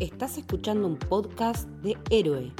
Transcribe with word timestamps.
Estás 0.00 0.38
escuchando 0.38 0.86
un 0.86 0.96
podcast 0.96 1.68
de 1.82 1.96
Héroe. 2.10 2.52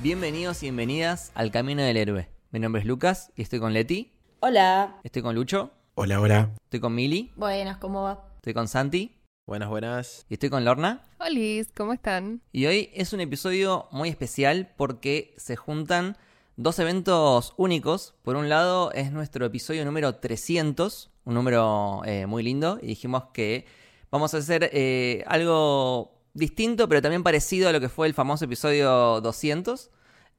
Bienvenidos 0.00 0.62
y 0.62 0.66
bienvenidas 0.66 1.30
al 1.34 1.50
Camino 1.50 1.82
del 1.82 1.96
Héroe. 1.96 2.28
Mi 2.50 2.58
nombre 2.58 2.80
es 2.80 2.86
Lucas 2.86 3.32
y 3.36 3.42
estoy 3.42 3.60
con 3.60 3.72
Leti, 3.72 4.12
Hola. 4.40 4.96
estoy 5.04 5.22
con 5.22 5.34
Lucho, 5.34 5.70
Hola, 5.94 6.20
hola. 6.20 6.50
estoy 6.64 6.80
con 6.80 6.94
Mili, 6.94 7.32
Buenas, 7.36 7.76
¿cómo 7.78 8.02
va? 8.02 8.24
estoy 8.36 8.54
con 8.54 8.66
Santi 8.68 9.16
Buenas, 9.44 9.68
buenas. 9.68 10.26
y 10.28 10.34
estoy 10.34 10.50
con 10.50 10.64
Lorna. 10.64 11.02
Hola, 11.18 11.66
¿cómo 11.76 11.92
están? 11.92 12.40
Y 12.52 12.66
hoy 12.66 12.90
es 12.94 13.12
un 13.12 13.20
episodio 13.20 13.88
muy 13.90 14.08
especial 14.08 14.72
porque 14.76 15.34
se 15.36 15.56
juntan 15.56 16.16
dos 16.56 16.78
eventos 16.78 17.52
únicos. 17.56 18.14
Por 18.22 18.36
un 18.36 18.48
lado 18.48 18.92
es 18.92 19.10
nuestro 19.10 19.44
episodio 19.44 19.84
número 19.84 20.14
300, 20.14 21.10
un 21.24 21.34
número 21.34 22.02
eh, 22.04 22.26
muy 22.26 22.44
lindo, 22.44 22.78
y 22.80 22.86
dijimos 22.86 23.24
que 23.34 23.66
vamos 24.12 24.32
a 24.32 24.36
hacer 24.36 24.70
eh, 24.72 25.24
algo 25.26 26.22
distinto, 26.34 26.88
pero 26.88 27.02
también 27.02 27.24
parecido 27.24 27.68
a 27.68 27.72
lo 27.72 27.80
que 27.80 27.88
fue 27.88 28.06
el 28.06 28.14
famoso 28.14 28.44
episodio 28.44 29.20
200. 29.20 29.90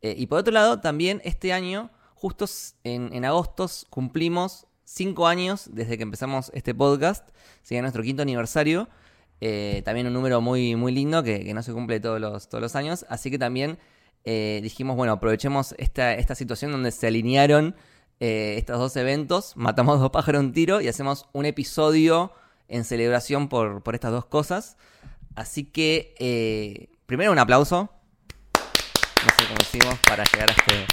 Eh, 0.01 0.15
y 0.17 0.27
por 0.27 0.39
otro 0.39 0.53
lado, 0.53 0.79
también 0.79 1.21
este 1.25 1.51
año, 1.51 1.91
justo 2.15 2.45
en, 2.85 3.13
en 3.13 3.25
agosto, 3.25 3.67
cumplimos 3.89 4.65
cinco 4.83 5.27
años 5.27 5.69
desde 5.71 5.97
que 5.97 6.03
empezamos 6.03 6.51
este 6.53 6.73
podcast, 6.73 7.27
sigue 7.61 7.81
nuestro 7.81 8.03
quinto 8.03 8.21
aniversario. 8.21 8.89
Eh, 9.41 9.81
también 9.83 10.07
un 10.07 10.13
número 10.13 10.39
muy, 10.39 10.75
muy 10.75 10.93
lindo 10.93 11.21
que, 11.21 11.53
no 11.53 11.61
se 11.63 11.73
cumple 11.73 11.99
todos 11.99 12.19
los, 12.19 12.47
todos 12.47 12.61
los 12.61 12.75
años. 12.75 13.05
Así 13.09 13.29
que 13.29 13.37
también 13.37 13.77
eh, 14.23 14.59
dijimos, 14.63 14.95
bueno, 14.95 15.13
aprovechemos 15.13 15.75
esta, 15.77 16.13
esta 16.13 16.35
situación 16.35 16.71
donde 16.71 16.91
se 16.91 17.07
alinearon 17.07 17.75
eh, 18.19 18.55
estos 18.57 18.79
dos 18.79 18.95
eventos, 18.95 19.57
matamos 19.57 19.99
dos 19.99 20.11
pájaros 20.11 20.41
un 20.41 20.53
tiro 20.53 20.79
y 20.79 20.87
hacemos 20.87 21.27
un 21.33 21.45
episodio 21.45 22.31
en 22.69 22.85
celebración 22.85 23.49
por, 23.49 23.83
por 23.83 23.95
estas 23.95 24.11
dos 24.11 24.25
cosas. 24.25 24.77
Así 25.35 25.65
que, 25.65 26.89
primero 27.05 27.31
un 27.31 27.39
aplauso. 27.39 27.89
No 28.53 29.29
sé 29.37 29.45
cómo 29.47 29.57
hicimos 29.61 29.99
para 30.07 30.23
llegar 30.25 30.49
a 30.49 30.53
este, 30.53 30.85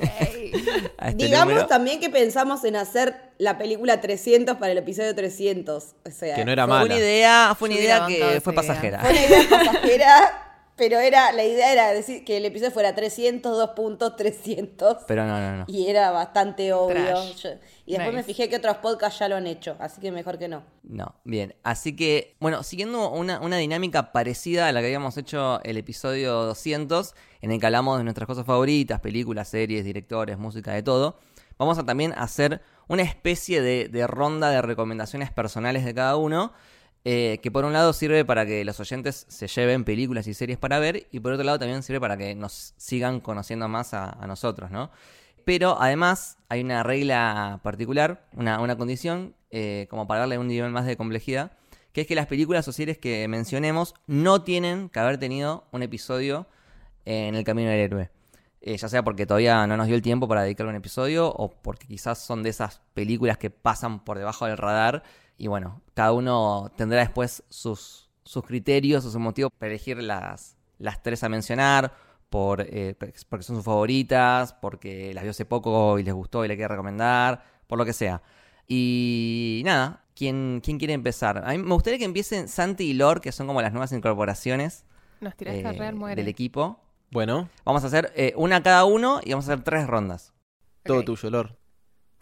este 0.00 1.14
Digamos 1.16 1.48
número. 1.48 1.66
también 1.66 2.00
que 2.00 2.10
pensamos 2.10 2.64
en 2.64 2.76
hacer 2.76 3.14
la 3.38 3.58
película 3.58 4.00
300 4.00 4.56
para 4.56 4.72
el 4.72 4.78
episodio 4.78 5.14
300. 5.14 5.84
O 6.06 6.10
sea, 6.10 6.34
Que 6.36 6.44
no 6.44 6.52
era 6.52 6.66
Fue 6.66 6.76
una 6.84 6.96
idea, 6.96 7.56
fue 7.58 7.68
una 7.68 7.78
idea 7.78 8.06
que 8.06 8.40
fue 8.40 8.52
idea. 8.52 8.62
pasajera. 8.62 9.00
fue 9.00 9.10
una 9.10 9.20
idea 9.26 9.48
pasajera, 9.48 10.53
pero 10.76 10.98
era, 10.98 11.30
la 11.32 11.44
idea 11.44 11.72
era 11.72 11.92
decir 11.92 12.24
que 12.24 12.36
el 12.38 12.44
episodio 12.44 12.70
fuera 12.72 12.94
300, 12.94 13.56
dos 13.56 13.70
puntos, 13.70 14.16
300. 14.16 14.98
Pero 15.06 15.24
no, 15.26 15.38
no, 15.40 15.56
no. 15.58 15.64
Y 15.68 15.88
era 15.88 16.10
bastante 16.10 16.72
obvio. 16.72 17.34
Yo- 17.34 17.50
y 17.86 17.92
después 17.92 18.14
me 18.14 18.22
fijé 18.22 18.48
que 18.48 18.56
otros 18.56 18.78
podcasts 18.78 19.18
ya 19.20 19.28
lo 19.28 19.36
han 19.36 19.46
hecho, 19.46 19.76
así 19.78 20.00
que 20.00 20.10
mejor 20.10 20.38
que 20.38 20.48
no. 20.48 20.62
No, 20.82 21.14
bien. 21.24 21.54
Así 21.62 21.94
que, 21.94 22.34
bueno, 22.40 22.62
siguiendo 22.62 23.10
una, 23.10 23.40
una 23.40 23.58
dinámica 23.58 24.10
parecida 24.12 24.68
a 24.68 24.72
la 24.72 24.80
que 24.80 24.86
habíamos 24.86 25.16
hecho 25.18 25.60
el 25.64 25.76
episodio 25.76 26.32
200, 26.44 27.14
en 27.42 27.50
el 27.52 27.60
que 27.60 27.66
hablamos 27.66 27.98
de 27.98 28.04
nuestras 28.04 28.26
cosas 28.26 28.46
favoritas, 28.46 29.00
películas, 29.00 29.48
series, 29.48 29.84
directores, 29.84 30.38
música, 30.38 30.72
de 30.72 30.82
todo, 30.82 31.18
vamos 31.58 31.78
a 31.78 31.84
también 31.84 32.12
hacer 32.16 32.62
una 32.88 33.02
especie 33.02 33.60
de, 33.62 33.88
de 33.88 34.06
ronda 34.06 34.50
de 34.50 34.60
recomendaciones 34.62 35.30
personales 35.30 35.84
de 35.84 35.94
cada 35.94 36.16
uno, 36.16 36.52
eh, 37.04 37.38
que 37.42 37.50
por 37.50 37.66
un 37.66 37.74
lado 37.74 37.92
sirve 37.92 38.24
para 38.24 38.46
que 38.46 38.64
los 38.64 38.80
oyentes 38.80 39.26
se 39.28 39.46
lleven 39.46 39.84
películas 39.84 40.26
y 40.26 40.32
series 40.32 40.58
para 40.58 40.78
ver, 40.78 41.06
y 41.10 41.20
por 41.20 41.32
otro 41.32 41.44
lado 41.44 41.58
también 41.58 41.82
sirve 41.82 42.00
para 42.00 42.16
que 42.16 42.34
nos 42.34 42.72
sigan 42.78 43.20
conociendo 43.20 43.68
más 43.68 43.92
a, 43.92 44.26
nosotros, 44.26 44.70
¿no? 44.70 44.90
Pero 45.44 45.76
además 45.78 46.38
hay 46.48 46.62
una 46.62 46.82
regla 46.82 47.60
particular, 47.62 48.26
una, 48.32 48.60
una 48.60 48.76
condición, 48.78 49.34
eh, 49.50 49.86
como 49.90 50.06
para 50.06 50.20
darle 50.20 50.38
un 50.38 50.48
nivel 50.48 50.70
más 50.70 50.86
de 50.86 50.96
complejidad, 50.96 51.52
que 51.92 52.00
es 52.00 52.06
que 52.06 52.14
las 52.14 52.26
películas 52.26 52.66
o 52.68 52.72
series 52.72 52.96
que 52.96 53.28
mencionemos 53.28 53.94
no 54.06 54.42
tienen 54.42 54.88
que 54.88 54.98
haber 54.98 55.18
tenido 55.18 55.66
un 55.72 55.82
episodio 55.82 56.46
en 57.04 57.34
el 57.34 57.44
camino 57.44 57.68
del 57.68 57.80
héroe. 57.80 58.10
Eh, 58.66 58.78
ya 58.78 58.88
sea 58.88 59.04
porque 59.04 59.26
todavía 59.26 59.66
no 59.66 59.76
nos 59.76 59.88
dio 59.88 59.94
el 59.94 60.00
tiempo 60.00 60.26
para 60.26 60.42
dedicarle 60.42 60.70
un 60.70 60.76
episodio 60.76 61.28
o 61.28 61.50
porque 61.50 61.86
quizás 61.86 62.18
son 62.18 62.42
de 62.42 62.48
esas 62.48 62.80
películas 62.94 63.36
que 63.36 63.50
pasan 63.50 64.02
por 64.02 64.16
debajo 64.16 64.46
del 64.46 64.56
radar 64.56 65.02
y 65.36 65.48
bueno, 65.48 65.82
cada 65.94 66.12
uno 66.12 66.70
tendrá 66.76 67.00
después 67.00 67.42
sus, 67.48 68.08
sus 68.24 68.44
criterios 68.44 69.04
o 69.04 69.10
sus 69.10 69.20
motivos 69.20 69.52
para 69.58 69.70
elegir 69.70 70.02
las, 70.02 70.56
las 70.78 71.02
tres 71.02 71.22
a 71.24 71.28
mencionar, 71.28 71.92
por, 72.30 72.62
eh, 72.62 72.96
porque 73.28 73.44
son 73.44 73.56
sus 73.56 73.64
favoritas, 73.64 74.54
porque 74.54 75.12
las 75.14 75.22
vio 75.22 75.30
hace 75.30 75.44
poco 75.44 75.98
y 75.98 76.02
les 76.02 76.14
gustó 76.14 76.44
y 76.44 76.48
le 76.48 76.56
quiere 76.56 76.68
recomendar, 76.68 77.44
por 77.66 77.78
lo 77.78 77.84
que 77.84 77.92
sea. 77.92 78.22
Y 78.66 79.62
nada, 79.64 80.04
¿quién, 80.14 80.60
quién 80.64 80.78
quiere 80.78 80.94
empezar? 80.94 81.42
A 81.44 81.52
mí 81.52 81.58
me 81.58 81.74
gustaría 81.74 81.98
que 81.98 82.04
empiecen 82.04 82.48
Santi 82.48 82.84
y 82.84 82.94
Lor, 82.94 83.20
que 83.20 83.32
son 83.32 83.46
como 83.46 83.62
las 83.62 83.72
nuevas 83.72 83.92
incorporaciones 83.92 84.84
Nos 85.20 85.36
tiraste 85.36 85.66
a 85.66 85.72
eh, 85.72 86.16
del 86.16 86.28
equipo. 86.28 86.80
Bueno, 87.10 87.48
Vamos 87.64 87.84
a 87.84 87.86
hacer 87.86 88.12
eh, 88.16 88.32
una 88.36 88.62
cada 88.62 88.84
uno 88.84 89.20
y 89.22 89.30
vamos 89.30 89.48
a 89.48 89.52
hacer 89.52 89.64
tres 89.64 89.86
rondas. 89.86 90.32
todo 90.84 91.04
tuyo, 91.04 91.30
Lor. 91.30 91.63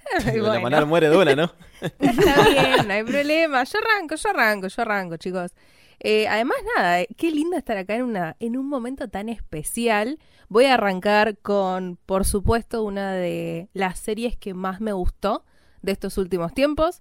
Y 0.35 0.39
La 0.39 0.49
bueno, 0.49 0.61
manada 0.61 0.85
muere 0.85 1.09
de 1.09 1.17
una, 1.17 1.35
¿no? 1.35 1.53
Está 1.81 2.49
bien, 2.49 2.89
no 2.89 2.95
hay 2.95 3.05
problema. 3.05 3.65
Yo 3.65 3.79
arranco, 3.79 4.15
yo 4.15 4.31
arranco, 4.31 4.69
yo 4.69 4.83
arranco, 4.83 5.17
chicos. 5.17 5.53
Eh, 6.01 6.27
además, 6.29 6.57
nada, 6.77 7.01
eh, 7.01 7.09
qué 7.17 7.31
lindo 7.31 7.57
estar 7.57 7.77
acá 7.77 7.95
en, 7.95 8.03
una, 8.03 8.37
en 8.41 8.57
un 8.57 8.69
momento 8.69 9.09
tan 9.09 9.29
especial. 9.29 10.19
Voy 10.49 10.65
a 10.67 10.75
arrancar 10.75 11.39
con, 11.39 11.97
por 12.07 12.25
supuesto, 12.25 12.83
una 12.83 13.13
de 13.13 13.69
las 13.73 13.99
series 13.99 14.37
que 14.37 14.53
más 14.55 14.81
me 14.81 14.93
gustó 14.93 15.45
de 15.81 15.93
estos 15.93 16.19
últimos 16.19 16.53
tiempos, 16.55 17.01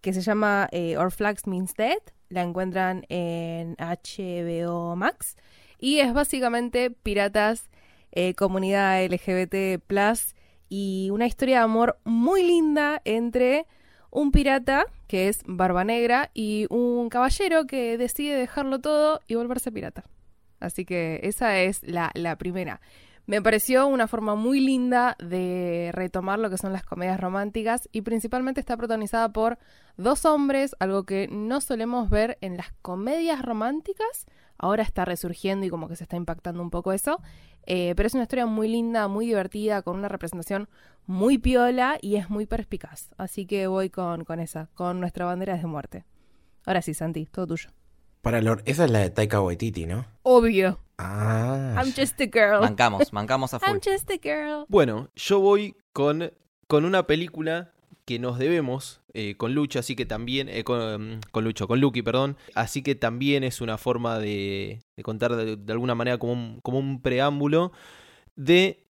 que 0.00 0.12
se 0.12 0.20
llama 0.20 0.68
eh, 0.72 0.96
Our 0.98 1.12
Flags 1.12 1.46
Means 1.46 1.74
Dead. 1.74 1.98
La 2.28 2.42
encuentran 2.42 3.06
en 3.08 3.74
HBO 3.78 4.96
Max. 4.96 5.36
Y 5.78 6.00
es 6.00 6.12
básicamente 6.12 6.90
piratas, 6.90 7.70
eh, 8.12 8.34
comunidad 8.34 9.04
LGBT, 9.04 9.80
y 10.68 11.10
una 11.12 11.26
historia 11.26 11.58
de 11.58 11.64
amor 11.64 11.98
muy 12.04 12.42
linda 12.42 13.00
entre 13.04 13.66
un 14.10 14.32
pirata, 14.32 14.86
que 15.06 15.28
es 15.28 15.42
Barba 15.46 15.84
Negra, 15.84 16.30
y 16.34 16.66
un 16.70 17.08
caballero 17.08 17.66
que 17.66 17.98
decide 17.98 18.36
dejarlo 18.36 18.80
todo 18.80 19.20
y 19.26 19.34
volverse 19.34 19.72
pirata. 19.72 20.04
Así 20.60 20.84
que 20.84 21.20
esa 21.22 21.60
es 21.60 21.82
la, 21.82 22.10
la 22.14 22.36
primera. 22.36 22.80
Me 23.28 23.42
pareció 23.42 23.86
una 23.86 24.08
forma 24.08 24.36
muy 24.36 24.58
linda 24.58 25.14
de 25.18 25.90
retomar 25.92 26.38
lo 26.38 26.48
que 26.48 26.56
son 26.56 26.72
las 26.72 26.82
comedias 26.82 27.20
románticas 27.20 27.86
y 27.92 28.00
principalmente 28.00 28.58
está 28.58 28.74
protagonizada 28.78 29.30
por 29.34 29.58
dos 29.98 30.24
hombres, 30.24 30.74
algo 30.78 31.04
que 31.04 31.28
no 31.30 31.60
solemos 31.60 32.08
ver 32.08 32.38
en 32.40 32.56
las 32.56 32.72
comedias 32.80 33.42
románticas. 33.42 34.24
Ahora 34.56 34.82
está 34.82 35.04
resurgiendo 35.04 35.66
y 35.66 35.68
como 35.68 35.88
que 35.88 35.96
se 35.96 36.04
está 36.04 36.16
impactando 36.16 36.62
un 36.62 36.70
poco 36.70 36.94
eso. 36.94 37.20
Eh, 37.66 37.92
pero 37.96 38.06
es 38.06 38.14
una 38.14 38.22
historia 38.22 38.46
muy 38.46 38.66
linda, 38.66 39.08
muy 39.08 39.26
divertida, 39.26 39.82
con 39.82 39.96
una 39.96 40.08
representación 40.08 40.66
muy 41.04 41.36
piola 41.36 41.98
y 42.00 42.16
es 42.16 42.30
muy 42.30 42.46
perspicaz. 42.46 43.10
Así 43.18 43.44
que 43.44 43.66
voy 43.66 43.90
con, 43.90 44.24
con 44.24 44.40
esa, 44.40 44.70
con 44.72 45.00
nuestra 45.00 45.26
bandera 45.26 45.58
de 45.58 45.66
muerte. 45.66 46.06
Ahora 46.64 46.80
sí, 46.80 46.94
Santi, 46.94 47.26
todo 47.26 47.48
tuyo. 47.48 47.68
Para 48.22 48.40
Lor, 48.42 48.62
esa 48.66 48.84
es 48.84 48.90
la 48.90 48.98
de 49.00 49.10
Taika 49.10 49.40
Waititi, 49.40 49.86
¿no? 49.86 50.06
Obvio. 50.22 50.78
Ah. 50.98 51.74
I'm 51.82 51.92
just 51.94 52.20
a 52.20 52.26
girl. 52.26 52.60
Mancamos, 52.60 53.12
mancamos 53.12 53.54
a 53.54 53.60
full. 53.60 53.68
I'm 53.68 53.80
just 53.80 54.10
a 54.10 54.18
girl. 54.22 54.64
Bueno, 54.68 55.08
yo 55.14 55.38
voy 55.40 55.76
con, 55.92 56.32
con 56.66 56.84
una 56.84 57.06
película 57.06 57.72
que 58.04 58.18
nos 58.18 58.38
debemos 58.38 59.00
eh, 59.14 59.36
con 59.36 59.54
Lucho, 59.54 59.78
así 59.78 59.94
que 59.94 60.06
también, 60.06 60.48
eh, 60.48 60.64
con, 60.64 61.20
con 61.30 61.44
Lucho, 61.44 61.68
con 61.68 61.80
Lucky, 61.80 62.02
perdón, 62.02 62.36
así 62.54 62.82
que 62.82 62.94
también 62.94 63.44
es 63.44 63.60
una 63.60 63.76
forma 63.78 64.18
de, 64.18 64.80
de 64.96 65.02
contar 65.02 65.36
de, 65.36 65.56
de 65.56 65.72
alguna 65.72 65.94
manera 65.94 66.16
como 66.18 66.32
un, 66.32 66.60
como 66.62 66.78
un 66.78 67.02
preámbulo 67.02 67.70
de 68.34 68.86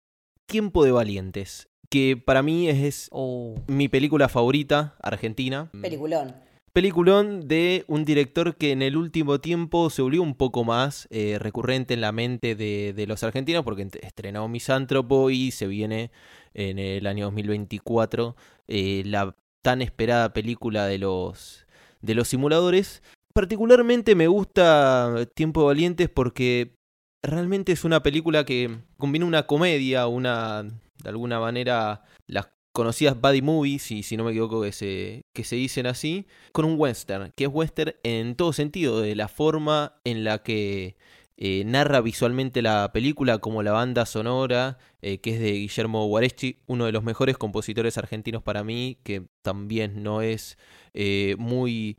Tiempo 0.45 0.83
de 0.85 0.91
Valientes, 0.91 1.67
que 1.89 2.15
para 2.15 2.43
mí 2.43 2.69
es, 2.69 2.77
es 2.77 3.07
Oh. 3.11 3.55
mi 3.67 3.87
película 3.89 4.29
favorita 4.29 4.95
argentina. 5.01 5.71
Peliculón. 5.81 6.35
Peliculón 6.77 7.47
de 7.47 7.85
un 7.87 8.05
director 8.05 8.55
que 8.55 8.71
en 8.71 8.83
el 8.83 8.97
último 8.97 9.41
tiempo 9.41 9.89
se 9.89 10.03
volvió 10.03 10.21
un 10.21 10.35
poco 10.35 10.63
más 10.63 11.07
eh, 11.09 11.39
recurrente 11.39 11.95
en 11.95 12.01
la 12.01 12.11
mente 12.11 12.53
de, 12.53 13.05
los 13.07 13.23
argentinos 13.23 13.63
porque 13.63 13.87
estrenó 14.03 14.47
Misántropo 14.47 15.31
y 15.31 15.49
se 15.49 15.65
viene 15.65 16.11
en 16.53 16.77
el 16.77 17.07
año 17.07 17.25
2024 17.25 18.35
eh, 18.67 19.01
la 19.07 19.35
tan 19.63 19.81
esperada 19.81 20.33
película 20.33 20.85
de 20.85 20.99
los, 20.99 21.65
de 22.01 22.13
los 22.13 22.27
simuladores. 22.27 23.01
Particularmente 23.33 24.13
me 24.13 24.27
gusta 24.27 25.15
Tiempo 25.33 25.61
de 25.61 25.65
Valientes 25.65 26.09
porque 26.09 26.75
realmente 27.23 27.71
es 27.71 27.85
una 27.85 28.03
película 28.03 28.45
que 28.45 28.77
combina 28.97 29.25
una 29.25 29.47
comedia, 29.47 30.05
una 30.05 30.61
de 30.61 31.09
alguna 31.09 31.39
manera 31.39 32.03
las 32.27 32.49
conocidas 32.77 33.19
buddy 33.19 33.41
movies, 33.41 33.81
si, 33.81 34.03
si 34.03 34.17
no 34.17 34.23
me 34.23 34.29
equivoco 34.29 34.61
que 34.61 34.71
se, 34.71 35.25
que 35.33 35.43
se 35.43 35.55
dicen 35.55 35.87
así, 35.87 36.27
con 36.51 36.63
un 36.63 36.79
western, 36.79 37.33
que 37.35 37.45
es 37.45 37.49
western 37.51 37.95
en 38.03 38.35
todo 38.35 38.53
sentido, 38.53 39.01
de 39.01 39.15
la 39.15 39.27
forma 39.27 39.95
en 40.03 40.23
la 40.23 40.43
que 40.43 40.95
eh, 41.37 41.63
narra 41.65 42.01
visualmente 42.01 42.61
la 42.61 42.91
película, 42.93 43.39
como 43.39 43.63
la 43.63 43.71
banda 43.71 44.05
sonora, 44.05 44.77
eh, 45.01 45.17
que 45.21 45.33
es 45.33 45.39
de 45.39 45.53
Guillermo 45.53 46.05
Guareschi, 46.05 46.59
uno 46.67 46.85
de 46.85 46.91
los 46.91 47.03
mejores 47.03 47.35
compositores 47.39 47.97
argentinos 47.97 48.43
para 48.43 48.63
mí, 48.63 48.99
que 49.03 49.23
también 49.41 50.03
no 50.03 50.21
es 50.21 50.59
eh, 50.93 51.35
muy, 51.39 51.97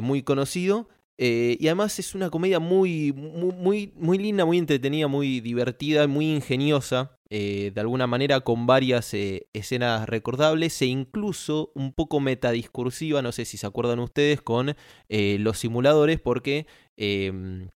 muy 0.00 0.22
conocido. 0.22 0.88
Y 1.22 1.66
además 1.68 1.98
es 1.98 2.14
una 2.14 2.30
comedia 2.30 2.60
muy, 2.60 3.12
muy, 3.12 3.92
muy 3.94 4.16
linda, 4.16 4.46
muy 4.46 4.56
entretenida, 4.56 5.06
muy 5.06 5.40
divertida, 5.40 6.06
muy 6.06 6.32
ingeniosa. 6.32 7.20
Eh, 7.32 7.70
de 7.72 7.80
alguna 7.80 8.08
manera 8.08 8.40
con 8.40 8.66
varias 8.66 9.14
eh, 9.14 9.46
escenas 9.52 10.08
recordables 10.08 10.82
e 10.82 10.86
incluso 10.86 11.70
un 11.76 11.92
poco 11.92 12.18
metadiscursiva, 12.18 13.22
no 13.22 13.30
sé 13.30 13.44
si 13.44 13.56
se 13.56 13.68
acuerdan 13.68 14.00
ustedes, 14.00 14.42
con 14.42 14.74
eh, 15.08 15.36
los 15.38 15.60
simuladores 15.60 16.20
porque 16.20 16.66
em, 16.98 17.68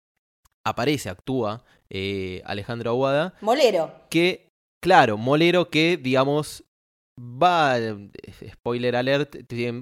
aparece, 0.67 1.09
actúa 1.09 1.65
Alejandro 2.45 2.91
Aguada. 2.91 3.35
Molero. 3.43 3.93
Que, 4.11 4.49
claro, 4.83 5.17
Molero 5.19 5.71
que, 5.71 5.97
digamos, 5.99 6.65
Va, 7.17 7.79
eh, 7.79 8.11
spoiler 8.51 8.97
alert, 8.97 9.37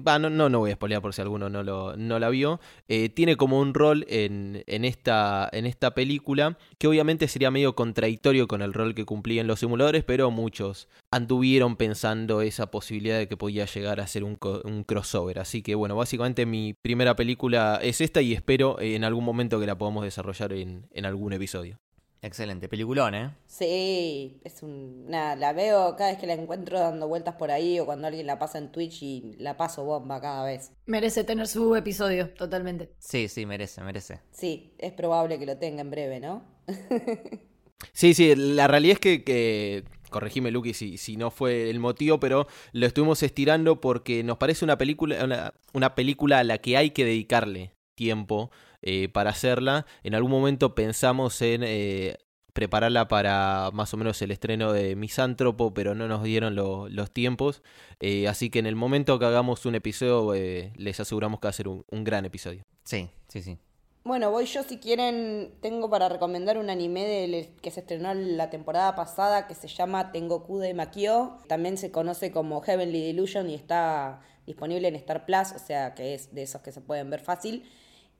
va, 0.07 0.19
no, 0.19 0.29
no, 0.29 0.49
no 0.49 0.59
voy 0.59 0.69
a 0.69 0.75
spoilear 0.75 1.01
por 1.01 1.15
si 1.15 1.21
alguno 1.21 1.49
no, 1.49 1.63
lo, 1.63 1.97
no 1.97 2.19
la 2.19 2.29
vio. 2.29 2.59
Eh, 2.87 3.09
tiene 3.09 3.37
como 3.37 3.59
un 3.59 3.73
rol 3.73 4.05
en, 4.07 4.63
en, 4.67 4.85
esta, 4.85 5.49
en 5.51 5.65
esta 5.65 5.95
película 5.95 6.59
que 6.77 6.87
obviamente 6.87 7.27
sería 7.27 7.49
medio 7.49 7.73
contradictorio 7.73 8.47
con 8.47 8.61
el 8.61 8.71
rol 8.71 8.93
que 8.93 9.05
cumplía 9.05 9.41
en 9.41 9.47
los 9.47 9.61
simuladores, 9.61 10.03
pero 10.03 10.29
muchos 10.29 10.87
anduvieron 11.09 11.75
pensando 11.75 12.41
esa 12.41 12.69
posibilidad 12.69 13.17
de 13.17 13.27
que 13.27 13.35
podía 13.35 13.65
llegar 13.65 13.99
a 13.99 14.05
ser 14.05 14.23
un, 14.23 14.37
un 14.63 14.83
crossover. 14.83 15.39
Así 15.39 15.63
que 15.63 15.73
bueno, 15.73 15.95
básicamente 15.95 16.45
mi 16.45 16.75
primera 16.75 17.15
película 17.15 17.79
es 17.81 17.99
esta 18.01 18.21
y 18.21 18.33
espero 18.33 18.79
en 18.79 19.03
algún 19.03 19.25
momento 19.25 19.59
que 19.59 19.65
la 19.65 19.77
podamos 19.77 20.03
desarrollar 20.03 20.53
en, 20.53 20.85
en 20.91 21.05
algún 21.07 21.33
episodio. 21.33 21.79
Excelente, 22.23 22.69
peliculón, 22.69 23.15
¿eh? 23.15 23.35
Sí, 23.47 24.39
es 24.45 24.63
un... 24.63 25.07
Nada, 25.09 25.35
la 25.35 25.51
veo 25.51 25.97
cada 25.97 26.11
vez 26.11 26.19
que 26.19 26.25
la 26.25 26.31
encuentro 26.31 26.79
dando 26.79 27.09
vueltas 27.09 27.35
por 27.35 27.51
ahí 27.51 27.81
o 27.81 27.85
cuando 27.85 28.07
alguien 28.07 28.25
la 28.25 28.39
pasa 28.39 28.59
en 28.59 28.71
Twitch 28.71 29.03
y 29.03 29.35
la 29.39 29.57
paso 29.57 29.83
bomba 29.83 30.21
cada 30.21 30.45
vez. 30.45 30.71
Merece 30.85 31.25
tener 31.25 31.49
su 31.49 31.75
episodio, 31.75 32.29
totalmente. 32.29 32.93
Sí, 32.97 33.27
sí, 33.27 33.45
merece, 33.45 33.81
merece. 33.81 34.21
Sí, 34.31 34.73
es 34.77 34.93
probable 34.93 35.37
que 35.37 35.45
lo 35.45 35.57
tenga 35.57 35.81
en 35.81 35.91
breve, 35.91 36.21
¿no? 36.21 36.45
sí, 37.91 38.13
sí, 38.13 38.33
la 38.37 38.69
realidad 38.69 38.93
es 38.93 38.99
que, 39.01 39.25
que 39.25 39.83
corregime 40.09 40.49
Luqui 40.49 40.73
si, 40.73 40.97
si 40.97 41.17
no 41.17 41.29
fue 41.29 41.69
el 41.69 41.81
motivo, 41.81 42.21
pero 42.21 42.47
lo 42.71 42.85
estuvimos 42.87 43.21
estirando 43.21 43.81
porque 43.81 44.23
nos 44.23 44.37
parece 44.37 44.63
una 44.63 44.77
película, 44.77 45.25
una, 45.25 45.53
una 45.73 45.93
película 45.93 46.39
a 46.39 46.45
la 46.45 46.59
que 46.59 46.77
hay 46.77 46.91
que 46.91 47.03
dedicarle 47.03 47.73
tiempo 47.95 48.49
eh, 48.85 49.07
para 49.07 49.29
hacerla. 49.29 49.85
En 50.03 50.13
algún 50.13 50.29
momento 50.29 50.75
pensamos 50.75 51.41
en 51.41 51.63
eh, 51.63 52.17
prepararla 52.51 53.07
para 53.07 53.69
más 53.71 53.93
o 53.93 53.97
menos 53.97 54.21
el 54.21 54.31
estreno 54.31 54.73
de 54.73 54.97
Misántropo, 54.97 55.73
pero 55.73 55.95
no 55.95 56.09
nos 56.09 56.21
dieron 56.21 56.53
los 56.55 57.11
tiempos. 57.11 57.63
Eh, 58.01 58.27
así 58.27 58.49
que 58.49 58.59
en 58.59 58.65
el 58.65 58.75
momento 58.75 59.17
que 59.19 59.25
hagamos 59.25 59.65
un 59.65 59.75
episodio, 59.75 60.33
les 60.75 60.99
aseguramos 60.99 61.39
que 61.39 61.47
va 61.47 61.51
a 61.51 61.53
ser 61.53 61.69
un, 61.69 62.03
gran 62.03 62.25
episodio. 62.25 62.65
Sí, 62.83 63.09
sí, 63.29 63.41
sí. 63.41 63.57
Bueno, 64.03 64.31
voy 64.31 64.47
yo 64.47 64.63
si 64.63 64.79
quieren, 64.79 65.53
tengo 65.61 65.89
para 65.89 66.09
recomendar 66.09 66.57
un 66.57 66.69
anime 66.69 67.53
que 67.61 67.71
se 67.71 67.79
estrenó 67.79 68.13
la 68.13 68.49
temporada 68.49 68.95
pasada 68.95 69.47
que 69.47 69.55
se 69.55 69.69
llama 69.69 70.11
Tengoku 70.11 70.59
de 70.59 70.73
Makio. 70.73 71.37
También 71.47 71.77
se 71.77 71.89
conoce 71.89 72.33
como 72.33 72.59
Heavenly 72.59 73.01
Delusion 73.01 73.49
y 73.49 73.55
está 73.55 74.19
disponible 74.45 74.89
en 74.89 74.95
Star 74.95 75.25
Plus, 75.25 75.53
o 75.55 75.59
sea 75.59 75.95
que 75.95 76.15
es 76.15 76.35
de 76.35 76.43
esos 76.43 76.61
que 76.61 76.73
se 76.73 76.81
pueden 76.81 77.09
ver 77.09 77.21
fácil 77.21 77.63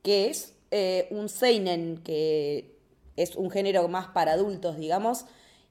que 0.03 0.29
es 0.29 0.53
eh, 0.69 1.07
un 1.09 1.29
seinen, 1.29 1.97
que 1.97 2.77
es 3.15 3.35
un 3.35 3.49
género 3.49 3.87
más 3.87 4.07
para 4.07 4.33
adultos, 4.33 4.77
digamos, 4.77 5.25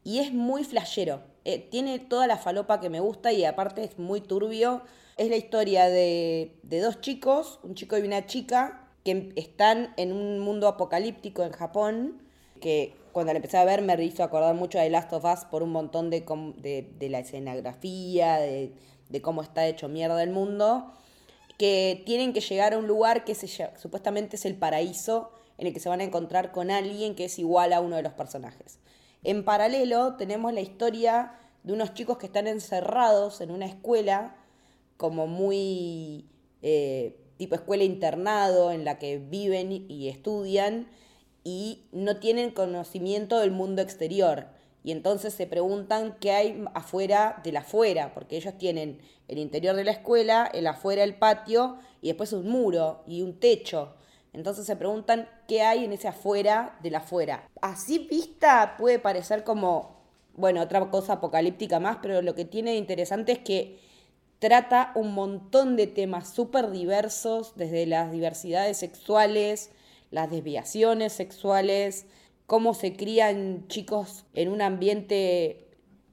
y 0.04 0.18
es 0.18 0.32
muy 0.32 0.64
flashero. 0.64 1.22
Eh, 1.44 1.58
tiene 1.58 1.98
toda 1.98 2.26
la 2.26 2.38
falopa 2.38 2.80
que 2.80 2.90
me 2.90 3.00
gusta 3.00 3.32
y 3.32 3.44
aparte 3.44 3.84
es 3.84 3.98
muy 3.98 4.20
turbio. 4.20 4.82
Es 5.16 5.28
la 5.28 5.36
historia 5.36 5.88
de, 5.88 6.56
de 6.62 6.80
dos 6.80 7.00
chicos, 7.00 7.60
un 7.62 7.74
chico 7.74 7.98
y 7.98 8.02
una 8.02 8.26
chica, 8.26 8.88
que 9.04 9.32
están 9.36 9.92
en 9.96 10.12
un 10.12 10.38
mundo 10.38 10.68
apocalíptico 10.68 11.42
en 11.42 11.52
Japón, 11.52 12.22
que 12.60 12.94
cuando 13.12 13.32
la 13.32 13.38
empecé 13.38 13.58
a 13.58 13.64
ver 13.64 13.82
me 13.82 14.02
hizo 14.02 14.22
acordar 14.22 14.54
mucho 14.54 14.78
de 14.78 14.88
Last 14.88 15.12
of 15.12 15.24
Us 15.24 15.44
por 15.44 15.62
un 15.62 15.70
montón 15.70 16.08
de, 16.10 16.24
de, 16.58 16.90
de 16.98 17.08
la 17.10 17.18
escenografía, 17.18 18.36
de, 18.36 18.72
de, 19.08 19.22
cómo 19.22 19.42
está 19.42 19.66
hecho 19.66 19.88
mierda 19.88 20.22
el 20.22 20.30
mundo 20.30 20.92
que 21.58 22.02
tienen 22.06 22.32
que 22.32 22.40
llegar 22.40 22.74
a 22.74 22.78
un 22.78 22.86
lugar 22.86 23.24
que 23.24 23.34
se, 23.34 23.48
supuestamente 23.76 24.36
es 24.36 24.44
el 24.44 24.56
paraíso, 24.56 25.32
en 25.58 25.66
el 25.66 25.74
que 25.74 25.80
se 25.80 25.88
van 25.88 26.00
a 26.00 26.04
encontrar 26.04 26.52
con 26.52 26.70
alguien 26.70 27.14
que 27.14 27.26
es 27.26 27.38
igual 27.38 27.72
a 27.72 27.80
uno 27.80 27.96
de 27.96 28.02
los 28.02 28.12
personajes. 28.14 28.78
En 29.22 29.44
paralelo 29.44 30.16
tenemos 30.16 30.52
la 30.52 30.60
historia 30.60 31.38
de 31.62 31.72
unos 31.72 31.94
chicos 31.94 32.18
que 32.18 32.26
están 32.26 32.46
encerrados 32.46 33.40
en 33.40 33.50
una 33.50 33.66
escuela, 33.66 34.36
como 34.96 35.26
muy 35.26 36.26
eh, 36.62 37.16
tipo 37.36 37.54
escuela 37.54 37.84
internado, 37.84 38.72
en 38.72 38.84
la 38.84 38.98
que 38.98 39.18
viven 39.18 39.72
y 39.72 40.08
estudian 40.08 40.88
y 41.44 41.84
no 41.92 42.18
tienen 42.18 42.50
conocimiento 42.50 43.38
del 43.38 43.50
mundo 43.50 43.82
exterior 43.82 44.48
y 44.84 44.90
entonces 44.90 45.34
se 45.34 45.46
preguntan 45.46 46.16
qué 46.20 46.32
hay 46.32 46.64
afuera 46.74 47.40
del 47.44 47.56
afuera, 47.56 48.12
porque 48.14 48.36
ellos 48.36 48.58
tienen 48.58 49.00
el 49.28 49.38
interior 49.38 49.76
de 49.76 49.84
la 49.84 49.92
escuela, 49.92 50.50
el 50.52 50.66
afuera 50.66 51.04
el 51.04 51.14
patio 51.14 51.78
y 52.00 52.08
después 52.08 52.32
un 52.32 52.48
muro 52.48 53.02
y 53.06 53.22
un 53.22 53.38
techo. 53.38 53.94
Entonces 54.32 54.66
se 54.66 54.76
preguntan 54.76 55.28
qué 55.46 55.62
hay 55.62 55.84
en 55.84 55.92
ese 55.92 56.08
afuera 56.08 56.78
del 56.82 56.96
afuera. 56.96 57.48
Así 57.60 58.00
vista 58.10 58.76
puede 58.76 58.98
parecer 58.98 59.44
como, 59.44 60.00
bueno, 60.34 60.62
otra 60.62 60.90
cosa 60.90 61.14
apocalíptica 61.14 61.78
más, 61.78 61.98
pero 62.02 62.22
lo 62.22 62.34
que 62.34 62.44
tiene 62.44 62.72
de 62.72 62.78
interesante 62.78 63.32
es 63.32 63.38
que 63.40 63.78
trata 64.40 64.90
un 64.96 65.14
montón 65.14 65.76
de 65.76 65.86
temas 65.86 66.34
súper 66.34 66.70
diversos, 66.72 67.52
desde 67.54 67.86
las 67.86 68.10
diversidades 68.10 68.78
sexuales, 68.78 69.70
las 70.10 70.30
desviaciones 70.30 71.12
sexuales, 71.12 72.06
cómo 72.52 72.74
se 72.74 72.94
crían 72.94 73.66
chicos 73.68 74.26
en 74.34 74.50
un 74.50 74.60
ambiente 74.60 75.70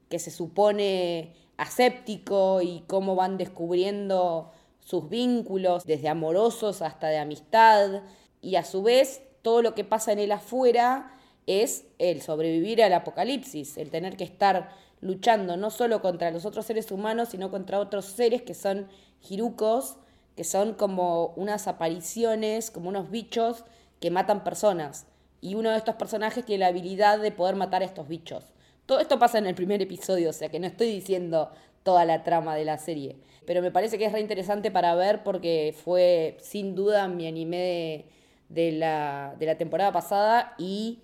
que 0.07 0.19
se 0.19 0.31
supone 0.31 1.33
aséptico 1.57 2.62
y 2.62 2.86
cómo 2.88 3.18
van 3.18 3.38
descubriendo 3.38 4.50
sus 4.80 5.09
vínculos, 5.09 5.83
desde 5.86 6.07
amorosos 6.07 6.81
hasta 6.81 7.07
de 7.07 7.18
amistad, 7.18 8.03
y 8.39 8.55
a 8.55 8.63
su 8.63 8.81
vez 8.84 9.22
todo 9.41 9.62
lo 9.62 9.75
que 9.75 9.84
pasa 9.84 10.13
en 10.13 10.19
el 10.19 10.31
afuera 10.31 11.12
es 11.46 11.84
el 11.98 12.22
sobrevivir 12.22 12.81
al 12.81 12.93
apocalipsis, 12.93 13.77
el 13.77 13.89
tener 13.89 14.15
que 14.15 14.24
estar 14.24 14.69
luchando 15.01 15.58
no 15.58 15.69
solo 15.69 16.01
contra 16.01 16.31
los 16.31 16.46
otros 16.46 16.65
seres 16.65 16.89
humanos, 16.89 17.27
sino 17.31 17.51
contra 17.51 17.81
otros 17.81 18.05
seres 18.05 18.43
que 18.43 18.53
son 18.53 18.88
jirucos, 19.19 19.98
que 20.38 20.46
son 20.46 20.74
como 20.74 21.34
unas 21.36 21.67
apariciones, 21.67 22.72
como 22.72 22.88
unos 22.88 23.12
bichos 23.12 23.65
que 24.00 24.10
matan 24.10 24.46
personas 24.46 25.05
y 25.41 25.55
uno 25.55 25.72
de 25.72 25.77
estos 25.77 25.96
personajes 25.96 26.46
tiene 26.46 26.62
la 26.62 26.67
habilidad 26.67 27.19
de 27.19 27.31
poder 27.31 27.55
matar 27.55 27.81
a 27.81 27.86
estos 27.86 28.08
bichos. 28.08 28.43
Todo 28.86 29.00
esto 29.00 29.19
pasa 29.19 29.38
en 29.38 29.46
el 29.46 29.55
primer 29.55 29.81
episodio, 29.81 30.29
o 30.29 30.34
sea 30.34 30.50
que 30.50 30.60
no 30.60 30.67
estoy 30.67 30.91
diciendo 30.91 31.51
toda 31.84 32.05
la 32.05 32.24
trama 32.24 32.55
de 32.55 32.65
la 32.65 32.77
serie. 32.77 33.17
Pero 33.46 33.62
me 33.62 33.72
parece 33.72 33.98
que 33.98 34.05
es 34.05 34.12
re 34.12 34.19
interesante 34.19 34.72
para 34.72 34.96
ver 34.96 35.24
porque 35.24 35.75
fue 35.84 36.38
sin 36.41 36.75
duda 36.75 37.08
mi 37.08 37.27
anime 37.27 38.05
de, 38.50 38.72
la, 38.72 39.36
de 39.39 39.46
la 39.46 39.58
temporada 39.58 39.91
pasada 39.91 40.55
y 40.58 41.03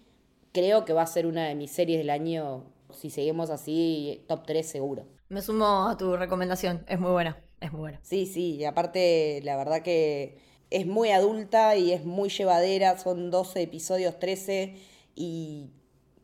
creo 0.51 0.85
que 0.85 0.93
va 0.93 1.03
a 1.03 1.07
ser 1.07 1.25
una 1.25 1.47
de 1.47 1.55
mis 1.55 1.71
series 1.71 1.97
del 1.97 2.09
año, 2.09 2.63
si 2.91 3.09
seguimos 3.09 3.49
así, 3.49 4.23
top 4.27 4.45
3 4.45 4.67
seguro. 4.67 5.05
Me 5.29 5.41
sumo 5.41 5.87
a 5.87 5.97
tu 5.97 6.15
recomendación, 6.15 6.85
es 6.87 6.99
muy 6.99 7.11
buena, 7.11 7.37
es 7.59 7.71
muy 7.71 7.81
buena. 7.81 7.99
Sí, 8.03 8.25
sí, 8.25 8.55
y 8.55 8.65
aparte 8.65 9.41
la 9.43 9.57
verdad 9.57 9.81
que 9.81 10.37
es 10.69 10.85
muy 10.85 11.09
adulta 11.11 11.75
y 11.75 11.91
es 11.91 12.05
muy 12.05 12.29
llevadera, 12.29 12.97
son 12.97 13.31
12 13.31 13.61
episodios, 13.61 14.19
13, 14.19 14.75
y 15.15 15.69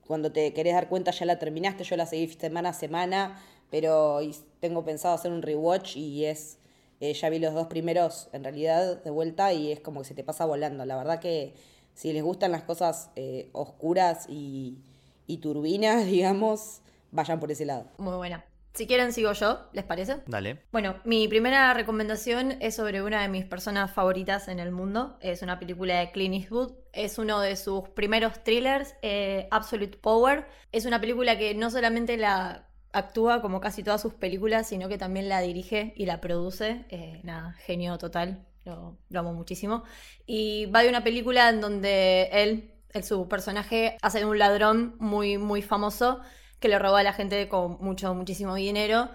cuando 0.08 0.32
te 0.32 0.54
querés 0.54 0.74
dar 0.74 0.90
cuenta 0.90 1.12
ya 1.12 1.26
la 1.26 1.40
terminaste, 1.40 1.84
yo 1.84 1.96
la 1.96 2.06
seguí 2.06 2.28
semana 2.28 2.70
a 2.70 2.74
semana, 2.74 3.42
pero 3.70 4.20
tengo 4.60 4.84
pensado 4.84 5.16
hacer 5.16 5.32
un 5.32 5.42
rewatch 5.42 5.96
y 5.96 6.26
es, 6.26 6.58
eh, 7.00 7.14
ya 7.14 7.30
vi 7.30 7.40
los 7.40 7.54
dos 7.54 7.68
primeros 7.68 8.30
en 8.34 8.44
realidad 8.44 9.02
de 9.02 9.10
vuelta 9.10 9.54
y 9.54 9.72
es 9.72 9.80
como 9.80 10.02
que 10.02 10.08
se 10.08 10.14
te 10.14 10.24
pasa 10.24 10.46
volando. 10.46 10.86
La 10.86 10.98
verdad 10.98 11.20
que 11.20 11.54
si 11.94 12.12
les 12.12 12.24
gustan 12.24 12.52
las 12.52 12.64
cosas 12.64 13.10
eh, 13.16 13.50
oscuras 13.54 14.26
y, 14.28 14.80
y 15.28 15.38
turbinas, 15.38 16.06
digamos, 16.08 16.82
vayan 17.12 17.40
por 17.40 17.52
ese 17.52 17.66
lado. 17.66 17.86
Muy 17.98 18.16
buena. 18.16 18.51
Si 18.74 18.88
quieren, 18.88 19.12
sigo 19.12 19.34
yo, 19.34 19.68
¿les 19.74 19.84
parece? 19.84 20.22
Dale. 20.28 20.64
Bueno, 20.72 20.96
mi 21.04 21.28
primera 21.28 21.74
recomendación 21.74 22.54
es 22.62 22.76
sobre 22.76 23.02
una 23.02 23.22
de 23.22 23.28
mis 23.28 23.44
personas 23.44 23.92
favoritas 23.92 24.48
en 24.48 24.60
el 24.60 24.72
mundo. 24.72 25.18
Es 25.20 25.42
una 25.42 25.60
película 25.60 26.00
de 26.00 26.12
Clint 26.12 26.36
Eastwood. 26.36 26.72
Es 26.94 27.18
uno 27.18 27.42
de 27.42 27.58
sus 27.58 27.90
primeros 27.90 28.44
thrillers, 28.44 28.96
eh, 29.02 29.50
Absolute 29.52 29.98
Power. 29.98 30.48
Es 30.72 30.86
una 30.86 31.02
película 31.02 31.38
que 31.38 31.54
no 31.54 31.70
solamente 31.70 32.16
la 32.16 32.70
actúa 32.94 33.42
como 33.42 33.60
casi 33.60 33.84
todas 33.84 34.02
sus 34.02 34.14
películas, 34.14 34.68
sino 34.70 34.88
que 34.88 34.98
también 34.98 35.28
la 35.28 35.42
dirige 35.42 35.94
y 35.98 36.06
la 36.06 36.22
produce. 36.22 36.86
Eh, 36.90 37.20
nada, 37.24 37.54
genio 37.66 37.98
total, 37.98 38.48
lo, 38.64 38.98
lo 39.10 39.20
amo 39.20 39.34
muchísimo. 39.34 39.84
Y 40.26 40.68
va 40.68 40.82
de 40.82 40.90
una 40.90 41.04
película 41.04 41.50
en 41.50 41.60
donde 41.60 42.30
él, 42.32 42.72
el, 42.94 43.04
su 43.04 43.28
personaje, 43.28 43.98
hace 44.02 44.24
un 44.24 44.40
ladrón 44.40 44.96
muy, 44.98 45.38
muy 45.38 45.62
famoso 45.62 46.22
que 46.62 46.70
le 46.70 46.80
roba 46.80 47.02
a 47.02 47.04
la 47.04 47.14
gente 47.14 47.50
con 47.50 47.78
mucho, 47.82 48.14
muchísimo 48.16 48.56
dinero. 48.56 49.10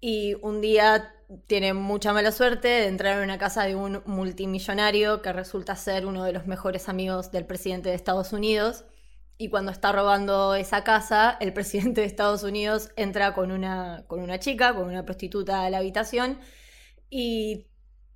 Y 0.00 0.34
un 0.42 0.60
día 0.60 1.14
tiene 1.46 1.74
mucha 1.74 2.12
mala 2.12 2.32
suerte 2.32 2.68
de 2.68 2.86
entrar 2.88 3.18
en 3.18 3.24
una 3.24 3.38
casa 3.38 3.64
de 3.64 3.74
un 3.76 4.02
multimillonario 4.06 5.22
que 5.22 5.32
resulta 5.32 5.76
ser 5.76 6.06
uno 6.06 6.24
de 6.24 6.32
los 6.32 6.46
mejores 6.46 6.88
amigos 6.88 7.30
del 7.32 7.46
presidente 7.46 7.88
de 7.90 7.96
Estados 7.96 8.32
Unidos. 8.32 8.84
Y 9.38 9.50
cuando 9.50 9.72
está 9.72 9.92
robando 9.92 10.54
esa 10.54 10.84
casa, 10.84 11.36
el 11.40 11.52
presidente 11.54 12.00
de 12.02 12.06
Estados 12.06 12.42
Unidos 12.44 12.90
entra 12.96 13.34
con 13.34 13.52
una, 13.52 14.04
con 14.08 14.20
una 14.20 14.38
chica, 14.38 14.74
con 14.74 14.86
una 14.88 15.04
prostituta 15.04 15.64
a 15.64 15.70
la 15.70 15.78
habitación, 15.78 16.38
y 17.10 17.66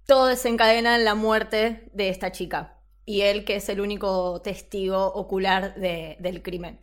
todo 0.07 0.26
desencadena 0.26 0.97
en 0.97 1.05
la 1.05 1.14
muerte 1.14 1.91
de 1.95 2.09
esta 2.09 2.33
chica. 2.33 2.79
Y 3.05 3.23
él, 3.23 3.45
que 3.45 3.57
es 3.57 3.69
el 3.69 3.81
único 3.81 4.41
testigo 4.43 5.07
ocular 5.14 5.75
de- 5.75 6.17
del 6.21 6.43
crimen. 6.43 6.81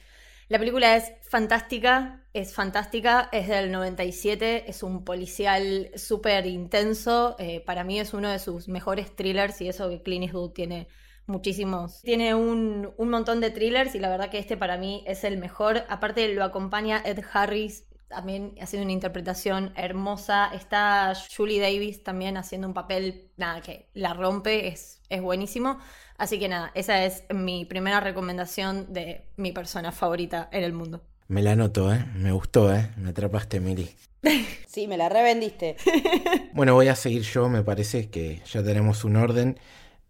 La 0.49 0.57
película 0.57 0.95
es 0.97 1.11
fantástica, 1.21 2.23
es 2.33 2.55
fantástica, 2.55 3.29
es 3.31 3.47
del 3.47 3.71
97, 3.71 4.67
es 4.67 4.81
un 4.81 5.05
policial 5.05 5.91
súper 5.95 6.47
intenso, 6.47 7.35
eh, 7.37 7.61
para 7.61 7.83
mí 7.83 7.99
es 7.99 8.15
uno 8.15 8.29
de 8.29 8.39
sus 8.39 8.67
mejores 8.67 9.15
thrillers 9.15 9.61
y 9.61 9.69
eso 9.69 9.89
que 9.89 10.01
Clint 10.01 10.23
Eastwood 10.25 10.53
tiene 10.53 10.87
muchísimos. 11.27 12.01
Tiene 12.01 12.33
un, 12.33 12.91
un 12.97 13.09
montón 13.09 13.41
de 13.41 13.51
thrillers 13.51 13.93
y 13.93 13.99
la 13.99 14.09
verdad 14.09 14.31
que 14.31 14.39
este 14.39 14.57
para 14.57 14.77
mí 14.77 15.03
es 15.05 15.23
el 15.23 15.37
mejor. 15.37 15.83
Aparte 15.87 16.33
lo 16.33 16.43
acompaña 16.43 16.99
Ed 17.05 17.19
Harris, 17.31 17.85
también 18.07 18.55
haciendo 18.59 18.85
una 18.85 18.93
interpretación 18.93 19.71
hermosa. 19.75 20.49
Está 20.51 21.13
Julie 21.37 21.61
Davis 21.61 22.03
también 22.03 22.37
haciendo 22.37 22.67
un 22.67 22.73
papel, 22.73 23.31
nada, 23.37 23.61
que 23.61 23.91
la 23.93 24.15
rompe, 24.15 24.67
es, 24.67 24.99
es 25.09 25.21
buenísimo. 25.21 25.79
Así 26.19 26.37
que 26.37 26.49
nada, 26.49 26.71
esa 26.75 27.05
es 27.05 27.23
mi 27.33 27.63
primera 27.63 28.01
recomendación 28.01 28.91
de 28.91 29.23
mi 29.37 29.53
persona 29.53 29.93
favorita 29.93 30.49
en 30.51 30.65
el 30.65 30.73
mundo. 30.73 31.01
Me 31.29 31.41
la 31.41 31.53
anoto, 31.53 31.93
¿eh? 31.93 32.05
Me 32.13 32.33
gustó, 32.33 32.75
¿eh? 32.75 32.89
Me 32.97 33.11
atrapaste, 33.11 33.59
Mili. 33.59 33.89
Sí, 34.67 34.87
me 34.87 34.97
la 34.97 35.09
revendiste. 35.09 35.77
Bueno, 36.53 36.73
voy 36.73 36.89
a 36.89 36.95
seguir 36.95 37.21
yo, 37.21 37.47
me 37.47 37.63
parece 37.63 38.09
que 38.09 38.41
ya 38.51 38.61
tenemos 38.61 39.05
un 39.05 39.15
orden. 39.15 39.57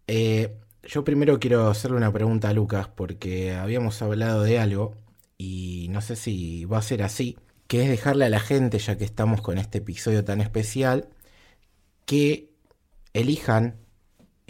Eh, 0.08 0.56
yo 0.82 1.04
primero 1.04 1.38
quiero 1.38 1.68
hacerle 1.68 1.96
una 1.96 2.12
pregunta 2.12 2.48
a 2.48 2.52
Lucas 2.52 2.88
porque 2.88 3.54
habíamos 3.54 4.02
hablado 4.02 4.42
de 4.42 4.58
algo 4.58 4.96
y 5.38 5.86
no 5.90 6.00
sé 6.00 6.16
si 6.16 6.64
va 6.64 6.78
a 6.78 6.82
ser 6.82 7.02
así, 7.04 7.38
que 7.68 7.84
es 7.84 7.88
dejarle 7.88 8.24
a 8.24 8.30
la 8.30 8.40
gente, 8.40 8.78
ya 8.80 8.98
que 8.98 9.04
estamos 9.04 9.42
con 9.42 9.58
este 9.58 9.78
episodio 9.78 10.24
tan 10.24 10.40
especial, 10.40 11.08
que 12.04 12.50
elijan 13.12 13.76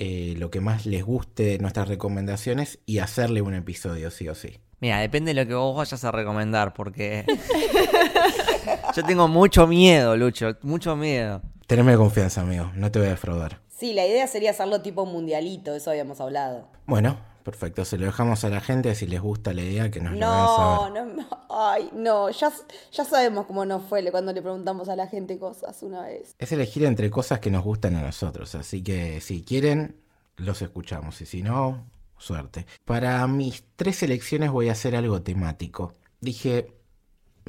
eh, 0.03 0.35
lo 0.39 0.51
que 0.51 0.61
más 0.61 0.87
les 0.87 1.05
guste 1.05 1.43
de 1.43 1.59
nuestras 1.59 1.87
recomendaciones 1.87 2.79
y 2.87 3.01
hacerle 3.01 3.43
un 3.43 3.53
episodio, 3.53 4.11
sí 4.11 4.31
o 4.31 4.35
sí. 4.35 4.59
Mira, 4.81 4.99
depende 4.99 5.35
de 5.35 5.45
lo 5.45 5.47
que 5.47 5.53
vos 5.53 5.77
vayas 5.77 6.03
a 6.05 6.11
recomendar, 6.11 6.73
porque 6.73 7.27
yo 8.97 9.05
tengo 9.05 9.29
mucho 9.29 9.67
miedo, 9.67 10.17
Lucho, 10.17 10.57
mucho 10.63 10.97
miedo. 10.97 11.43
Teneme 11.67 11.97
confianza, 11.99 12.41
amigo, 12.41 12.73
no 12.75 12.91
te 12.91 12.99
voy 12.99 13.09
a 13.09 13.11
defraudar. 13.11 13.61
Sí, 13.69 13.93
la 13.93 14.07
idea 14.07 14.27
sería 14.27 14.53
hacerlo 14.53 14.81
tipo 14.81 15.05
mundialito, 15.05 15.75
eso 15.75 15.91
habíamos 15.91 16.19
hablado. 16.23 16.69
Bueno, 16.87 17.19
perfecto, 17.43 17.85
se 17.85 17.99
lo 17.99 18.07
dejamos 18.07 18.45
a 18.45 18.49
la 18.49 18.61
gente 18.61 18.95
si 18.95 19.07
les 19.07 19.21
gusta 19.21 19.53
la 19.53 19.63
idea 19.63 19.91
que 19.91 20.01
nos 20.01 20.17
lo 20.17 20.27
hagan 20.27 20.95
No, 20.95 21.05
saber. 21.07 21.17
no, 21.17 21.47
ay, 21.51 21.91
no, 21.95 22.31
ya, 22.31 22.53
ya 22.93 23.05
sabemos 23.05 23.47
cómo 23.47 23.65
nos 23.65 23.83
fue 23.85 24.09
cuando 24.11 24.33
le 24.33 24.43
preguntamos 24.43 24.89
a 24.89 24.97
la 24.97 25.07
gente 25.07 25.39
cosas 25.39 25.83
una 25.83 26.03
vez. 26.03 26.35
Es 26.39 26.53
elegir 26.53 26.85
entre 26.85 27.11
cosas 27.11 27.41
que 27.41 27.51
nos 27.51 27.65
gustan 27.65 27.97
a 27.97 28.03
nosotros, 28.03 28.55
así 28.55 28.83
que 28.83 29.21
si 29.21 29.43
quieren, 29.43 29.97
los 30.37 30.63
escuchamos 30.63 31.21
y 31.21 31.27
si 31.27 31.43
no, 31.43 31.87
suerte. 32.19 32.67
Para 32.85 33.27
mis 33.27 33.65
tres 33.77 34.03
elecciones 34.03 34.51
voy 34.51 34.69
a 34.69 34.73
hacer 34.73 34.95
algo 34.97 35.23
temático. 35.23 35.95
Dije, 36.21 36.75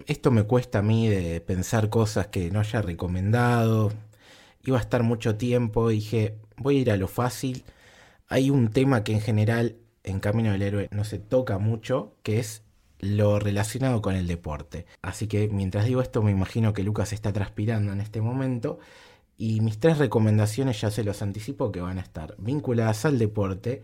esto 0.08 0.32
me 0.32 0.44
cuesta 0.44 0.80
a 0.80 0.82
mí 0.82 1.08
de 1.08 1.42
pensar 1.42 1.90
cosas 1.90 2.28
que 2.28 2.50
no 2.52 2.60
haya 2.60 2.82
recomendado. 2.82 3.92
Iba 4.64 4.78
a 4.78 4.82
estar 4.82 5.04
mucho 5.04 5.36
tiempo. 5.38 5.90
Dije, 5.90 6.38
voy 6.58 6.78
a 6.78 6.82
ir 6.82 6.92
a 6.92 6.98
lo 6.98 7.08
fácil. 7.08 7.64
Hay 8.32 8.50
un 8.50 8.70
tema 8.70 9.04
que 9.04 9.12
en 9.12 9.20
general 9.20 9.76
en 10.06 10.22
Camino 10.22 10.54
del 10.54 10.62
Héroe 10.62 10.88
no 10.92 11.04
se 11.04 11.20
toca 11.20 11.58
mucho, 11.58 12.16
que 12.24 12.40
es 12.40 12.64
lo 13.00 13.40
relacionado 13.40 14.02
con 14.02 14.16
el 14.16 14.26
deporte. 14.26 14.86
Así 15.02 15.28
que 15.28 15.50
mientras 15.50 15.84
digo 15.84 16.02
esto 16.02 16.22
me 16.22 16.32
imagino 16.32 16.72
que 16.72 16.82
Lucas 16.82 17.12
está 17.12 17.34
transpirando 17.34 17.92
en 17.92 18.00
este 18.00 18.22
momento. 18.22 18.80
Y 19.36 19.60
mis 19.60 19.82
tres 19.82 19.98
recomendaciones 19.98 20.80
ya 20.80 20.92
se 20.92 21.04
los 21.04 21.22
anticipo 21.22 21.74
que 21.74 21.82
van 21.82 21.98
a 21.98 22.02
estar 22.04 22.36
vinculadas 22.38 23.04
al 23.04 23.20
deporte 23.20 23.84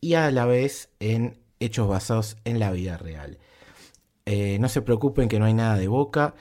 y 0.00 0.14
a 0.14 0.30
la 0.30 0.46
vez 0.46 0.88
en 0.98 1.38
hechos 1.60 1.86
basados 1.86 2.38
en 2.44 2.58
la 2.58 2.70
vida 2.70 2.96
real. 2.96 3.36
Eh, 4.24 4.56
no 4.58 4.70
se 4.70 4.80
preocupen 4.80 5.28
que 5.28 5.38
no 5.38 5.44
hay 5.44 5.54
nada 5.54 5.76
de 5.76 5.88
Boca. 5.88 6.34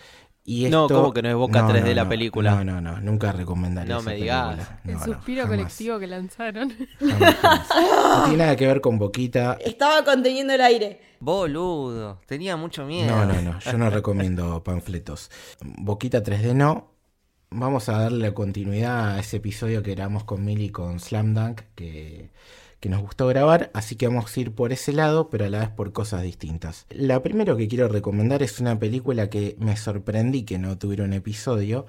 Y 0.48 0.70
No. 0.70 0.88
¿cómo 0.88 1.12
que 1.12 1.24
no 1.24 1.30
es 1.30 1.36
Boca 1.36 1.68
3D 1.68 1.96
la 1.96 2.08
película? 2.08 2.64
No, 2.64 2.64
no, 2.64 2.80
no, 2.80 3.02
nunca 3.02 3.32
recomendaré 3.32 3.90
No 3.90 3.98
esa 4.00 4.10
me 4.12 4.16
digas. 4.16 4.56
película. 4.56 4.80
El 4.86 4.94
No, 4.94 5.00
no, 5.00 5.06
suspiro 5.06 5.48
colectivo 5.48 5.98
que 6.00 6.08
lanzaron. 6.08 6.72
jamás, 7.00 7.36
jamás. 7.36 7.70
No 8.20 8.24
tiene 8.26 8.38
nada 8.44 8.56
que 8.56 8.68
ver 8.68 8.80
con 8.80 9.00
Boquita. 9.00 9.58
Estaba 9.60 10.04
conteniendo 10.06 10.54
el 10.54 10.62
aire. 10.62 11.02
Boludo, 11.20 12.22
tenía 12.28 12.56
mucho 12.58 12.86
miedo. 12.86 13.10
No, 13.16 13.26
no, 13.26 13.42
no, 13.42 13.60
yo 13.60 13.78
no 13.78 13.90
recomiendo 13.90 14.64
panfletos. 14.64 15.32
Boquita 15.62 16.22
3D 16.22 16.54
no. 16.54 16.92
Vamos 17.50 17.90
a 17.90 18.00
darle 18.02 18.34
continuidad 18.34 19.16
a 19.16 19.20
ese 19.20 19.38
episodio 19.38 19.82
que 19.82 19.96
grabamos 19.96 20.26
con 20.26 20.44
Milly 20.46 20.70
con 20.70 21.00
Slam 21.00 21.34
Dunk, 21.34 21.62
que, 21.74 22.30
que 22.86 22.90
nos 22.92 23.02
gustó 23.02 23.26
grabar, 23.26 23.72
así 23.74 23.96
que 23.96 24.08
vamos 24.08 24.38
a 24.38 24.40
ir 24.40 24.54
por 24.54 24.72
ese 24.72 24.94
lado, 24.94 25.32
pero 25.32 25.46
a 25.46 25.50
la 25.50 25.58
vez 25.58 25.70
por 25.70 25.92
cosas 25.92 26.22
distintas. 26.22 26.86
La 26.92 27.24
primero 27.24 27.58
que 27.58 27.68
quiero 27.68 27.88
recomendar 27.88 28.44
es 28.44 28.60
una 28.60 28.78
película 28.78 29.28
que 29.28 29.56
me 29.58 29.76
sorprendí 29.76 30.44
que 30.44 30.60
no 30.60 30.78
tuviera 30.78 31.04
un 31.04 31.14
episodio, 31.14 31.88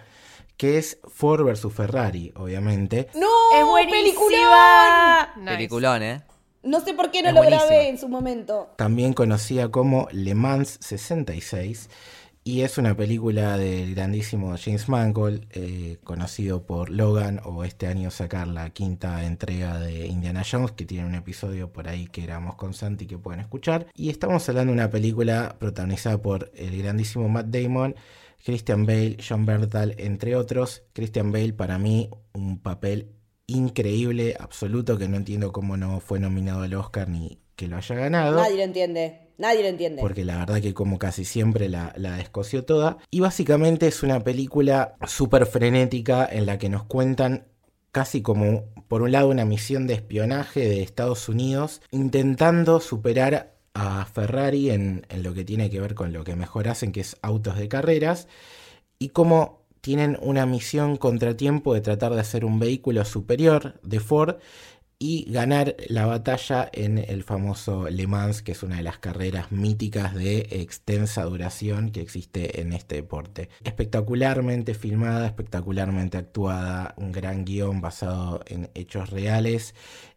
que 0.56 0.78
es 0.78 0.98
Ford 1.06 1.44
vs 1.44 1.70
Ferrari, 1.70 2.32
obviamente. 2.34 3.08
¡No! 3.14 3.26
¡Es 3.54 3.90
¡Peliculón! 3.90 4.30
buenísima! 4.30 5.32
Nice. 5.36 5.50
Peliculón, 5.50 6.02
¿eh? 6.02 6.22
No 6.62 6.80
sé 6.80 6.94
por 6.94 7.10
qué 7.10 7.20
no 7.20 7.28
Es 7.28 7.34
lo 7.34 7.42
grabé 7.42 7.90
en 7.90 7.98
su 7.98 8.08
momento. 8.08 8.70
también 8.76 9.12
conocida 9.12 9.70
como 9.70 10.08
Le 10.12 10.34
Mans 10.34 10.78
66, 10.80 11.90
y 12.46 12.62
es 12.62 12.78
una 12.78 12.96
película 12.96 13.58
del 13.58 13.96
grandísimo 13.96 14.54
James 14.56 14.88
Mangold, 14.88 15.48
eh, 15.50 15.98
conocido 16.04 16.64
por 16.64 16.90
Logan, 16.90 17.40
o 17.44 17.64
este 17.64 17.88
año 17.88 18.08
sacar 18.12 18.46
la 18.46 18.70
quinta 18.70 19.24
entrega 19.24 19.80
de 19.80 20.06
Indiana 20.06 20.44
Jones, 20.48 20.70
que 20.70 20.84
tiene 20.84 21.08
un 21.08 21.16
episodio 21.16 21.72
por 21.72 21.88
ahí 21.88 22.06
que 22.06 22.22
éramos 22.22 22.54
con 22.54 22.72
Santi 22.72 23.08
que 23.08 23.18
pueden 23.18 23.40
escuchar. 23.40 23.88
Y 23.96 24.10
estamos 24.10 24.48
hablando 24.48 24.70
de 24.70 24.74
una 24.74 24.90
película 24.90 25.56
protagonizada 25.58 26.22
por 26.22 26.52
el 26.54 26.78
grandísimo 26.80 27.28
Matt 27.28 27.46
Damon, 27.46 27.96
Christian 28.44 28.86
Bale, 28.86 29.16
John 29.28 29.44
Bertal, 29.44 29.96
entre 29.98 30.36
otros. 30.36 30.84
Christian 30.92 31.32
Bale, 31.32 31.52
para 31.52 31.78
mí, 31.78 32.10
un 32.32 32.60
papel 32.60 33.10
increíble, 33.48 34.36
absoluto, 34.38 34.96
que 34.96 35.08
no 35.08 35.16
entiendo 35.16 35.50
cómo 35.50 35.76
no 35.76 35.98
fue 35.98 36.20
nominado 36.20 36.62
al 36.62 36.74
Oscar 36.74 37.08
ni 37.08 37.40
que 37.56 37.66
lo 37.66 37.76
haya 37.76 37.96
ganado. 37.96 38.36
Nadie 38.36 38.58
lo 38.58 38.62
entiende. 38.62 39.25
Nadie 39.38 39.62
lo 39.62 39.68
entiende. 39.68 40.00
Porque 40.00 40.24
la 40.24 40.38
verdad 40.38 40.60
que 40.60 40.74
como 40.74 40.98
casi 40.98 41.24
siempre 41.24 41.68
la, 41.68 41.92
la 41.96 42.22
toda. 42.66 42.98
Y 43.10 43.20
básicamente 43.20 43.86
es 43.86 44.02
una 44.02 44.20
película 44.20 44.96
súper 45.06 45.46
frenética 45.46 46.26
en 46.30 46.46
la 46.46 46.58
que 46.58 46.68
nos 46.68 46.84
cuentan 46.84 47.46
casi 47.92 48.22
como, 48.22 48.64
por 48.88 49.02
un 49.02 49.12
lado, 49.12 49.28
una 49.28 49.44
misión 49.44 49.86
de 49.86 49.94
espionaje 49.94 50.60
de 50.60 50.82
Estados 50.82 51.28
Unidos, 51.28 51.80
intentando 51.90 52.80
superar 52.80 53.56
a 53.72 54.04
Ferrari 54.06 54.70
en, 54.70 55.06
en 55.08 55.22
lo 55.22 55.32
que 55.32 55.44
tiene 55.44 55.70
que 55.70 55.80
ver 55.80 55.94
con 55.94 56.12
lo 56.12 56.24
que 56.24 56.36
mejor 56.36 56.68
hacen, 56.68 56.92
que 56.92 57.00
es 57.00 57.16
autos 57.22 57.56
de 57.56 57.68
carreras, 57.68 58.28
y 58.98 59.10
cómo 59.10 59.66
tienen 59.80 60.18
una 60.20 60.46
misión 60.46 60.96
contratiempo 60.96 61.72
de 61.72 61.80
tratar 61.80 62.12
de 62.12 62.20
hacer 62.20 62.44
un 62.44 62.58
vehículo 62.58 63.04
superior 63.04 63.78
de 63.82 64.00
Ford 64.00 64.36
y 64.98 65.30
ganar 65.30 65.76
la 65.88 66.06
batalla 66.06 66.68
en 66.72 66.98
el 66.98 67.22
famoso 67.22 67.88
Le 67.90 68.06
Mans, 68.06 68.42
que 68.42 68.52
es 68.52 68.62
una 68.62 68.76
de 68.76 68.82
las 68.82 68.98
carreras 68.98 69.52
míticas 69.52 70.14
de 70.14 70.46
extensa 70.50 71.24
duración 71.24 71.90
que 71.90 72.00
existe 72.00 72.60
en 72.62 72.72
este 72.72 72.96
deporte. 72.96 73.50
Espectacularmente 73.64 74.74
filmada, 74.74 75.26
espectacularmente 75.26 76.16
actuada, 76.16 76.94
un 76.96 77.12
gran 77.12 77.44
guion 77.44 77.80
basado 77.80 78.42
en 78.46 78.70
hechos 78.74 79.10
reales 79.10 79.74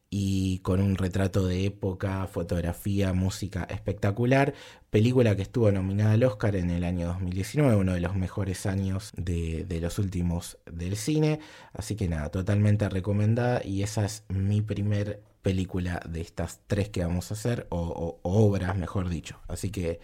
y 0.09 0.59
con 0.59 0.81
un 0.81 0.95
retrato 0.95 1.45
de 1.45 1.65
época, 1.65 2.25
fotografía, 2.27 3.13
música 3.13 3.67
espectacular. 3.69 4.53
Película 4.89 5.36
que 5.36 5.43
estuvo 5.43 5.72
nominada 5.72 6.13
al 6.13 6.24
Oscar 6.24 6.55
en 6.55 6.72
el 6.72 6.84
año 6.84 7.05
2019, 7.08 7.75
uno 7.75 7.93
de 7.93 8.00
los 8.00 8.15
mejores 8.15 8.65
años 8.65 9.12
de, 9.15 9.63
de 9.65 9.79
los 9.81 10.00
últimos 10.00 10.58
del 10.65 10.96
cine. 10.98 11.39
Así 11.74 11.96
que 11.96 12.08
nada, 12.08 12.29
totalmente 12.29 12.89
recomendada 12.89 13.62
y 13.63 13.84
esa 13.84 14.05
es 14.05 14.24
mi 14.29 14.62
primer 14.62 15.22
película 15.43 16.01
de 16.10 16.22
estas 16.22 16.62
tres 16.67 16.89
que 16.89 17.03
vamos 17.03 17.29
a 17.29 17.36
hacer, 17.36 17.67
o, 17.69 17.79
o- 17.79 18.19
obras, 18.24 18.75
mejor 18.75 19.10
dicho. 19.10 19.39
Así 19.48 19.69
que 19.69 20.00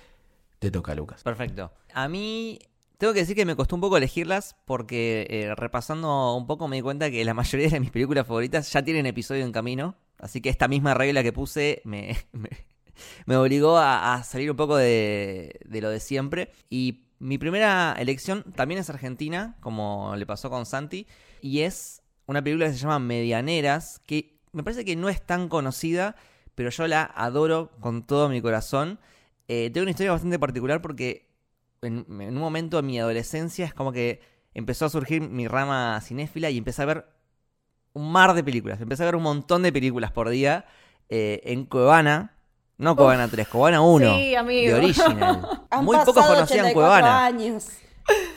te 0.60 0.70
toca, 0.72 0.94
Lucas. 0.96 1.24
Perfecto. 1.24 1.72
A 1.94 2.08
mí 2.08 2.60
Tengo 2.98 3.12
que 3.14 3.20
decir 3.20 3.36
que 3.36 3.46
me 3.46 3.56
costó 3.58 3.76
un 3.76 3.82
poco 3.82 3.98
elegirlas 3.98 4.56
porque 4.66 5.28
eh, 5.30 5.54
repasando 5.56 6.36
un 6.38 6.48
poco 6.48 6.68
me 6.70 6.78
di 6.78 6.82
cuenta 6.82 7.10
que 7.12 7.26
la 7.26 7.34
mayoría 7.34 7.70
de 7.70 7.80
mis 7.80 7.92
películas 7.92 8.26
favoritas 8.28 8.72
ya 8.72 8.84
tienen 8.84 9.06
episodio 9.08 9.44
en 9.46 9.52
camino. 9.52 9.96
Así 10.18 10.40
que 10.42 10.50
esta 10.50 10.68
misma 10.70 10.94
regla 10.94 11.22
que 11.24 11.34
puse 11.34 11.82
me, 11.84 12.16
me 13.26 13.36
obligó 13.38 13.78
a, 13.78 14.22
salir 14.24 14.52
un 14.52 14.58
poco 14.58 14.78
de, 14.78 15.60
lo 15.70 15.90
de 15.90 16.00
siempre. 16.00 16.52
Y 16.70 17.06
mi 17.20 17.38
primera 17.38 17.96
elección 17.98 18.44
también 18.56 18.80
es 18.80 18.90
argentina, 18.90 19.58
como 19.62 20.16
le 20.16 20.26
pasó 20.26 20.50
con 20.50 20.66
Santi. 20.66 21.08
Y 21.42 21.62
es 21.62 22.02
una 22.26 22.44
película 22.44 22.68
que 22.68 22.74
se 22.74 22.80
llama 22.80 23.00
Medianeras, 23.00 24.02
que 24.06 24.40
me 24.52 24.64
parece 24.64 24.86
que 24.86 24.96
no 24.96 25.10
es 25.10 25.22
tan 25.22 25.50
conocida, 25.50 26.16
pero 26.56 26.70
yo 26.70 26.88
la 26.88 27.04
adoro 27.04 27.72
con 27.80 28.06
todo 28.06 28.30
mi 28.30 28.42
corazón. 28.42 29.00
Eh, 29.48 29.70
tengo 29.74 29.84
una 29.84 29.92
historia 29.92 30.12
bastante 30.12 30.40
particular 30.40 30.82
porque 30.82 31.30
en, 31.82 32.06
en, 32.10 32.36
un 32.36 32.40
momento 32.40 32.78
de 32.78 32.84
mi 32.84 33.00
adolescencia 33.00 33.66
es 33.66 33.74
como 33.74 33.92
que 33.92 34.22
empezó 34.54 34.86
a 34.86 34.90
surgir 34.90 35.22
mi 35.22 35.48
rama 35.48 36.00
cinéfila 36.02 36.50
y 36.50 36.58
empecé 36.58 36.82
a 36.82 36.86
ver 36.86 37.16
un 37.96 38.12
mar 38.12 38.34
de 38.34 38.44
películas. 38.44 38.80
Empecé 38.80 39.04
a 39.04 39.08
ver 39.08 39.16
un 39.16 39.24
montón 39.24 39.64
de 39.64 39.72
películas 39.72 40.12
por 40.12 40.30
día 40.30 40.66
eh, 41.10 41.42
en 41.46 41.66
Cuevana. 41.66 42.35
No 42.78 42.96
Cuevana 42.96 43.28
3, 43.28 43.48
Cuevana 43.48 43.82
1. 43.82 44.16
Sí, 44.18 44.36
amigo. 44.36 44.68
De 44.68 44.74
original. 44.76 45.62
Han 45.70 45.86
Muy 45.86 45.98
pocos 45.98 46.26
conocían 46.26 46.66
84 46.66 46.74
Cuevana. 46.74 47.26
años. 47.26 47.68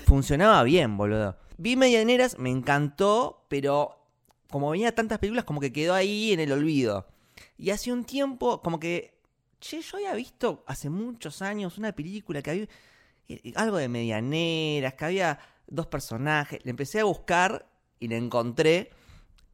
Funcionaba 0.06 0.62
bien, 0.62 0.96
boludo. 0.96 1.36
Vi 1.56 1.76
Medianeras, 1.76 2.38
me 2.38 2.50
encantó, 2.50 3.44
pero 3.48 3.96
como 4.48 4.70
venía 4.70 4.94
tantas 4.94 5.18
películas, 5.18 5.44
como 5.44 5.60
que 5.60 5.72
quedó 5.72 5.94
ahí 5.94 6.32
en 6.32 6.40
el 6.40 6.52
olvido. 6.52 7.06
Y 7.56 7.70
hace 7.70 7.92
un 7.92 8.04
tiempo, 8.04 8.62
como 8.62 8.78
que. 8.78 9.18
Che, 9.60 9.80
yo 9.82 9.96
había 9.96 10.14
visto 10.14 10.62
hace 10.68 10.88
muchos 10.88 11.42
años 11.42 11.78
una 11.78 11.90
película 11.92 12.40
que 12.42 12.50
había. 12.50 12.66
eh, 13.28 13.52
Algo 13.56 13.76
de 13.76 13.88
medianeras, 13.88 14.94
que 14.94 15.04
había 15.04 15.38
dos 15.66 15.88
personajes. 15.88 16.60
Le 16.64 16.70
empecé 16.70 17.00
a 17.00 17.04
buscar 17.04 17.66
y 17.98 18.06
la 18.06 18.16
encontré. 18.16 18.90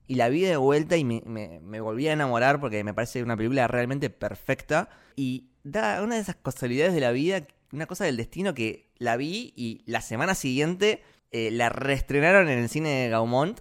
Y 0.06 0.16
la 0.16 0.28
vi 0.28 0.42
de 0.42 0.56
vuelta 0.56 0.96
y 0.96 1.04
me, 1.04 1.22
me- 1.24 1.60
me 1.60 1.80
volví 1.80 2.08
a 2.08 2.12
enamorar 2.12 2.60
porque 2.60 2.84
me 2.84 2.92
parece 2.94 3.22
una 3.22 3.36
película 3.36 3.66
realmente 3.68 4.10
perfecta. 4.10 4.88
Y 5.16 5.48
da 5.62 6.02
una 6.02 6.16
de 6.16 6.20
esas 6.20 6.36
casualidades 6.36 6.92
de 6.94 7.00
la 7.00 7.10
vida, 7.12 7.46
una 7.72 7.86
cosa 7.86 8.04
del 8.04 8.16
destino 8.16 8.54
que 8.54 8.90
la 8.98 9.16
vi 9.16 9.52
y 9.56 9.82
la 9.86 10.00
semana 10.02 10.34
siguiente 10.34 11.02
eh, 11.30 11.50
la 11.50 11.68
reestrenaron 11.70 12.48
en 12.48 12.58
el 12.58 12.68
cine 12.68 12.90
de 12.90 13.08
Gaumont. 13.08 13.60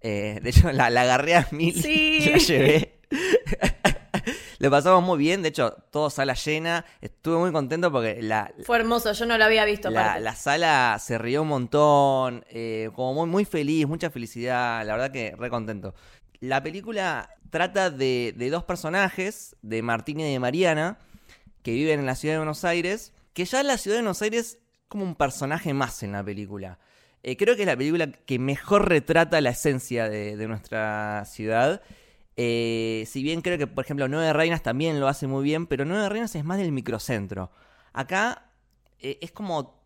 Eh, 0.00 0.38
de 0.42 0.50
hecho, 0.50 0.72
la, 0.72 0.90
la 0.90 1.02
agarré 1.02 1.34
a 1.36 1.48
mil 1.50 1.74
Sí. 1.80 2.18
y 2.22 2.30
la 2.30 2.38
llevé. 2.38 3.00
Le 4.58 4.70
pasamos 4.70 5.04
muy 5.04 5.18
bien, 5.18 5.42
de 5.42 5.50
hecho, 5.50 5.70
todo 5.90 6.10
sala 6.10 6.34
llena. 6.34 6.84
Estuve 7.00 7.38
muy 7.38 7.52
contento 7.52 7.92
porque 7.92 8.20
la, 8.22 8.52
Fue 8.64 8.76
hermoso, 8.78 9.12
yo 9.12 9.24
no 9.26 9.38
lo 9.38 9.44
había 9.44 9.64
visto. 9.64 9.88
la, 9.90 10.18
la 10.18 10.34
sala 10.34 10.98
se 11.00 11.16
rió 11.16 11.42
un 11.42 11.48
montón, 11.48 12.44
eh, 12.50 12.90
como 12.94 13.14
muy, 13.14 13.28
muy 13.28 13.44
feliz, 13.44 13.86
mucha 13.86 14.10
felicidad, 14.10 14.84
la 14.84 14.94
verdad 14.94 15.12
que 15.12 15.34
re 15.36 15.48
contento. 15.48 15.94
La 16.40 16.60
película 16.62 17.30
trata 17.50 17.90
de, 17.90 18.34
de 18.36 18.50
dos 18.50 18.64
personajes, 18.64 19.56
de 19.62 19.80
Martín 19.82 20.18
y 20.20 20.32
de 20.32 20.38
Mariana, 20.40 20.98
que 21.62 21.72
viven 21.72 22.00
en 22.00 22.06
la 22.06 22.16
ciudad 22.16 22.34
de 22.34 22.38
Buenos 22.38 22.64
Aires, 22.64 23.12
que 23.34 23.44
ya 23.44 23.62
la 23.62 23.78
ciudad 23.78 23.98
de 23.98 24.02
Buenos 24.02 24.22
Aires 24.22 24.40
es 24.40 24.58
como 24.88 25.04
un 25.04 25.14
personaje 25.14 25.72
más 25.72 26.02
en 26.02 26.12
la 26.12 26.24
película. 26.24 26.80
Eh, 27.22 27.36
creo 27.36 27.54
que 27.54 27.62
es 27.62 27.66
la 27.66 27.76
película 27.76 28.10
que 28.10 28.38
mejor 28.38 28.88
retrata 28.88 29.40
la 29.40 29.50
esencia 29.50 30.08
de, 30.08 30.36
de 30.36 30.48
nuestra 30.48 31.24
ciudad. 31.26 31.82
Eh, 32.40 33.02
si 33.08 33.24
bien 33.24 33.40
creo 33.42 33.58
que, 33.58 33.66
por 33.66 33.84
ejemplo, 33.84 34.06
Nueve 34.06 34.32
Reinas 34.32 34.62
también 34.62 35.00
lo 35.00 35.08
hace 35.08 35.26
muy 35.26 35.42
bien, 35.42 35.66
pero 35.66 35.84
Nueve 35.84 36.08
Reinas 36.08 36.36
es 36.36 36.44
más 36.44 36.58
del 36.58 36.70
microcentro. 36.70 37.50
Acá 37.92 38.52
eh, 39.00 39.18
es 39.20 39.32
como. 39.32 39.82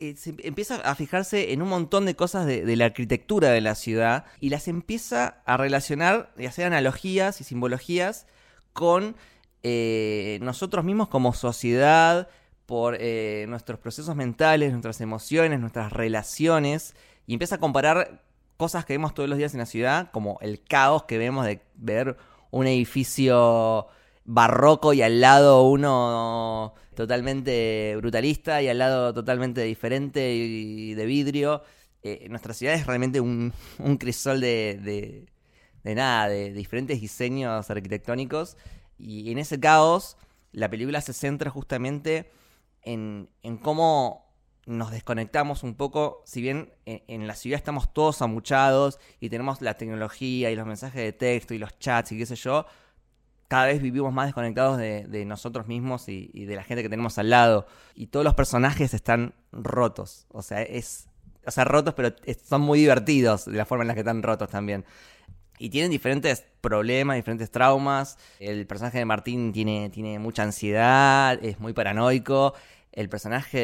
eh, 0.00 0.14
se 0.16 0.34
empieza 0.44 0.76
a 0.76 0.94
fijarse 0.94 1.52
en 1.52 1.60
un 1.60 1.68
montón 1.68 2.06
de 2.06 2.16
cosas 2.16 2.46
de, 2.46 2.64
de 2.64 2.76
la 2.76 2.86
arquitectura 2.86 3.50
de 3.50 3.60
la 3.60 3.74
ciudad 3.74 4.24
y 4.40 4.48
las 4.48 4.66
empieza 4.66 5.42
a 5.44 5.58
relacionar 5.58 6.32
y 6.38 6.46
hacer 6.46 6.64
analogías 6.64 7.42
y 7.42 7.44
simbologías 7.44 8.26
con 8.72 9.14
nosotros 10.40 10.84
mismos 10.86 11.08
como 11.08 11.34
sociedad, 11.34 12.28
por 12.64 12.98
nuestros 13.48 13.78
procesos 13.78 14.16
mentales, 14.16 14.70
nuestras 14.70 15.02
emociones, 15.02 15.60
nuestras 15.60 15.92
relaciones, 15.92 16.94
y 17.26 17.34
empieza 17.34 17.56
a 17.56 17.58
comparar 17.58 18.22
cosas 18.58 18.84
que 18.84 18.92
vemos 18.92 19.14
todos 19.14 19.28
los 19.28 19.38
días 19.38 19.54
en 19.54 19.60
la 19.60 19.66
ciudad, 19.66 20.10
como 20.10 20.38
el 20.42 20.62
caos 20.62 21.04
que 21.04 21.16
vemos 21.16 21.46
de 21.46 21.62
ver 21.76 22.18
un 22.50 22.66
edificio 22.66 23.86
barroco 24.24 24.92
y 24.92 25.00
al 25.00 25.20
lado 25.20 25.62
uno 25.62 26.74
totalmente 26.94 27.94
brutalista 27.96 28.60
y 28.60 28.68
al 28.68 28.78
lado 28.78 29.14
totalmente 29.14 29.62
diferente 29.62 30.34
y 30.34 30.92
de 30.94 31.06
vidrio. 31.06 31.62
Eh, 32.02 32.26
nuestra 32.28 32.52
ciudad 32.52 32.74
es 32.74 32.86
realmente 32.86 33.20
un, 33.20 33.52
un 33.78 33.96
crisol 33.96 34.40
de, 34.40 34.78
de, 34.82 35.26
de 35.84 35.94
nada, 35.94 36.28
de, 36.28 36.52
diferentes 36.52 37.00
diseños 37.00 37.70
arquitectónicos. 37.70 38.56
Y 38.98 39.30
en 39.30 39.38
ese 39.38 39.60
caos, 39.60 40.16
la 40.50 40.68
película 40.68 41.00
se 41.00 41.12
centra 41.12 41.50
justamente 41.50 42.32
en, 42.82 43.28
en 43.42 43.56
cómo 43.56 44.27
nos 44.68 44.90
desconectamos 44.90 45.62
un 45.62 45.74
poco, 45.74 46.22
si 46.24 46.40
bien 46.42 46.72
en, 46.86 47.02
en 47.08 47.26
la 47.26 47.34
ciudad 47.34 47.56
estamos 47.56 47.92
todos 47.92 48.22
amuchados 48.22 49.00
y 49.18 49.30
tenemos 49.30 49.60
la 49.62 49.74
tecnología 49.74 50.50
y 50.50 50.56
los 50.56 50.66
mensajes 50.66 51.02
de 51.02 51.12
texto 51.12 51.54
y 51.54 51.58
los 51.58 51.78
chats 51.78 52.12
y 52.12 52.18
qué 52.18 52.26
sé 52.26 52.36
yo, 52.36 52.66
cada 53.48 53.64
vez 53.66 53.80
vivimos 53.80 54.12
más 54.12 54.26
desconectados 54.26 54.76
de, 54.76 55.24
nosotros 55.24 55.66
mismos 55.66 56.08
y, 56.08 56.30
y 56.34 56.44
de 56.44 56.54
la 56.54 56.62
gente 56.62 56.82
que 56.82 56.90
tenemos 56.90 57.16
al 57.18 57.30
lado. 57.30 57.66
Y 57.94 58.08
todos 58.08 58.22
los 58.22 58.34
personajes 58.34 58.92
están 58.92 59.34
rotos. 59.52 60.26
O 60.28 60.42
sea, 60.42 60.62
es. 60.62 61.08
O 61.46 61.50
sea, 61.50 61.64
rotos, 61.64 61.94
pero 61.94 62.14
son 62.44 62.60
muy 62.60 62.78
divertidos 62.78 63.46
de 63.46 63.56
la 63.56 63.64
forma 63.64 63.82
en 63.82 63.88
la 63.88 63.94
que 63.94 64.00
están 64.00 64.22
rotos 64.22 64.50
también. 64.50 64.84
Y 65.58 65.70
tienen 65.70 65.90
diferentes 65.90 66.44
problemas, 66.60 67.16
diferentes 67.16 67.50
traumas. 67.50 68.18
El 68.38 68.66
personaje 68.66 68.98
de 68.98 69.06
Martín 69.06 69.52
tiene, 69.52 69.88
tiene 69.88 70.18
mucha 70.18 70.42
ansiedad, 70.42 71.42
es 71.42 71.58
muy 71.58 71.72
paranoico. 71.72 72.52
El 72.92 73.08
personaje 73.08 73.58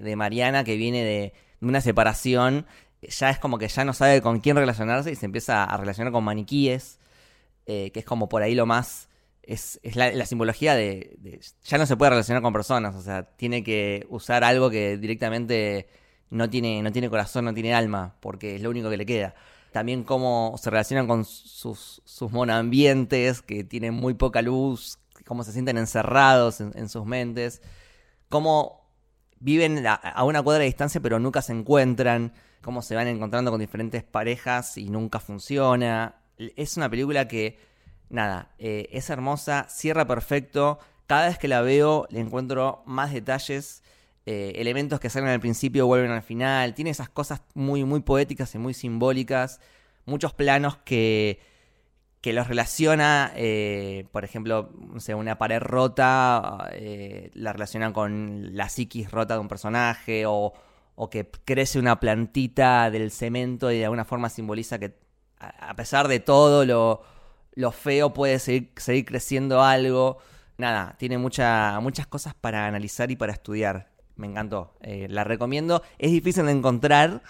de, 0.00 0.16
Mariana, 0.16 0.64
que 0.64 0.76
viene 0.76 1.04
de, 1.04 1.32
de 1.60 1.66
una 1.66 1.80
separación, 1.80 2.66
ya 3.02 3.30
es 3.30 3.38
como 3.38 3.58
que 3.58 3.68
ya 3.68 3.84
no 3.84 3.92
sabe 3.92 4.20
con 4.22 4.40
quién 4.40 4.56
relacionarse 4.56 5.10
y 5.12 5.16
se 5.16 5.26
empieza 5.26 5.64
a 5.64 5.76
relacionar 5.76 6.12
con 6.12 6.24
maniquíes, 6.24 6.98
eh, 7.66 7.90
que 7.92 8.00
es 8.00 8.04
como 8.06 8.28
por 8.28 8.42
ahí 8.42 8.54
lo 8.54 8.66
más... 8.66 9.08
Es, 9.42 9.80
es 9.82 9.96
la, 9.96 10.12
la 10.12 10.26
simbología 10.26 10.74
de, 10.76 11.16
de- 11.18 11.40
Ya 11.64 11.78
no 11.78 11.86
se 11.86 11.96
puede 11.96 12.10
relacionar 12.10 12.42
con 12.42 12.52
personas, 12.52 12.94
o 12.94 13.02
sea, 13.02 13.22
tiene 13.24 13.64
que 13.64 14.06
usar 14.10 14.44
algo 14.44 14.70
que 14.70 14.96
directamente 14.98 15.88
no 16.28 16.48
tiene, 16.50 16.82
no 16.82 16.92
tiene 16.92 17.10
corazón, 17.10 17.46
no 17.46 17.54
tiene 17.54 17.74
alma, 17.74 18.16
porque 18.20 18.56
es 18.56 18.62
lo 18.62 18.70
único 18.70 18.90
que 18.90 18.96
le 18.98 19.06
queda. 19.06 19.34
También 19.72 20.04
cómo 20.04 20.54
se 20.60 20.70
relacionan 20.70 21.06
con 21.08 21.24
sus, 21.24 22.02
sus 22.04 22.30
monoambientes, 22.30 23.42
que 23.42 23.64
tienen 23.64 23.94
muy 23.94 24.14
poca 24.14 24.42
luz, 24.42 24.98
cómo 25.26 25.42
se 25.42 25.52
sienten 25.52 25.78
encerrados 25.78 26.60
en, 26.60 26.72
en 26.76 26.88
sus 26.88 27.04
mentes, 27.06 27.62
cómo 28.30 28.88
viven 29.40 29.84
a, 29.86 30.24
una 30.24 30.40
cuadra 30.40 30.60
de 30.60 30.66
distancia 30.66 31.00
pero 31.00 31.18
nunca 31.18 31.42
se 31.42 31.52
encuentran, 31.52 32.32
cómo 32.62 32.80
se 32.80 32.94
van 32.94 33.08
encontrando 33.08 33.50
con 33.50 33.60
diferentes 33.60 34.02
parejas 34.02 34.78
y 34.78 34.88
nunca 34.88 35.20
funciona. 35.20 36.22
Es 36.38 36.78
una 36.78 36.88
película 36.88 37.28
que, 37.28 37.58
nada, 38.08 38.48
eh, 38.58 38.88
es 38.92 39.10
hermosa, 39.10 39.66
cierra 39.68 40.06
perfecto. 40.06 40.78
Cada 41.06 41.28
vez 41.28 41.38
que 41.38 41.48
la 41.48 41.60
veo 41.60 42.06
le 42.10 42.20
encuentro 42.20 42.82
más 42.86 43.12
detalles, 43.12 43.82
eh, 44.26 44.52
elementos 44.56 45.00
que 45.00 45.10
salen 45.10 45.28
al 45.28 45.40
principio 45.40 45.86
vuelven 45.86 46.12
al 46.12 46.22
final. 46.22 46.74
Tiene 46.74 46.90
esas 46.90 47.08
cosas 47.08 47.42
muy, 47.54 47.84
muy 47.84 48.00
poéticas 48.00 48.54
y 48.54 48.58
muy 48.58 48.74
simbólicas. 48.74 49.60
Muchos 50.06 50.32
planos 50.32 50.76
que, 50.78 51.40
que 52.20 52.32
los 52.32 52.48
relaciona, 52.48 53.32
eh, 53.34 54.06
por 54.12 54.24
ejemplo, 54.24 54.70
no 54.74 55.18
una 55.18 55.38
pared 55.38 55.60
rota, 55.60 56.68
eh, 56.72 57.30
la 57.34 57.52
relaciona 57.52 57.92
con 57.92 58.54
la 58.56 58.68
psiquis 58.68 59.10
rota 59.10 59.34
de 59.34 59.40
un 59.40 59.48
personaje, 59.48 60.26
o, 60.26 60.52
o 60.96 61.10
que 61.10 61.30
crece 61.44 61.78
una 61.78 61.98
plantita 61.98 62.90
del 62.90 63.10
cemento 63.10 63.70
y 63.72 63.78
de 63.78 63.84
alguna 63.84 64.04
forma 64.04 64.28
simboliza 64.28 64.78
que 64.78 64.98
a 65.38 65.70
a 65.70 65.76
pesar 65.76 66.08
de 66.08 66.20
todo 66.20 66.66
lo, 66.66 67.02
lo 67.54 67.72
feo 67.72 68.12
puede 68.12 68.38
seguir, 68.38 68.72
seguir 68.76 69.06
creciendo 69.06 69.62
algo. 69.62 70.18
Nada, 70.58 70.96
tiene 70.98 71.16
mucha, 71.16 71.80
muchas 71.80 72.06
cosas 72.06 72.34
para 72.34 72.66
analizar 72.66 73.10
y 73.10 73.16
para 73.16 73.32
estudiar. 73.32 73.90
Me 74.16 74.26
encantó. 74.26 74.74
Eh, 74.82 75.06
la 75.08 75.24
recomiendo. 75.24 75.82
Es 75.98 76.10
difícil 76.10 76.44
de 76.44 76.52
encontrar, 76.52 77.22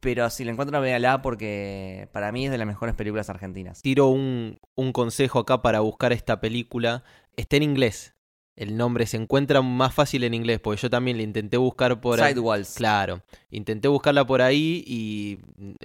pero 0.00 0.28
si 0.30 0.44
la 0.44 0.52
encuentro, 0.52 0.80
véala 0.80 1.22
porque 1.22 2.08
para 2.12 2.32
mí 2.32 2.46
es 2.46 2.50
de 2.50 2.58
las 2.58 2.66
mejores 2.66 2.94
películas 2.94 3.30
argentinas. 3.30 3.82
Tiro 3.82 4.08
un, 4.08 4.58
un 4.74 4.92
consejo 4.92 5.40
acá 5.40 5.62
para 5.62 5.80
buscar 5.80 6.12
esta 6.12 6.40
película. 6.40 7.04
Está 7.36 7.56
en 7.56 7.64
inglés. 7.64 8.14
El 8.58 8.76
nombre 8.76 9.06
se 9.06 9.16
encuentra 9.16 9.62
más 9.62 9.94
fácil 9.94 10.24
en 10.24 10.34
inglés, 10.34 10.58
porque 10.58 10.82
yo 10.82 10.90
también 10.90 11.16
le 11.16 11.22
intenté 11.22 11.56
buscar 11.56 12.00
por 12.00 12.20
ahí. 12.20 12.32
Sidewalls. 12.32 12.74
Claro, 12.74 13.22
intenté 13.50 13.86
buscarla 13.86 14.26
por 14.26 14.42
ahí 14.42 14.82
y 14.84 15.38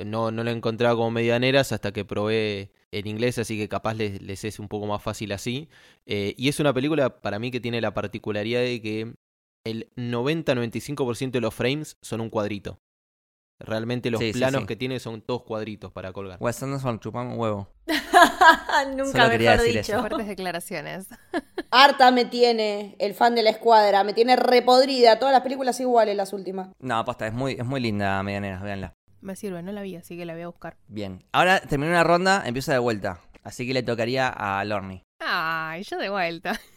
no, 0.03 0.31
no 0.31 0.43
la 0.43 0.49
encontraba 0.49 0.95
como 0.95 1.11
medianeras 1.11 1.71
hasta 1.71 1.91
que 1.91 2.03
probé 2.03 2.71
en 2.91 3.05
inglés, 3.05 3.37
así 3.37 3.57
que 3.57 3.69
capaz 3.69 3.93
les, 3.93 4.21
les 4.23 4.43
es 4.43 4.57
un 4.57 4.67
poco 4.69 4.87
más 4.87 5.03
fácil 5.03 5.33
así. 5.33 5.69
Eh, 6.07 6.33
y 6.35 6.49
es 6.49 6.59
una 6.59 6.73
película 6.73 7.21
para 7.21 7.37
mí 7.37 7.51
que 7.51 7.59
tiene 7.59 7.79
la 7.79 7.93
particularidad 7.93 8.61
de 8.61 8.81
que 8.81 9.13
el 9.63 9.89
90-95% 9.95 11.29
de 11.29 11.41
los 11.41 11.53
frames 11.53 11.97
son 12.01 12.21
un 12.21 12.31
cuadrito. 12.31 12.79
Realmente 13.65 14.11
los 14.11 14.19
Sí, 14.19 14.33
planos 14.33 14.61
sí. 14.61 14.67
que 14.67 14.75
tiene 14.75 14.99
son 14.99 15.21
todos 15.21 15.43
cuadritos 15.43 15.91
para 15.91 16.11
colgar. 16.11 16.37
Wes 16.41 16.61
Anderson 16.61 16.99
chupame 16.99 17.31
un 17.33 17.39
huevo. 17.39 17.69
Nunca 18.95 19.27
mejor 19.29 19.39
decir 19.39 19.65
dicho. 19.77 19.93
eso. 19.93 19.99
Fuertes 20.01 20.27
declaraciones. 20.27 21.07
Harta 21.71 22.11
me 22.11 22.25
tiene 22.25 22.95
el 22.99 23.13
fan 23.13 23.35
de 23.35 23.41
la 23.43 23.49
escuadra, 23.51 24.03
me 24.03 24.13
tiene 24.13 24.35
repodrida. 24.35 25.17
Todas 25.17 25.33
las 25.33 25.41
películas 25.43 25.79
iguales, 25.79 26.15
las 26.15 26.33
últimas. 26.33 26.69
No, 26.79 27.03
posta, 27.05 27.25
es 27.27 27.33
muy, 27.33 27.53
es 27.53 27.65
muy 27.65 27.79
linda, 27.79 28.21
medianera, 28.21 28.61
véanla. 28.61 28.93
Me 29.21 29.35
sirve, 29.37 29.63
no 29.63 29.71
la 29.71 29.81
vi, 29.81 29.95
así 29.95 30.17
que 30.17 30.25
la 30.25 30.33
voy 30.33 30.41
a 30.43 30.47
buscar. 30.47 30.75
Bien. 30.87 31.23
Ahora 31.31 31.61
terminó 31.61 31.91
una 31.91 32.03
ronda, 32.03 32.43
empieza 32.45 32.73
de 32.73 32.79
vuelta. 32.79 33.21
Así 33.43 33.65
que 33.65 33.73
le 33.73 33.83
tocaría 33.83 34.27
a 34.27 34.63
Lorny. 34.65 35.03
Ay, 35.19 35.83
yo 35.83 35.97
de 35.97 36.09
vuelta. 36.09 36.59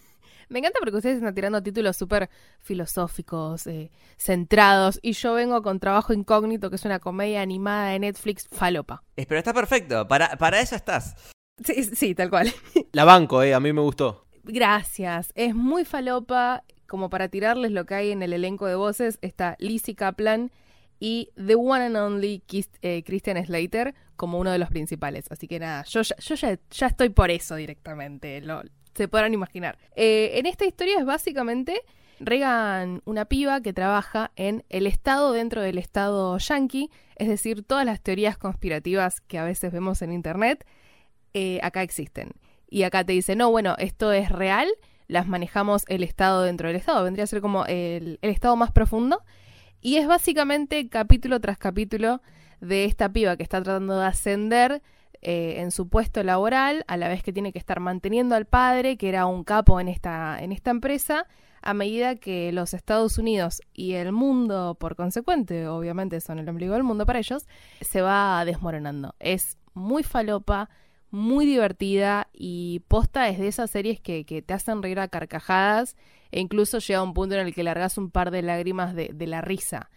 Me 0.49 0.61
encanta 0.61 0.79
porque 0.81 0.97
ustedes 0.97 1.17
están 1.17 1.35
tirando 1.35 1.63
títulos 1.63 1.97
súper 1.97 2.31
filosóficos, 2.61 3.67
eh, 3.67 3.91
centrados, 4.17 4.99
y 5.03 5.13
yo 5.13 5.35
vengo 5.35 5.63
con 5.63 5.81
Trabajo 5.81 6.13
Incógnito, 6.13 6.71
que 6.71 6.77
es 6.77 6.85
una 6.85 7.01
comedia 7.01 7.43
animada 7.43 7.89
de 7.91 7.99
Netflix, 7.99 8.47
falopa. 8.51 9.03
Eh, 9.17 9.27
Pero 9.27 9.39
está 9.39 9.53
perfecto, 9.53 10.07
para, 10.07 10.37
para 10.37 10.61
eso 10.61 10.77
estás. 10.77 11.17
Sí, 11.65 11.83
sí, 11.85 12.15
tal 12.15 12.31
cual. 12.31 12.53
La 12.93 13.05
banco, 13.05 13.43
eh, 13.43 13.55
a 13.55 13.61
mí 13.61 13.73
me 13.73 13.81
gustó. 13.81 14.27
Gracias. 14.45 15.33
Es 15.35 15.55
muy 15.55 15.85
falopa. 15.85 16.63
Como 16.87 17.11
para 17.11 17.29
tirarles 17.29 17.73
lo 17.73 17.85
que 17.85 17.95
hay 17.97 18.11
en 18.13 18.23
el 18.23 18.33
elenco 18.33 18.67
de 18.67 18.77
voces, 18.77 19.19
está 19.21 19.57
Lizzie 19.59 19.97
Kaplan 19.97 20.53
y 21.01 21.31
The 21.35 21.57
One 21.57 21.87
and 21.87 21.97
Only 21.97 22.45
Kis- 22.47 22.71
eh, 22.81 23.03
Christian 23.05 23.45
Slater 23.45 23.95
como 24.15 24.39
uno 24.39 24.53
de 24.53 24.59
los 24.59 24.69
principales. 24.69 25.27
Así 25.31 25.49
que 25.49 25.59
nada, 25.59 25.83
yo, 25.85 26.03
ya, 26.03 26.15
yo 26.17 26.35
ya, 26.37 26.59
ya 26.71 26.87
estoy 26.87 27.09
por 27.09 27.33
eso 27.33 27.57
directamente. 27.57 28.41
Lo, 28.41 28.63
se 28.97 29.09
podrán 29.09 29.35
imaginar. 29.35 29.79
Eh, 29.95 30.33
en 30.35 30.47
esta 30.47 30.65
historia 30.65 30.99
es 30.99 31.05
básicamente 31.05 31.83
Regan, 32.19 33.03
una 33.05 33.27
piba 33.27 33.61
que 33.61 33.73
trabaja 33.73 34.33
en 34.37 34.65
el 34.71 34.87
Estado 34.87 35.33
dentro 35.33 35.61
del 35.61 35.79
Estado 35.79 36.39
yankee, 36.39 36.91
es 37.17 37.29
decir, 37.29 37.63
todas 37.63 37.85
las 37.85 38.01
teorías 38.01 38.39
conspirativas 38.39 39.21
que 39.21 39.39
a 39.39 39.45
veces 39.45 39.73
vemos 39.73 40.01
en 40.03 40.13
Internet, 40.13 40.67
eh, 41.35 41.61
acá 41.63 41.83
existen. 41.83 42.33
Y 42.69 42.85
acá 42.85 43.05
te 43.05 43.13
dice, 43.13 43.37
no, 43.37 43.51
bueno, 43.51 43.75
esto 43.79 44.13
es 44.13 44.31
real, 44.31 44.69
las 45.09 45.29
manejamos 45.29 45.85
el 45.89 46.03
Estado 46.03 46.43
dentro 46.43 46.69
del 46.69 46.77
Estado, 46.77 47.05
vendría 47.05 47.25
a 47.25 47.29
ser 47.29 47.43
como 47.43 47.67
el, 47.67 48.19
el 48.23 48.31
Estado 48.31 48.57
más 48.57 48.73
profundo. 48.73 49.23
Y 49.83 49.97
es 49.97 50.07
básicamente 50.07 50.89
capítulo 50.89 51.39
tras 51.41 51.59
capítulo 51.59 52.23
de 52.61 52.87
esta 52.87 53.13
piba 53.13 53.37
que 53.37 53.43
está 53.43 53.63
tratando 53.63 54.01
de 54.01 54.07
ascender 54.07 54.83
eh, 55.23 55.57
en 55.59 55.71
su 55.71 55.89
puesto 55.89 56.23
laboral, 56.23 56.85
a 56.89 56.97
la 56.97 57.09
vez 57.09 57.23
que 57.23 57.33
tiene 57.33 57.53
que 57.53 57.59
estar 57.59 57.81
manteniendo 57.81 58.35
al 58.35 58.47
padre, 58.47 58.97
que 58.97 59.09
era 59.09 59.27
un 59.27 59.45
capo 59.45 59.81
en 59.81 59.89
esta, 59.89 60.39
en 60.43 60.53
esta 60.53 60.71
empresa, 60.71 61.27
a 61.63 61.75
medida 61.75 62.17
que 62.17 62.53
los 62.53 62.75
Estados 62.75 63.19
Unidos 63.19 63.61
y 63.75 63.95
el 63.95 64.13
mundo, 64.13 64.77
por 64.79 64.95
consecuente, 64.95 65.67
obviamente 65.67 66.21
son 66.21 66.39
el 66.39 66.49
ombligo 66.49 66.75
del 66.75 66.85
mundo 66.85 67.07
para 67.07 67.19
ellos, 67.19 67.47
se 67.81 68.03
va 68.03 68.45
desmoronando. 68.45 69.15
Es 69.19 69.59
muy 69.75 70.03
falopa, 70.03 70.71
muy 71.11 71.45
divertida 71.45 72.29
y 72.33 72.81
posta 72.89 73.29
es 73.29 73.39
de 73.39 73.49
esas 73.49 73.71
series 73.71 74.01
que, 74.01 74.25
que 74.25 74.43
te 74.43 74.55
hacen 74.55 74.83
reír 74.83 75.01
a 75.01 75.09
carcajadas 75.09 75.97
e 76.31 76.41
incluso 76.41 76.79
llega 76.79 77.03
un 77.03 77.15
punto 77.15 77.35
en 77.35 77.47
el 77.47 77.55
que 77.55 77.63
largas 77.63 77.99
un 77.99 78.11
par 78.11 78.31
de 78.31 78.43
lágrimas 78.43 78.95
de, 78.95 79.11
de 79.13 79.27
la 79.27 79.41
risa. 79.41 79.91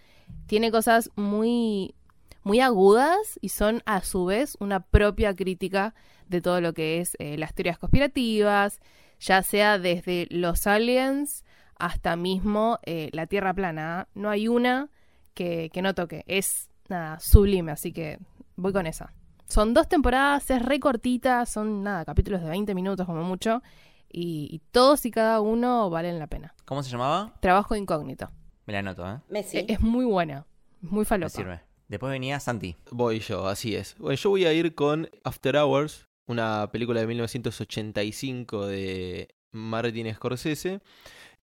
Tiene 0.47 0.71
cosas 0.71 1.11
muy, 1.15 1.95
muy 2.43 2.59
agudas 2.59 3.37
y 3.41 3.49
son 3.49 3.81
a 3.85 4.01
su 4.01 4.25
vez 4.25 4.55
una 4.59 4.79
propia 4.79 5.35
crítica 5.35 5.93
de 6.27 6.41
todo 6.41 6.61
lo 6.61 6.73
que 6.73 6.99
es 6.99 7.15
eh, 7.19 7.37
las 7.37 7.53
teorías 7.53 7.77
conspirativas, 7.79 8.79
ya 9.19 9.41
sea 9.43 9.77
desde 9.79 10.27
los 10.29 10.67
aliens 10.67 11.43
hasta 11.77 12.15
mismo 12.15 12.79
eh, 12.85 13.09
la 13.13 13.27
Tierra 13.27 13.53
plana. 13.53 14.07
No 14.13 14.29
hay 14.29 14.47
una 14.47 14.89
que, 15.33 15.69
que 15.73 15.81
no 15.81 15.93
toque. 15.95 16.23
Es 16.27 16.69
nada, 16.87 17.19
sublime, 17.19 17.71
así 17.71 17.91
que 17.91 18.19
voy 18.55 18.73
con 18.73 18.85
esa. 18.87 19.13
Son 19.47 19.73
dos 19.73 19.87
temporadas, 19.87 20.49
es 20.51 20.61
re 20.63 20.79
cortita, 20.79 21.45
son 21.45 21.81
nada, 21.83 22.05
capítulos 22.05 22.41
de 22.43 22.49
20 22.49 22.75
minutos 22.75 23.05
como 23.07 23.23
mucho, 23.23 23.63
y, 24.11 24.47
y 24.51 24.59
todos 24.71 25.05
y 25.05 25.11
cada 25.11 25.41
uno 25.41 25.89
valen 25.89 26.19
la 26.19 26.27
pena. 26.27 26.53
¿Cómo 26.65 26.83
se 26.83 26.91
llamaba? 26.91 27.33
Trabajo 27.41 27.75
incógnito. 27.75 28.29
Me 28.67 28.73
la 28.73 28.79
anoto, 28.79 29.09
¿eh? 29.11 29.17
Messi. 29.29 29.57
E- 29.57 29.65
Es 29.69 29.81
muy 29.81 30.05
buena, 30.05 30.45
muy 30.81 30.99
Me 30.99 31.05
falopa. 31.05 31.29
sirve. 31.29 31.61
Después 31.89 32.11
venía 32.11 32.39
Santi. 32.39 32.75
Voy 32.91 33.19
yo, 33.19 33.47
así 33.47 33.75
es. 33.75 33.95
Bueno, 33.97 34.15
yo 34.15 34.29
voy 34.29 34.45
a 34.45 34.53
ir 34.53 34.75
con 34.75 35.09
After 35.23 35.57
Hours, 35.57 36.07
una 36.27 36.69
película 36.71 37.01
de 37.01 37.07
1985 37.07 38.67
de 38.67 39.29
Martin 39.51 40.13
Scorsese. 40.13 40.81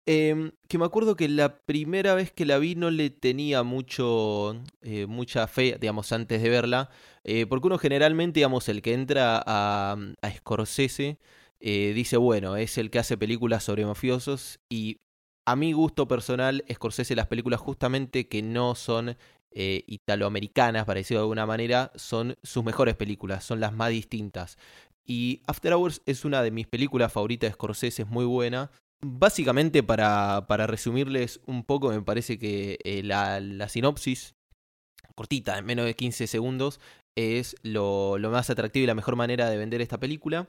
em, 0.06 0.52
que 0.68 0.78
me 0.78 0.84
acuerdo 0.86 1.16
que 1.16 1.28
la 1.28 1.58
primera 1.60 2.14
vez 2.14 2.32
que 2.32 2.46
la 2.46 2.58
vi 2.58 2.76
no 2.76 2.90
le 2.90 3.10
tenía 3.10 3.62
mucho 3.64 4.56
eh, 4.82 5.06
mucha 5.06 5.48
fe, 5.48 5.78
digamos, 5.80 6.12
antes 6.12 6.42
de 6.42 6.48
verla. 6.50 6.90
eh, 7.24 7.46
porque 7.46 7.66
uno 7.68 7.78
generalmente, 7.78 8.40
digamos, 8.40 8.68
el 8.68 8.82
que 8.82 8.94
entra 8.94 9.42
a, 9.46 9.96
a 10.22 10.30
Scorsese 10.32 11.18
eh, 11.60 11.92
dice, 11.94 12.16
bueno, 12.18 12.56
es 12.56 12.78
el 12.78 12.90
que 12.90 13.00
hace 13.00 13.16
películas 13.18 13.64
sobre 13.64 13.84
mafiosos. 13.86 14.60
Y 14.70 14.98
a 15.46 15.56
mi 15.56 15.72
gusto 15.72 16.08
personal, 16.08 16.64
Scorsese, 16.72 17.16
las 17.16 17.26
películas 17.28 17.60
justamente 17.60 18.28
que 18.28 18.42
no 18.42 18.74
son 18.76 19.16
eh, 19.52 19.84
italoamericanas, 19.86 20.84
para 20.84 20.98
decirlo 20.98 21.20
de 21.20 21.24
alguna 21.24 21.46
manera, 21.46 21.92
son 21.94 22.36
sus 22.42 22.64
mejores 22.64 22.94
películas, 22.94 23.44
son 23.44 23.60
las 23.60 23.72
más 23.72 23.90
distintas. 23.90 24.58
Y 25.06 25.42
After 25.46 25.72
Hours 25.72 26.02
es 26.06 26.24
una 26.24 26.42
de 26.42 26.50
mis 26.50 26.66
películas 26.66 27.12
favoritas 27.12 27.50
de 27.50 27.54
Scorsese, 27.54 28.02
es 28.02 28.08
muy 28.08 28.24
buena. 28.24 28.70
Básicamente, 29.04 29.82
para, 29.82 30.46
para 30.48 30.66
resumirles 30.66 31.40
un 31.46 31.64
poco, 31.64 31.90
me 31.90 32.02
parece 32.02 32.38
que 32.38 32.78
eh, 32.84 33.02
la, 33.02 33.40
la 33.40 33.68
sinopsis, 33.68 34.34
cortita, 35.14 35.58
en 35.58 35.66
menos 35.66 35.86
de 35.86 35.94
15 35.94 36.26
segundos, 36.26 36.80
es 37.16 37.56
lo, 37.62 38.18
lo 38.18 38.30
más 38.30 38.50
atractivo 38.50 38.84
y 38.84 38.86
la 38.86 38.94
mejor 38.94 39.16
manera 39.16 39.48
de 39.48 39.56
vender 39.56 39.80
esta 39.80 39.98
película. 39.98 40.48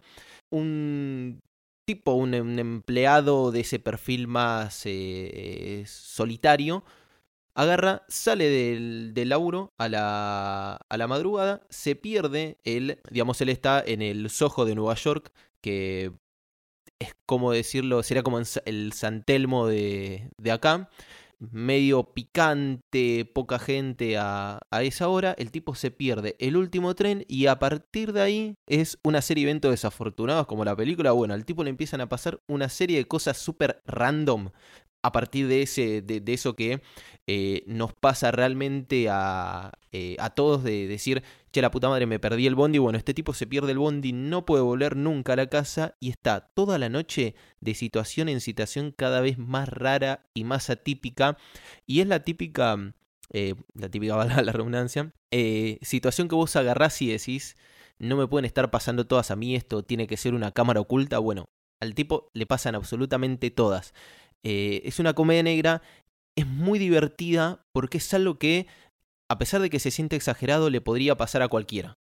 Un 0.51 1.39
tipo, 1.85 2.13
un, 2.13 2.33
empleado 2.33 3.51
de 3.51 3.61
ese 3.61 3.79
perfil 3.79 4.27
más 4.27 4.81
eh, 4.85 5.83
solitario, 5.87 6.83
agarra, 7.57 8.03
sale 8.07 8.47
del, 8.49 9.13
del 9.15 9.29
laburo 9.29 9.73
a 9.79 9.89
la, 9.89 10.75
a 10.75 10.97
la 10.97 11.07
madrugada, 11.07 11.65
se 11.69 11.95
pierde, 11.95 12.59
él, 12.63 13.01
digamos, 13.09 13.41
él 13.41 13.49
está 13.49 13.83
en 13.83 14.03
el 14.03 14.29
Soho 14.29 14.63
de 14.63 14.75
Nueva 14.75 14.93
York, 14.93 15.33
que 15.59 16.13
es 16.99 17.15
como 17.25 17.51
decirlo, 17.51 18.03
sería 18.03 18.21
como 18.21 18.39
el 18.65 18.93
San 18.93 19.23
Telmo 19.23 19.65
de, 19.65 20.29
de 20.37 20.51
acá, 20.51 20.89
medio 21.39 22.13
picante, 22.13 23.25
poca 23.25 23.57
gente 23.57 24.17
a, 24.17 24.59
a 24.69 24.83
esa 24.83 25.07
hora, 25.07 25.33
el 25.39 25.49
tipo 25.51 25.73
se 25.73 25.89
pierde 25.89 26.35
el 26.39 26.57
último 26.57 26.93
tren 26.93 27.25
y 27.27 27.47
a 27.47 27.57
partir 27.57 28.13
de 28.13 28.21
ahí 28.21 28.55
es 28.67 28.99
una 29.03 29.21
serie 29.23 29.45
de 29.45 29.51
eventos 29.51 29.71
desafortunados 29.71 30.45
como 30.45 30.63
la 30.63 30.75
película, 30.75 31.11
bueno, 31.11 31.33
al 31.33 31.45
tipo 31.45 31.63
le 31.63 31.71
empiezan 31.71 32.01
a 32.01 32.09
pasar 32.09 32.39
una 32.47 32.69
serie 32.69 32.97
de 32.97 33.05
cosas 33.05 33.37
súper 33.37 33.81
random 33.85 34.49
a 35.01 35.11
partir 35.11 35.47
de, 35.47 35.61
ese, 35.61 36.01
de, 36.01 36.19
de 36.19 36.33
eso 36.33 36.55
que 36.55 36.81
eh, 37.29 37.63
nos 37.67 37.93
pasa 37.93 38.31
realmente 38.31 39.07
a, 39.09 39.73
eh, 39.91 40.15
a 40.17 40.29
todos 40.29 40.63
de 40.63 40.87
decir, 40.87 41.23
che, 41.51 41.61
la 41.61 41.71
puta 41.71 41.89
madre, 41.89 42.05
me 42.05 42.19
perdí 42.19 42.47
el 42.47 42.55
bondi. 42.55 42.77
Bueno, 42.77 42.97
este 42.97 43.13
tipo 43.13 43.33
se 43.33 43.47
pierde 43.47 43.73
el 43.73 43.79
bondi, 43.79 44.13
no 44.13 44.45
puede 44.45 44.63
volver 44.63 44.95
nunca 44.95 45.33
a 45.33 45.35
la 45.35 45.47
casa 45.47 45.95
y 45.99 46.09
está 46.09 46.39
toda 46.39 46.77
la 46.77 46.87
noche 46.87 47.35
de 47.59 47.73
situación 47.73 48.29
en 48.29 48.39
situación 48.39 48.93
cada 48.95 49.19
vez 49.19 49.37
más 49.37 49.67
rara 49.67 50.29
y 50.33 50.45
más 50.45 50.69
atípica. 50.69 51.37
Y 51.85 51.99
es 51.99 52.07
la 52.07 52.23
típica, 52.23 52.93
eh, 53.33 53.55
la 53.73 53.89
típica, 53.89 54.15
valga 54.17 54.41
la 54.41 54.53
redundancia, 54.53 55.13
situación 55.81 56.29
que 56.29 56.35
vos 56.35 56.55
agarrás 56.55 57.01
y 57.01 57.09
decís, 57.09 57.57
no 57.99 58.15
me 58.15 58.27
pueden 58.27 58.45
estar 58.45 58.71
pasando 58.71 59.05
todas 59.05 59.31
a 59.31 59.35
mí, 59.35 59.55
esto 59.55 59.83
tiene 59.83 60.07
que 60.07 60.15
ser 60.15 60.33
una 60.33 60.51
cámara 60.51 60.79
oculta. 60.79 61.19
Bueno, 61.19 61.49
al 61.79 61.93
tipo 61.93 62.31
le 62.33 62.45
pasan 62.45 62.75
absolutamente 62.75 63.51
todas. 63.51 63.93
Eh, 64.49 64.87
es 64.87 64.99
una 64.99 65.13
comedia 65.13 65.43
negra, 65.43 65.81
es 66.37 66.47
muy 66.47 66.79
divertida 66.79 67.65
porque 67.73 67.97
es 67.97 68.13
algo 68.13 68.39
que, 68.39 68.65
a 69.29 69.37
pesar 69.37 69.59
de 69.59 69.69
que 69.69 69.79
se 69.79 69.91
siente 69.91 70.15
exagerado, 70.15 70.69
le 70.69 70.79
podría 70.79 71.17
pasar 71.17 71.41
a 71.41 71.49
cualquiera. 71.49 71.97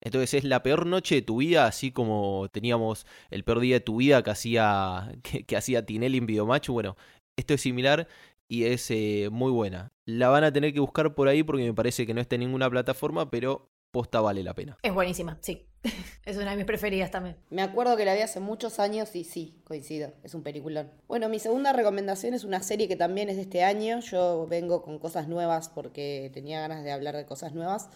Entonces 0.00 0.34
es 0.34 0.44
la 0.44 0.62
peor 0.62 0.86
noche 0.86 1.16
de 1.16 1.22
tu 1.22 1.38
vida, 1.38 1.66
así 1.66 1.90
como 1.90 2.48
teníamos 2.52 3.04
el 3.30 3.42
peor 3.42 3.58
día 3.58 3.74
de 3.74 3.80
tu 3.80 3.96
vida 3.96 4.22
que 4.22 4.30
hacía, 4.30 5.12
que, 5.22 5.56
hacía 5.56 5.84
Tinelli 5.84 6.18
en 6.18 6.26
Videomatch. 6.26 6.68
Bueno, 6.68 6.96
esto 7.36 7.54
es 7.54 7.62
similar 7.62 8.06
y 8.46 8.66
es 8.66 8.88
eh, 8.92 9.28
muy 9.32 9.50
buena. 9.50 9.90
La 10.06 10.28
van 10.28 10.44
a 10.44 10.52
tener 10.52 10.72
que 10.72 10.78
buscar 10.78 11.16
por 11.16 11.26
ahí 11.26 11.42
porque 11.42 11.64
me 11.64 11.74
parece 11.74 12.06
que 12.06 12.14
no 12.14 12.20
está 12.20 12.36
en 12.36 12.42
ninguna 12.42 12.70
plataforma, 12.70 13.28
pero 13.28 13.72
posta 13.90 14.20
vale 14.20 14.44
la 14.44 14.54
pena. 14.54 14.78
Es 14.84 14.94
buenísima, 14.94 15.36
sí. 15.40 15.67
Es 16.24 16.36
una 16.36 16.50
de 16.50 16.56
mis 16.56 16.66
preferidas 16.66 17.10
también. 17.10 17.36
Me 17.50 17.62
acuerdo 17.62 17.96
que 17.96 18.04
la 18.04 18.14
vi 18.14 18.20
hace 18.20 18.40
muchos 18.40 18.78
años 18.78 19.14
y 19.16 19.24
sí, 19.24 19.60
coincido, 19.64 20.12
es 20.22 20.34
un 20.34 20.42
peliculón. 20.42 20.90
Bueno, 21.06 21.28
mi 21.28 21.38
segunda 21.38 21.72
recomendación 21.72 22.34
es 22.34 22.44
una 22.44 22.62
serie 22.62 22.88
que 22.88 22.96
también 22.96 23.28
es 23.28 23.36
de 23.36 23.42
este 23.42 23.64
año. 23.64 24.00
Yo 24.00 24.46
vengo 24.46 24.82
con 24.82 24.98
cosas 24.98 25.28
nuevas 25.28 25.68
porque 25.68 26.30
tenía 26.34 26.60
ganas 26.60 26.84
de 26.84 26.92
hablar 26.92 27.16
de 27.16 27.24
cosas 27.24 27.54
nuevas. 27.54 27.88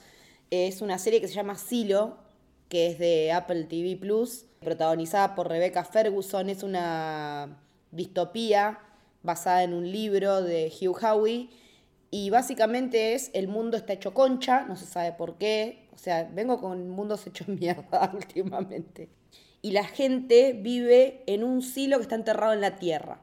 Es 0.50 0.80
una 0.80 0.98
serie 0.98 1.20
que 1.20 1.28
se 1.28 1.34
llama 1.34 1.56
Silo, 1.56 2.18
que 2.68 2.86
es 2.86 2.98
de 2.98 3.32
Apple 3.32 3.64
TV 3.64 3.96
Plus, 3.96 4.46
protagonizada 4.60 5.34
por 5.34 5.48
Rebecca 5.48 5.84
Ferguson. 5.84 6.48
Es 6.48 6.62
una 6.62 7.58
distopía 7.90 8.78
basada 9.22 9.62
en 9.62 9.74
un 9.74 9.90
libro 9.90 10.42
de 10.42 10.72
Hugh 10.80 10.98
Howey. 11.02 11.50
Y 12.10 12.30
básicamente 12.30 13.14
es 13.14 13.30
el 13.32 13.48
mundo 13.48 13.76
está 13.76 13.94
hecho 13.94 14.12
concha, 14.12 14.64
no 14.64 14.76
se 14.76 14.84
sabe 14.84 15.12
por 15.12 15.38
qué. 15.38 15.81
O 15.92 15.98
sea, 15.98 16.28
vengo 16.32 16.60
con 16.60 16.88
mundos 16.88 17.26
hechos 17.26 17.48
mierda 17.48 18.10
últimamente. 18.14 19.08
Y 19.60 19.70
la 19.72 19.84
gente 19.84 20.54
vive 20.54 21.22
en 21.26 21.44
un 21.44 21.62
silo 21.62 21.98
que 21.98 22.02
está 22.02 22.16
enterrado 22.16 22.52
en 22.52 22.60
la 22.60 22.76
tierra. 22.76 23.20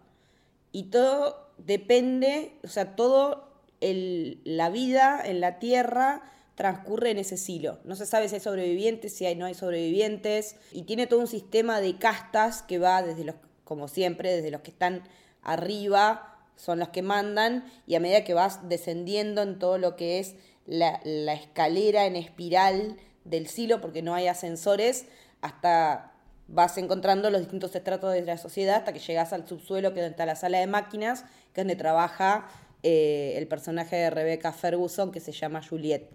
Y 0.72 0.84
todo 0.84 1.50
depende, 1.58 2.54
o 2.64 2.68
sea, 2.68 2.96
todo 2.96 3.50
la 3.82 4.70
vida 4.70 5.22
en 5.24 5.40
la 5.40 5.60
tierra 5.60 6.22
transcurre 6.56 7.12
en 7.12 7.18
ese 7.18 7.38
silo. 7.38 7.80
No 7.86 7.96
se 7.96 8.06
sabe 8.06 8.28
si 8.28 8.36
hay 8.36 8.42
sobrevivientes, 8.42 9.14
si 9.14 9.26
hay, 9.26 9.36
no 9.36 9.46
hay 9.46 9.54
sobrevivientes. 9.54 10.58
Y 10.72 10.84
tiene 10.84 11.08
todo 11.08 11.20
un 11.20 11.28
sistema 11.28 11.80
de 11.82 11.98
castas 11.98 12.62
que 12.62 12.80
va 12.80 13.02
desde 13.02 13.24
los, 13.24 13.36
como 13.64 13.88
siempre, 13.88 14.34
desde 14.34 14.52
los 14.52 14.62
que 14.62 14.72
están 14.72 15.04
arriba, 15.42 16.30
son 16.58 16.80
los 16.80 16.90
que 16.90 17.02
mandan, 17.02 17.64
y 17.88 17.96
a 17.96 18.02
medida 18.02 18.26
que 18.26 18.34
vas 18.34 18.68
descendiendo 18.68 19.42
en 19.42 19.60
todo 19.60 19.78
lo 19.78 19.96
que 19.96 20.20
es 20.20 20.36
la, 20.70 21.34
escalera 21.34 22.06
en 22.06 22.16
espiral 22.16 22.98
del 23.26 23.48
silo, 23.48 23.82
porque 23.82 24.02
no 24.02 24.14
hay 24.14 24.28
ascensores, 24.28 25.06
hasta 25.42 26.14
vas 26.48 26.78
encontrando 26.78 27.30
los 27.30 27.42
distintos 27.42 27.76
estratos 27.76 28.14
de 28.14 28.22
la 28.22 28.38
sociedad 28.38 28.78
hasta 28.78 28.94
que 28.94 29.00
llegas 29.00 29.34
al 29.34 29.48
subsuelo, 29.48 29.94
que 29.94 30.00
es 30.00 30.06
donde 30.06 30.12
está 30.12 30.26
la 30.26 30.36
sala 30.36 30.60
de 30.60 30.68
máquinas, 30.68 31.24
que 31.54 31.62
es 31.62 31.68
donde 31.68 31.76
trabaja 31.76 32.48
eh, 32.84 33.34
el 33.36 33.48
personaje 33.48 33.96
de 33.96 34.10
Rebecca 34.10 34.52
Ferguson, 34.52 35.12
que 35.12 35.20
se 35.20 35.32
llama 35.32 35.62
Juliet. 35.68 36.10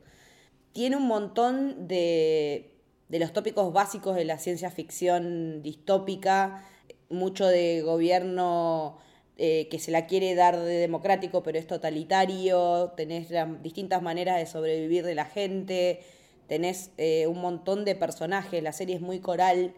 Tiene 0.72 0.96
un 0.96 1.06
montón 1.06 1.86
de, 1.86 2.74
de 3.08 3.18
los 3.18 3.32
tópicos 3.32 3.72
básicos 3.72 4.16
de 4.16 4.24
la 4.24 4.38
ciencia 4.38 4.70
ficción 4.70 5.62
distópica, 5.62 6.64
mucho 7.10 7.46
de 7.46 7.82
gobierno 7.82 8.98
eh, 9.36 9.66
que 9.68 9.80
se 9.80 9.90
la 9.90 10.06
quiere 10.06 10.34
dar 10.36 10.58
de 10.58 10.74
democrático, 10.74 11.42
pero 11.42 11.58
es 11.58 11.66
totalitario, 11.66 12.92
tenés 12.96 13.28
distintas 13.62 14.00
maneras 14.00 14.38
de 14.38 14.46
sobrevivir 14.46 15.04
de 15.04 15.16
la 15.16 15.24
gente, 15.24 16.00
tenés 16.46 16.90
eh, 16.98 17.26
un 17.26 17.40
montón 17.40 17.84
de 17.84 17.96
personajes, 17.96 18.62
la 18.62 18.72
serie 18.72 18.94
es 18.94 19.00
muy 19.00 19.18
coral 19.18 19.74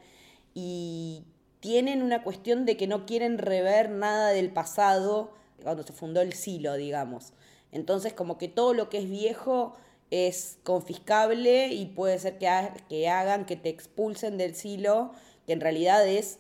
y 0.53 1.25
tienen 1.61 2.03
una 2.03 2.23
cuestión 2.23 2.66
de 2.66 2.77
que 2.77 2.87
no 2.87 3.07
quieren 3.07 3.38
rever 3.38 3.88
nada 3.88 4.31
del 4.31 4.51
pasado 4.51 5.33
cuando 5.62 5.83
se 5.85 5.95
fundó 5.95 6.21
el 6.21 6.35
silo, 6.35 6.75
digamos. 6.75 7.33
Entonces, 7.73 8.12
como 8.12 8.37
que 8.37 8.49
todo 8.49 8.75
lo 8.75 8.90
que 8.90 8.99
es 8.99 9.09
viejo 9.09 9.75
es 10.11 10.59
confiscable 10.64 11.69
y 11.69 11.87
puede 11.87 12.19
ser 12.19 12.38
que, 12.38 12.49
que 12.88 13.09
hagan 13.09 13.47
que 13.47 13.57
te 13.57 13.71
expulsen 13.71 14.37
del 14.37 14.55
silo, 14.55 15.12
que 15.47 15.55
en 15.55 15.61
realidad 15.61 16.07
es, 16.07 16.38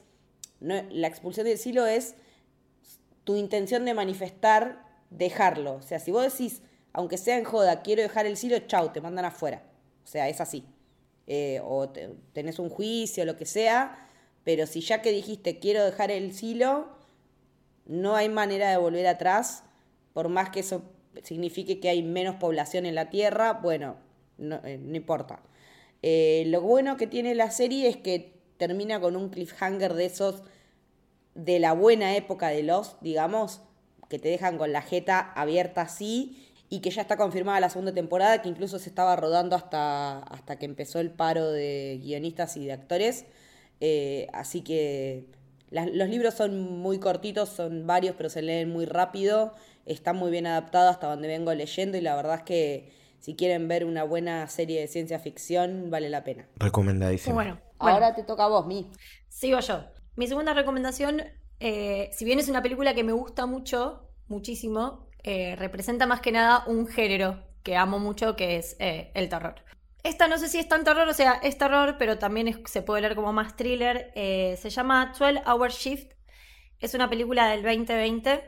no, 0.60 0.82
la 0.90 1.08
expulsión 1.08 1.46
del 1.46 1.58
silo 1.58 1.86
es 1.86 2.14
tu 3.26 3.34
intención 3.34 3.84
de 3.84 3.92
manifestar 3.92 4.86
dejarlo. 5.10 5.74
O 5.74 5.82
sea, 5.82 5.98
si 5.98 6.12
vos 6.12 6.22
decís, 6.22 6.62
aunque 6.92 7.18
sea 7.18 7.36
en 7.36 7.44
joda, 7.44 7.82
quiero 7.82 8.02
dejar 8.02 8.24
el 8.24 8.36
silo, 8.36 8.56
chau, 8.60 8.92
te 8.92 9.00
mandan 9.00 9.24
afuera. 9.24 9.64
O 10.04 10.06
sea, 10.06 10.28
es 10.28 10.40
así. 10.40 10.64
Eh, 11.26 11.60
o 11.64 11.88
te, 11.88 12.14
tenés 12.32 12.60
un 12.60 12.70
juicio, 12.70 13.24
lo 13.24 13.36
que 13.36 13.44
sea, 13.44 14.08
pero 14.44 14.68
si 14.68 14.80
ya 14.80 15.02
que 15.02 15.10
dijiste 15.10 15.58
quiero 15.58 15.84
dejar 15.84 16.12
el 16.12 16.32
silo, 16.34 16.86
no 17.84 18.14
hay 18.14 18.28
manera 18.28 18.70
de 18.70 18.76
volver 18.76 19.08
atrás, 19.08 19.64
por 20.12 20.28
más 20.28 20.50
que 20.50 20.60
eso 20.60 20.82
signifique 21.24 21.80
que 21.80 21.88
hay 21.88 22.04
menos 22.04 22.36
población 22.36 22.86
en 22.86 22.94
la 22.94 23.10
Tierra, 23.10 23.54
bueno, 23.54 23.96
no, 24.38 24.60
eh, 24.64 24.80
importa. 24.92 25.42
Eh, 26.02 26.44
lo 26.46 26.60
bueno 26.60 26.96
que 26.96 27.08
tiene 27.08 27.34
la 27.34 27.50
serie 27.50 27.88
es 27.88 27.96
que 27.96 28.38
termina 28.56 29.00
con 29.00 29.16
un 29.16 29.30
cliffhanger 29.30 29.94
de 29.94 30.04
esos 30.04 30.44
de 31.36 31.58
la 31.60 31.72
buena 31.72 32.16
época 32.16 32.48
de 32.48 32.62
los, 32.62 32.96
digamos, 33.00 33.60
que 34.08 34.18
te 34.18 34.28
dejan 34.28 34.58
con 34.58 34.72
la 34.72 34.82
jeta 34.82 35.20
abierta 35.34 35.82
así 35.82 36.52
y 36.68 36.80
que 36.80 36.90
ya 36.90 37.02
está 37.02 37.16
confirmada 37.16 37.60
la 37.60 37.70
segunda 37.70 37.92
temporada, 37.92 38.42
que 38.42 38.48
incluso 38.48 38.78
se 38.78 38.88
estaba 38.88 39.14
rodando 39.14 39.54
hasta, 39.54 40.18
hasta 40.18 40.58
que 40.58 40.64
empezó 40.64 40.98
el 40.98 41.10
paro 41.10 41.50
de 41.50 42.00
guionistas 42.02 42.56
y 42.56 42.66
de 42.66 42.72
actores. 42.72 43.26
Eh, 43.80 44.26
así 44.32 44.62
que 44.62 45.26
los 45.70 46.08
libros 46.08 46.34
son 46.34 46.80
muy 46.80 46.98
cortitos, 46.98 47.50
son 47.50 47.86
varios, 47.86 48.16
pero 48.16 48.30
se 48.30 48.42
leen 48.42 48.70
muy 48.70 48.86
rápido. 48.86 49.54
Están 49.84 50.16
muy 50.16 50.30
bien 50.30 50.46
adaptados 50.46 50.92
hasta 50.92 51.06
donde 51.06 51.28
vengo 51.28 51.52
leyendo 51.54 51.96
y 51.98 52.00
la 52.00 52.16
verdad 52.16 52.36
es 52.36 52.42
que 52.42 52.92
si 53.20 53.36
quieren 53.36 53.68
ver 53.68 53.84
una 53.84 54.02
buena 54.02 54.48
serie 54.48 54.80
de 54.80 54.88
ciencia 54.88 55.18
ficción, 55.18 55.90
vale 55.90 56.08
la 56.08 56.24
pena. 56.24 56.46
Recomendadísimo. 56.56 57.34
Bueno, 57.34 57.58
Ahora 57.78 58.14
te 58.14 58.22
toca 58.22 58.44
a 58.44 58.48
vos, 58.48 58.66
Mi. 58.66 58.90
Sigo 59.28 59.60
yo. 59.60 59.84
Mi 60.16 60.26
segunda 60.26 60.54
recomendación, 60.54 61.22
eh, 61.60 62.08
si 62.12 62.24
bien 62.24 62.38
es 62.38 62.48
una 62.48 62.62
película 62.62 62.94
que 62.94 63.04
me 63.04 63.12
gusta 63.12 63.44
mucho, 63.44 64.08
muchísimo, 64.28 65.10
eh, 65.22 65.56
representa 65.56 66.06
más 66.06 66.22
que 66.22 66.32
nada 66.32 66.64
un 66.66 66.86
género 66.86 67.44
que 67.62 67.76
amo 67.76 67.98
mucho, 67.98 68.34
que 68.34 68.56
es 68.56 68.76
eh, 68.78 69.10
el 69.14 69.28
terror. 69.28 69.56
Esta 70.02 70.26
no 70.26 70.38
sé 70.38 70.48
si 70.48 70.58
es 70.58 70.68
tan 70.68 70.84
terror, 70.84 71.06
o 71.06 71.12
sea, 71.12 71.34
es 71.42 71.58
terror, 71.58 71.96
pero 71.98 72.16
también 72.16 72.62
se 72.64 72.80
puede 72.80 73.02
leer 73.02 73.14
como 73.14 73.34
más 73.34 73.56
thriller. 73.56 74.12
Se 74.14 74.70
llama 74.70 75.12
12 75.18 75.42
Hour 75.46 75.70
Shift. 75.70 76.12
Es 76.78 76.94
una 76.94 77.10
película 77.10 77.48
del 77.48 77.62
2020 77.62 78.42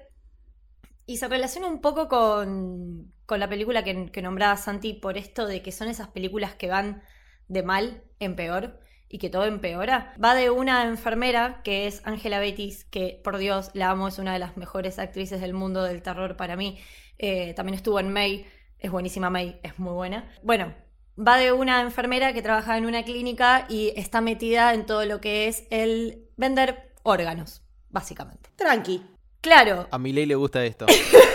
y 1.05 1.17
se 1.17 1.29
relaciona 1.29 1.67
un 1.67 1.81
poco 1.81 2.09
con, 2.09 3.13
con 3.27 3.41
la 3.41 3.49
película 3.49 3.83
que, 3.83 4.11
que, 4.13 4.23
nombraba 4.23 4.57
Santi 4.57 4.95
por 4.95 5.19
esto 5.19 5.47
de 5.47 5.61
que 5.61 5.73
son 5.73 5.89
esas 5.89 6.09
películas 6.09 6.55
que 6.55 6.69
van 6.69 7.03
de 7.49 7.63
mal 7.63 8.05
en 8.21 8.37
peor 8.37 8.81
y 9.09 9.18
que 9.18 9.31
todo 9.31 9.44
empeora. 9.44 10.14
Va 10.23 10.35
de 10.35 10.51
una 10.51 10.85
enfermera 10.85 11.61
que 11.64 11.87
es 11.87 12.03
Angela 12.05 12.40
Betis, 12.40 12.85
que 12.85 13.21
por 13.23 13.38
Dios 13.38 13.71
la 13.75 13.90
amo, 13.90 14.09
es 14.09 14.18
una 14.18 14.33
de 14.33 14.38
las 14.38 14.57
mejores 14.57 14.99
actrices 14.99 15.40
del 15.40 15.55
mundo 15.55 15.83
del 15.83 16.03
terror 16.03 16.37
para 16.37 16.57
mí. 16.57 16.79
Eh, 17.18 17.55
también 17.55 17.75
estuvo 17.75 18.01
en 18.01 18.12
May, 18.12 18.47
es 18.79 18.90
buenísima 18.90 19.31
May, 19.31 19.59
es 19.62 19.79
muy 19.79 19.92
buena. 19.92 20.31
Bueno, 20.42 20.75
va 21.18 21.37
de 21.38 21.53
una 21.53 21.81
enfermera 21.81 22.33
que 22.33 22.42
trabaja 22.42 22.77
en 22.79 22.87
una 22.87 23.03
clínica 23.03 23.66
y 23.68 23.92
está 23.97 24.21
metida 24.21 24.75
en 24.75 24.87
todo 24.87 25.05
lo 25.05 25.21
que 25.21 25.49
es 25.49 25.64
el 25.71 26.25
vender 26.37 26.92
órganos, 27.03 27.62
básicamente. 27.90 28.51
Tranqui. 28.57 29.03
Claro. 29.40 29.88
A 29.90 29.99
mi 29.99 30.12
ley 30.12 30.27
le 30.27 30.35
gusta 30.35 30.64
esto. 30.64 30.87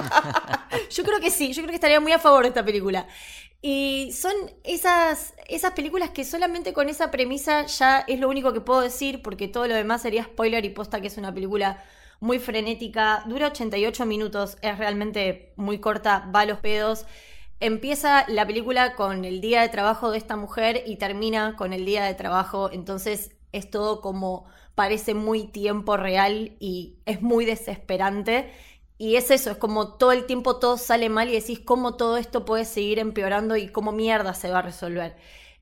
yo 0.90 1.04
creo 1.04 1.20
que 1.20 1.30
sí, 1.30 1.52
yo 1.52 1.62
creo 1.62 1.70
que 1.70 1.76
estaría 1.76 2.00
muy 2.00 2.12
a 2.12 2.18
favor 2.18 2.42
de 2.42 2.48
esta 2.48 2.64
película. 2.64 3.06
Y 3.62 4.12
son 4.12 4.32
esas, 4.64 5.34
esas 5.48 5.72
películas 5.72 6.10
que 6.10 6.24
solamente 6.24 6.72
con 6.72 6.88
esa 6.88 7.10
premisa 7.10 7.66
ya 7.66 8.00
es 8.00 8.18
lo 8.18 8.28
único 8.28 8.52
que 8.52 8.60
puedo 8.60 8.80
decir, 8.80 9.22
porque 9.22 9.48
todo 9.48 9.66
lo 9.66 9.74
demás 9.74 10.02
sería 10.02 10.24
spoiler 10.24 10.64
y 10.64 10.70
posta 10.70 11.00
que 11.00 11.08
es 11.08 11.18
una 11.18 11.32
película 11.34 11.82
muy 12.20 12.38
frenética, 12.38 13.24
dura 13.26 13.48
88 13.48 14.06
minutos, 14.06 14.56
es 14.62 14.78
realmente 14.78 15.52
muy 15.56 15.78
corta, 15.78 16.30
va 16.34 16.40
a 16.40 16.46
los 16.46 16.60
pedos. 16.60 17.06
Empieza 17.60 18.24
la 18.28 18.46
película 18.46 18.94
con 18.94 19.24
el 19.24 19.40
día 19.40 19.62
de 19.62 19.68
trabajo 19.68 20.10
de 20.10 20.18
esta 20.18 20.36
mujer 20.36 20.82
y 20.86 20.96
termina 20.96 21.56
con 21.56 21.72
el 21.74 21.84
día 21.84 22.04
de 22.04 22.14
trabajo, 22.14 22.70
entonces 22.72 23.32
es 23.52 23.70
todo 23.70 24.00
como 24.00 24.46
parece 24.74 25.14
muy 25.14 25.46
tiempo 25.46 25.96
real 25.96 26.56
y 26.58 26.96
es 27.04 27.20
muy 27.20 27.44
desesperante. 27.44 28.50
Y 29.00 29.16
es 29.16 29.30
eso, 29.30 29.52
es 29.52 29.56
como 29.56 29.94
todo 29.94 30.12
el 30.12 30.26
tiempo 30.26 30.56
todo 30.56 30.76
sale 30.76 31.08
mal 31.08 31.30
y 31.30 31.32
decís 31.32 31.58
cómo 31.58 31.94
todo 31.96 32.18
esto 32.18 32.44
puede 32.44 32.66
seguir 32.66 32.98
empeorando 32.98 33.56
y 33.56 33.68
cómo 33.68 33.92
mierda 33.92 34.34
se 34.34 34.50
va 34.50 34.58
a 34.58 34.62
resolver. 34.62 35.16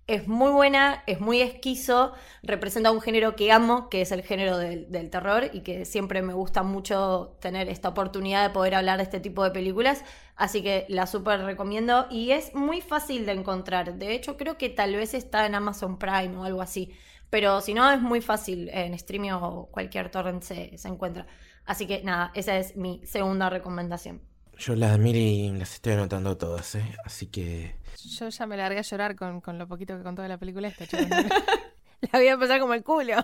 Es 0.09 0.27
muy 0.27 0.51
buena, 0.51 1.05
es 1.07 1.21
muy 1.21 1.41
esquizo, 1.41 2.15
representa 2.43 2.91
un 2.91 3.01
género 3.01 3.37
que 3.37 3.53
amo, 3.53 3.91
que 3.91 4.01
es 4.01 4.11
el 4.11 4.23
género 4.23 4.59
del, 4.59 4.89
terror 5.11 5.51
y 5.53 5.61
que 5.61 5.85
siempre 5.85 6.21
me 6.21 6.33
gusta 6.33 6.65
mucho 6.65 7.37
tener 7.41 7.69
esta 7.69 7.91
oportunidad 7.91 8.43
de 8.43 8.53
poder 8.53 8.75
hablar 8.75 8.97
de 8.97 9.05
este 9.05 9.21
tipo 9.21 9.45
de 9.45 9.53
películas, 9.53 10.05
así 10.35 10.61
que 10.61 10.85
la 10.89 11.07
súper 11.07 11.43
recomiendo 11.43 12.09
y 12.11 12.33
es 12.33 12.57
muy 12.57 12.81
fácil 12.81 13.25
de 13.25 13.33
encontrar, 13.35 13.95
de 13.99 14.15
hecho 14.15 14.37
creo 14.37 14.59
que 14.59 14.69
tal 14.69 14.97
vez 14.97 15.15
está 15.15 15.47
en 15.47 15.55
Amazon 15.55 15.97
Prime 15.97 16.37
o 16.39 16.43
algo 16.43 16.61
así, 16.61 16.91
pero 17.31 17.61
si 17.61 17.73
no 17.73 17.89
es 17.93 18.01
muy 18.01 18.21
fácil, 18.21 18.69
en 18.71 18.95
streaming 18.95 19.31
o 19.31 19.69
cualquier 19.71 20.11
torrent 20.11 20.43
se, 20.43 20.77
se 20.77 20.89
encuentra. 20.89 21.29
Así 21.69 21.87
que 21.87 22.03
nada, 22.03 22.33
esa 22.35 22.57
es 22.57 22.77
mi 22.77 23.03
segunda 23.05 23.51
recomendación. 23.51 24.23
Yo 24.57 24.75
las 24.75 24.99
Miri 24.99 25.53
las 25.53 25.75
estoy 25.75 25.93
anotando 25.93 26.35
todas, 26.39 26.75
¿eh? 26.77 26.97
Así 27.05 27.27
que... 27.27 27.77
Yo 28.19 28.31
ya 28.31 28.47
me 28.47 28.57
largué 28.57 28.79
a 28.79 28.83
llorar 28.83 29.15
con, 29.15 29.43
con 29.43 29.59
lo 29.59 29.69
poquito 29.69 29.95
que 29.95 30.03
contó 30.03 30.23
de 30.23 30.29
la 30.29 30.39
película 30.39 30.69
esta, 30.69 30.87
chicos. 30.89 31.07
la 31.09 32.19
voy 32.19 32.29
a 32.29 32.39
pasar 32.39 32.59
como 32.59 32.73
el 32.73 32.83
culo. 32.83 33.17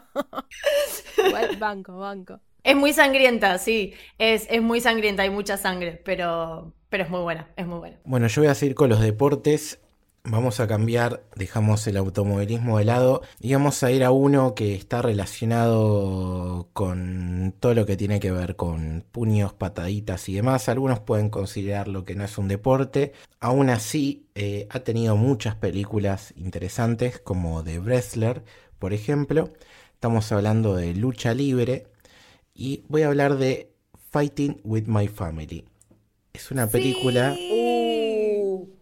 Igual, 1.27 1.57
banco, 1.57 1.97
banco. 1.97 2.41
Es 2.63 2.77
muy 2.77 2.93
sangrienta, 2.93 3.57
sí. 3.57 3.95
Es, 4.19 4.47
es 4.51 4.61
muy 4.61 4.83
sangrienta, 4.83 5.23
hay 5.23 5.31
mucha 5.31 5.57
sangre, 5.57 6.03
pero, 6.05 6.75
pero 6.91 7.05
es 7.05 7.11
muy 7.11 7.21
buena, 7.21 7.49
es 7.57 7.67
muy 7.67 7.79
buena. 7.79 7.97
Bueno, 8.05 8.27
yo 8.27 8.43
voy 8.43 8.51
a 8.51 8.55
seguir 8.55 8.75
con 8.75 8.91
los 8.91 9.01
deportes. 9.01 9.81
Vamos 10.27 10.59
a 10.59 10.67
cambiar, 10.67 11.23
dejamos 11.37 11.87
el 11.87 11.99
automovilismo 11.99 12.79
de 12.79 12.87
lado 12.87 13.21
y 13.41 13.53
vamos 13.53 13.83
a 13.83 13.93
ir 13.93 14.03
a 14.05 14.11
uno 14.11 14.55
que 14.55 14.75
está 14.75 15.03
relacionado 15.03 16.71
con 16.73 17.55
todo 17.61 17.75
lo 17.75 17.85
que 17.85 17.99
tiene 17.99 18.21
que 18.21 18.33
ver 18.33 18.57
con 18.57 19.05
puños, 19.13 19.53
pataditas 19.53 20.27
y 20.31 20.35
demás. 20.35 20.71
Algunos 20.71 21.01
pueden 21.01 21.29
considerarlo 21.29 22.07
que 22.07 22.15
no 22.15 22.25
es 22.25 22.39
un 22.39 22.49
deporte. 22.49 23.13
Aún 23.39 23.69
así, 23.69 24.27
eh, 24.35 24.67
ha 24.71 24.81
tenido 24.81 25.15
muchas 25.15 25.57
películas 25.57 26.33
interesantes 26.39 27.19
como 27.19 27.63
The 27.63 27.81
Wrestler, 27.81 28.45
por 28.79 28.95
ejemplo. 28.95 29.53
Estamos 29.93 30.33
hablando 30.33 30.75
de 30.75 30.95
lucha 30.95 31.35
libre 31.35 31.87
y 32.55 32.83
voy 32.89 33.03
a 33.03 33.09
hablar 33.09 33.37
de 33.37 33.75
Fighting 34.11 34.63
with 34.65 34.85
My 34.87 35.07
Family. 35.07 35.67
Es 36.33 36.51
una 36.51 36.67
película 36.67 37.37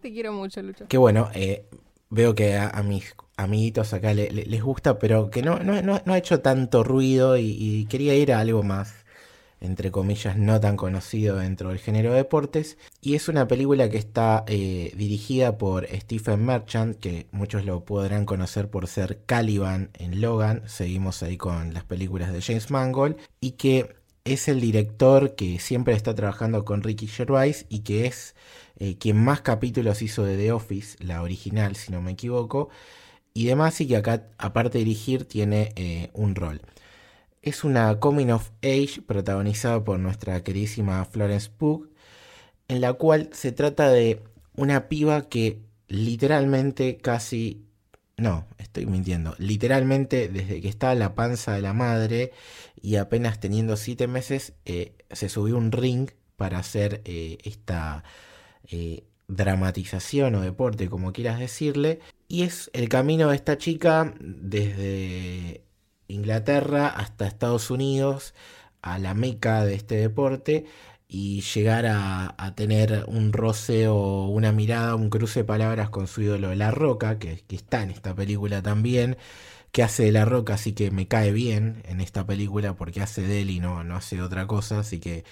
Te 0.03 0.11
quiero 0.11 0.33
mucho, 0.33 0.61
Lucho. 0.61 0.85
que, 0.87 0.97
bueno, 0.97 1.29
eh, 1.33 1.65
veo 2.09 2.35
que 2.35 2.55
a, 2.57 2.83
mis 2.83 3.15
amiguitos 3.37 3.93
acá 3.93 4.13
le- 4.13 4.29
le- 4.31 4.45
les 4.45 4.61
gusta, 4.61 4.99
pero 4.99 5.29
que 5.31 5.41
no, 5.41 5.59
no, 5.59 5.81
no- 5.81 6.01
ha 6.05 6.17
hecho 6.17 6.41
tanto 6.41 6.83
ruido 6.83 7.37
y, 7.37 7.55
y 7.59 7.85
quería 7.85 8.13
ir 8.15 8.33
a 8.33 8.39
algo 8.41 8.63
más, 8.63 8.93
entre 9.61 9.91
comillas, 9.91 10.37
no 10.37 10.59
tan 10.59 10.75
conocido 10.75 11.37
dentro 11.37 11.69
del 11.69 11.79
género 11.79 12.11
de 12.11 12.17
deportes. 12.17 12.77
Y 13.01 13.15
es 13.15 13.29
una 13.29 13.47
película 13.47 13.89
que 13.89 13.97
está 13.97 14.43
eh, 14.47 14.91
dirigida 14.97 15.57
por 15.57 15.87
Stephen 15.87 16.43
Merchant, 16.45 16.99
que 16.99 17.27
muchos 17.31 17.63
lo 17.65 17.85
podrán 17.85 18.25
conocer 18.25 18.67
por 18.69 18.87
ser 18.87 19.21
Caliban 19.25 19.89
en 19.97 20.19
Logan. 20.19 20.63
Seguimos 20.67 21.23
ahí 21.23 21.37
con 21.37 21.73
las 21.73 21.85
películas 21.85 22.33
de 22.33 22.41
James 22.41 22.71
Mangold. 22.71 23.15
Y 23.39 23.51
que 23.51 23.95
es 24.25 24.49
el 24.49 24.59
director 24.61 25.35
que 25.35 25.59
siempre 25.59 25.93
está 25.95 26.13
trabajando 26.13 26.65
con 26.65 26.83
Ricky 26.83 27.07
Gervais 27.07 27.65
y 27.69 27.79
que 27.79 28.05
es 28.05 28.35
eh, 28.83 28.97
quien 28.97 29.15
más 29.15 29.39
capítulos 29.39 30.01
hizo 30.01 30.25
de 30.25 30.35
The 30.35 30.51
Office, 30.51 30.97
la 31.01 31.21
original, 31.21 31.77
si 31.77 31.93
no 31.93 32.01
me 32.01 32.11
equivoco. 32.11 32.67
Y 33.33 33.45
demás, 33.45 33.79
y 33.79 33.87
que 33.87 33.95
acá, 33.95 34.27
aparte 34.37 34.77
de 34.77 34.83
dirigir, 34.83 35.23
tiene 35.23 35.71
eh, 35.77 36.09
un 36.11 36.35
rol. 36.35 36.61
Es 37.41 37.63
una 37.63 38.01
coming 38.01 38.27
of 38.27 38.51
age 38.61 39.01
protagonizada 39.07 39.85
por 39.85 39.99
nuestra 39.99 40.43
queridísima 40.43 41.05
Florence 41.05 41.49
Pugh, 41.49 41.91
en 42.67 42.81
la 42.81 42.91
cual 42.91 43.29
se 43.31 43.53
trata 43.53 43.89
de 43.89 44.21
una 44.57 44.89
piba 44.89 45.29
que 45.29 45.61
literalmente 45.87 46.97
casi... 46.97 47.63
No, 48.17 48.45
estoy 48.57 48.85
mintiendo. 48.85 49.33
Literalmente 49.37 50.27
desde 50.27 50.59
que 50.59 50.67
está 50.67 50.93
la 50.93 51.15
panza 51.15 51.53
de 51.53 51.61
la 51.61 51.71
madre 51.71 52.33
y 52.81 52.97
apenas 52.97 53.39
teniendo 53.39 53.77
siete 53.77 54.07
meses, 54.07 54.51
eh, 54.65 54.91
se 55.09 55.29
subió 55.29 55.55
un 55.55 55.71
ring 55.71 56.09
para 56.35 56.59
hacer 56.59 57.01
esta 57.05 58.03
eh, 58.69 59.03
dramatización 59.27 60.35
o 60.35 60.41
deporte, 60.41 60.89
como 60.89 61.13
quieras 61.13 61.39
decirle. 61.39 61.99
Y 62.27 62.43
es 62.43 62.69
el 62.73 62.89
camino 62.89 63.29
de 63.29 63.35
esta 63.35 63.57
chica 63.57 64.13
desde 64.19 65.63
Inglaterra 66.07 66.87
hasta 66.87 67.27
Estados 67.27 67.71
Unidos, 67.71 68.33
a 68.81 68.99
la 68.99 69.13
meca 69.13 69.63
de 69.65 69.75
este 69.75 69.95
deporte, 69.95 70.65
y 71.07 71.41
llegar 71.41 71.85
a, 71.87 72.53
tener 72.55 73.05
un 73.07 73.33
roce 73.33 73.87
o 73.87 74.27
una 74.29 74.51
mirada, 74.51 74.95
un 74.95 75.09
cruce 75.09 75.41
de 75.41 75.45
palabras 75.45 75.89
con 75.89 76.07
su 76.07 76.21
ídolo 76.23 76.53
La 76.55 76.71
Roca, 76.71 77.19
que, 77.19 77.43
que 77.47 77.55
está 77.55 77.83
en 77.83 77.91
esta 77.91 78.15
película 78.15 78.61
también, 78.63 79.17
que 79.71 79.83
hace 79.83 80.03
de 80.05 80.11
La 80.11 80.25
Roca, 80.25 80.55
así 80.55 80.73
que 80.73 80.91
me 80.91 81.07
cae 81.07 81.31
bien 81.31 81.83
en 81.85 82.01
esta 82.01 82.25
película 82.25 82.75
porque 82.75 83.01
hace 83.01 83.21
de 83.23 83.41
él 83.41 83.49
y 83.51 83.59
no, 83.59 83.83
no 83.83 83.95
hace 83.95 84.21
otra 84.21 84.47
cosa, 84.47 84.79
así 84.79 84.99
que 84.99 85.23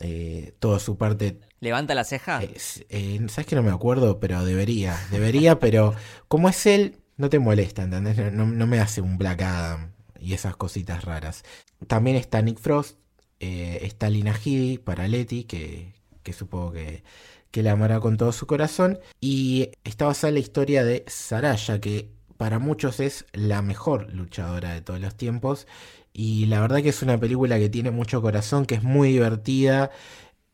eh, 0.00 0.54
toda 0.58 0.78
su 0.78 0.96
parte 0.96 1.40
¿Levanta 1.60 1.94
la 1.94 2.04
ceja? 2.04 2.42
eh, 2.42 3.20
Sabes 3.28 3.46
que 3.46 3.56
no 3.56 3.62
me 3.62 3.70
acuerdo, 3.70 4.20
pero 4.20 4.44
debería. 4.44 4.96
Debería, 5.10 5.58
pero 5.60 5.94
como 6.28 6.48
es 6.48 6.66
él, 6.66 6.96
no 7.16 7.30
te 7.30 7.38
molesta, 7.38 7.82
¿entendés? 7.82 8.16
No, 8.18 8.30
no- 8.30 8.46
no 8.46 8.66
me 8.66 8.78
hace 8.80 9.00
un 9.00 9.16
Black 9.18 9.42
Adam 9.42 9.92
y 10.20 10.34
esas 10.34 10.56
cositas 10.56 11.04
raras. 11.04 11.44
También 11.86 12.16
está 12.16 12.42
Nick 12.42 12.58
Frost, 12.58 12.98
eh, 13.40 13.78
está 13.82 14.10
Lina 14.10 14.32
Headey 14.34 14.78
para 14.78 15.08
Letty, 15.08 15.44
que, 15.44 15.94
que 16.22 16.32
supongo 16.32 16.72
que, 16.72 17.02
que 17.50 17.62
la 17.62 17.72
amará 17.72 18.00
con 18.00 18.16
todo 18.16 18.32
su 18.32 18.46
corazón. 18.46 18.98
Y 19.20 19.70
está 19.84 20.06
basada 20.06 20.28
en 20.28 20.34
la 20.34 20.40
historia 20.40 20.84
de 20.84 21.04
Saraya, 21.06 21.80
que 21.80 22.10
para 22.36 22.58
muchos 22.58 23.00
es 23.00 23.26
la 23.32 23.62
mejor 23.62 24.12
luchadora 24.12 24.72
de 24.72 24.80
todos 24.80 25.00
los 25.00 25.14
tiempos. 25.16 25.66
Y 26.12 26.46
la 26.46 26.60
verdad 26.60 26.82
que 26.82 26.88
es 26.88 27.02
una 27.02 27.18
película 27.18 27.58
que 27.58 27.68
tiene 27.68 27.90
mucho 27.90 28.22
corazón, 28.22 28.64
que 28.66 28.76
es 28.76 28.82
muy 28.82 29.12
divertida 29.12 29.90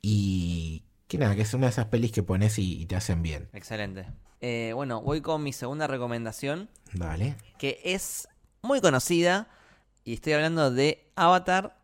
y 0.00 0.82
que 1.06 1.18
nada, 1.18 1.36
que 1.36 1.42
es 1.42 1.54
una 1.54 1.66
de 1.66 1.70
esas 1.70 1.86
pelis 1.86 2.10
que 2.10 2.22
pones 2.22 2.58
y, 2.58 2.80
y 2.80 2.86
te 2.86 2.96
hacen 2.96 3.22
bien. 3.22 3.48
Excelente. 3.52 4.06
Eh, 4.40 4.72
bueno, 4.74 5.00
voy 5.00 5.20
con 5.20 5.42
mi 5.44 5.52
segunda 5.52 5.86
recomendación, 5.86 6.68
Dale. 6.92 7.36
que 7.58 7.80
es 7.84 8.28
muy 8.62 8.80
conocida, 8.80 9.48
y 10.04 10.14
estoy 10.14 10.32
hablando 10.32 10.72
de 10.72 11.06
Avatar, 11.14 11.78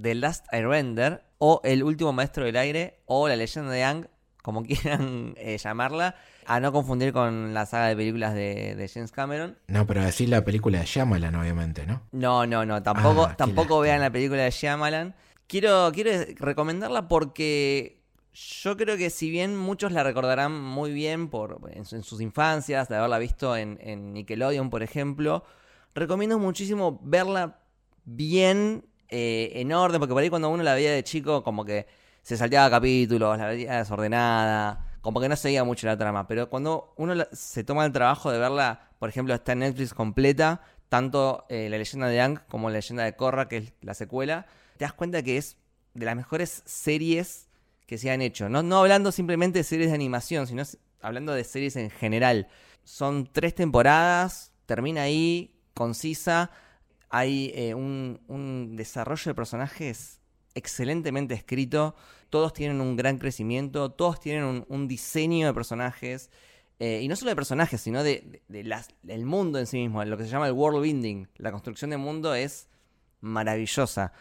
The 0.00 0.14
Last 0.14 0.46
Airbender, 0.52 1.24
o 1.38 1.60
El 1.64 1.82
Último 1.82 2.12
Maestro 2.12 2.44
del 2.44 2.56
Aire, 2.56 3.00
o 3.06 3.26
La 3.26 3.34
Leyenda 3.34 3.72
de 3.72 3.82
Aang, 3.82 4.08
como 4.44 4.62
quieran 4.66 5.32
eh, 5.38 5.56
llamarla, 5.56 6.16
a 6.44 6.60
no 6.60 6.70
confundir 6.70 7.14
con 7.14 7.54
la 7.54 7.64
saga 7.64 7.86
de 7.88 7.96
películas 7.96 8.34
de, 8.34 8.74
de 8.74 8.88
James 8.88 9.10
Cameron. 9.10 9.56
No, 9.68 9.86
pero 9.86 10.04
decir 10.04 10.28
la 10.28 10.44
película 10.44 10.80
de 10.80 10.84
Shyamalan, 10.84 11.34
obviamente, 11.34 11.86
¿no? 11.86 12.02
No, 12.12 12.46
no, 12.46 12.66
no, 12.66 12.82
tampoco, 12.82 13.24
Ah, 13.24 13.36
tampoco 13.36 13.80
vean 13.80 14.02
la 14.02 14.10
película 14.12 14.42
de 14.42 14.50
Shyamalan. 14.50 15.14
Quiero, 15.46 15.90
quiero 15.94 16.10
recomendarla 16.36 17.08
porque 17.08 18.02
yo 18.34 18.76
creo 18.76 18.98
que 18.98 19.08
si 19.08 19.30
bien 19.30 19.56
muchos 19.56 19.92
la 19.92 20.02
recordarán 20.02 20.60
muy 20.60 20.92
bien 20.92 21.28
por, 21.30 21.60
en, 21.72 21.86
su- 21.86 21.96
en 21.96 22.02
sus 22.02 22.20
infancias, 22.20 22.88
de 22.88 22.96
haberla 22.96 23.18
visto 23.18 23.56
en, 23.56 23.78
en 23.80 24.12
Nickelodeon, 24.12 24.68
por 24.68 24.82
ejemplo, 24.82 25.42
recomiendo 25.94 26.38
muchísimo 26.38 27.00
verla 27.02 27.60
bien 28.04 28.84
eh, 29.08 29.52
en 29.54 29.72
orden, 29.72 30.00
porque 30.00 30.12
por 30.12 30.22
ahí 30.22 30.28
cuando 30.28 30.50
uno 30.50 30.62
la 30.62 30.74
veía 30.74 30.92
de 30.92 31.02
chico 31.04 31.42
como 31.42 31.64
que 31.64 31.86
se 32.24 32.38
salteaba 32.38 32.70
capítulos, 32.70 33.36
la 33.38 33.48
veía 33.48 33.78
desordenada, 33.78 34.96
como 35.02 35.20
que 35.20 35.28
no 35.28 35.36
seguía 35.36 35.62
mucho 35.62 35.86
la 35.86 35.98
trama, 35.98 36.26
pero 36.26 36.48
cuando 36.48 36.94
uno 36.96 37.14
se 37.32 37.62
toma 37.64 37.84
el 37.84 37.92
trabajo 37.92 38.32
de 38.32 38.38
verla, 38.38 38.88
por 38.98 39.10
ejemplo, 39.10 39.34
está 39.34 39.52
en 39.52 39.58
Netflix 39.58 39.92
completa, 39.92 40.62
tanto 40.88 41.44
eh, 41.50 41.68
la 41.68 41.76
leyenda 41.76 42.08
de 42.08 42.20
Ang 42.22 42.38
como 42.48 42.70
la 42.70 42.78
leyenda 42.78 43.04
de 43.04 43.14
Korra, 43.14 43.46
que 43.46 43.58
es 43.58 43.72
la 43.82 43.92
secuela, 43.92 44.46
te 44.78 44.86
das 44.86 44.94
cuenta 44.94 45.22
que 45.22 45.36
es 45.36 45.58
de 45.92 46.06
las 46.06 46.16
mejores 46.16 46.62
series 46.64 47.48
que 47.86 47.98
se 47.98 48.10
han 48.10 48.22
hecho. 48.22 48.48
No, 48.48 48.62
no 48.62 48.78
hablando 48.78 49.12
simplemente 49.12 49.58
de 49.58 49.64
series 49.64 49.90
de 49.90 49.94
animación, 49.94 50.46
sino 50.46 50.62
hablando 51.02 51.34
de 51.34 51.44
series 51.44 51.76
en 51.76 51.90
general. 51.90 52.48
Son 52.84 53.28
tres 53.30 53.54
temporadas, 53.54 54.50
termina 54.64 55.02
ahí, 55.02 55.60
concisa. 55.74 56.50
Hay 57.10 57.52
eh, 57.54 57.74
un, 57.74 58.22
un 58.28 58.76
desarrollo 58.76 59.30
de 59.30 59.34
personajes 59.34 60.20
excelentemente 60.54 61.34
escrito. 61.34 61.94
Todos 62.30 62.52
tienen 62.52 62.80
un 62.80 62.96
gran 62.96 63.18
crecimiento, 63.18 63.90
todos 63.90 64.20
tienen 64.20 64.64
un, 64.68 64.88
diseño 64.88 65.46
de 65.46 65.54
personajes. 65.54 66.30
eh, 66.80 67.00
y 67.02 67.08
no 67.08 67.14
solo 67.16 67.30
de 67.30 67.36
personajes, 67.36 67.80
sino 67.80 68.02
de, 68.02 68.42
de- 68.48 68.84
del 69.02 69.24
mundo 69.26 69.58
en 69.58 69.66
sí 69.66 69.78
mismo. 69.78 70.04
Lo 70.04 70.16
que 70.16 70.24
se 70.24 70.30
llama 70.30 70.46
el 70.48 70.52
world 70.52 70.82
building. 70.82 71.26
La 71.36 71.52
construcción 71.52 71.90
de 71.90 71.96
mundo 71.96 72.34
es 72.34 72.68
maravillosa. 73.20 74.12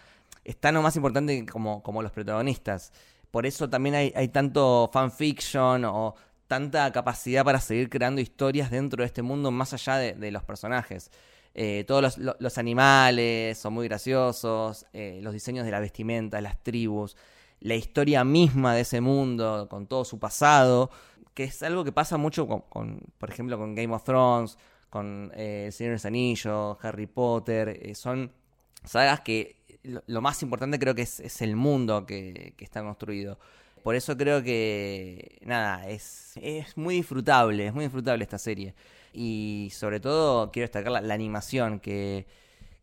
Es 0.43 0.57
tan 0.57 0.75
o 0.77 0.81
más 0.81 0.95
importante 0.95 1.45
como, 1.45 1.81
los 2.01 2.11
protagonistas. 2.11 2.91
Por 3.31 3.45
eso 3.45 3.69
también 3.69 3.95
hay, 3.95 4.13
hay 4.15 4.27
tanto 4.29 4.89
fanfiction 4.93 5.85
o 5.85 6.15
tanta 6.47 6.91
capacidad 6.91 7.43
para 7.43 7.59
seguir 7.59 7.89
creando 7.89 8.21
historias 8.21 8.69
dentro 8.69 9.01
de 9.01 9.07
este 9.07 9.23
mundo 9.23 9.49
más 9.51 9.73
allá 9.73 9.97
de 9.97 10.31
los 10.31 10.43
personajes. 10.43 11.09
Eh, 11.55 11.83
todos 11.87 12.01
los, 12.01 12.17
lo- 12.17 12.35
los 12.39 12.57
animales 12.57 13.57
son 13.57 13.73
muy 13.73 13.87
graciosos, 13.87 14.85
eh, 14.93 15.19
los 15.21 15.33
diseños 15.33 15.65
de 15.65 15.71
la 15.71 15.79
vestimenta, 15.79 16.41
las 16.41 16.61
tribus, 16.63 17.15
la 17.59 17.75
historia 17.75 18.23
misma 18.23 18.73
de 18.75 18.81
ese 18.81 19.01
mundo, 19.01 19.67
con 19.69 19.87
todo 19.87 20.03
su 20.05 20.19
pasado, 20.19 20.89
que 21.33 21.45
es 21.45 21.61
algo 21.63 21.83
que 21.83 21.91
pasa 21.91 22.17
mucho 22.17 22.47
con, 22.47 22.61
con, 22.69 23.01
por 23.17 23.29
ejemplo, 23.29 23.57
con 23.57 23.75
Game 23.75 23.93
of 23.93 24.03
Thrones, 24.03 24.57
con 24.89 25.31
eh, 25.35 25.65
El 25.67 25.73
Señor 25.73 25.91
de 25.91 25.95
los 25.95 26.05
Anillos, 26.05 26.77
Harry 26.81 27.07
Potter, 27.07 27.79
eh, 27.81 27.95
son 27.95 28.31
sagas 28.83 29.21
que 29.21 29.57
lo, 29.83 30.03
lo 30.07 30.21
más 30.21 30.41
importante 30.43 30.79
creo 30.79 30.95
que 30.95 31.03
es, 31.03 31.19
es 31.19 31.41
el 31.41 31.55
mundo 31.55 32.05
que, 32.05 32.53
que 32.57 32.63
está 32.65 32.81
construido. 32.83 33.39
Por 33.83 33.95
eso 33.95 34.15
creo 34.17 34.41
que, 34.43 35.39
nada, 35.45 35.87
es, 35.89 36.33
es 36.37 36.77
muy 36.77 36.95
disfrutable, 36.95 37.67
es 37.67 37.73
muy 37.73 37.83
disfrutable 37.85 38.23
esta 38.23 38.37
serie. 38.37 38.73
Y 39.13 39.69
sobre 39.73 39.99
todo 39.99 40.51
quiero 40.51 40.63
destacar 40.65 40.91
la, 40.91 41.13
animación, 41.13 41.79
que 41.79 42.25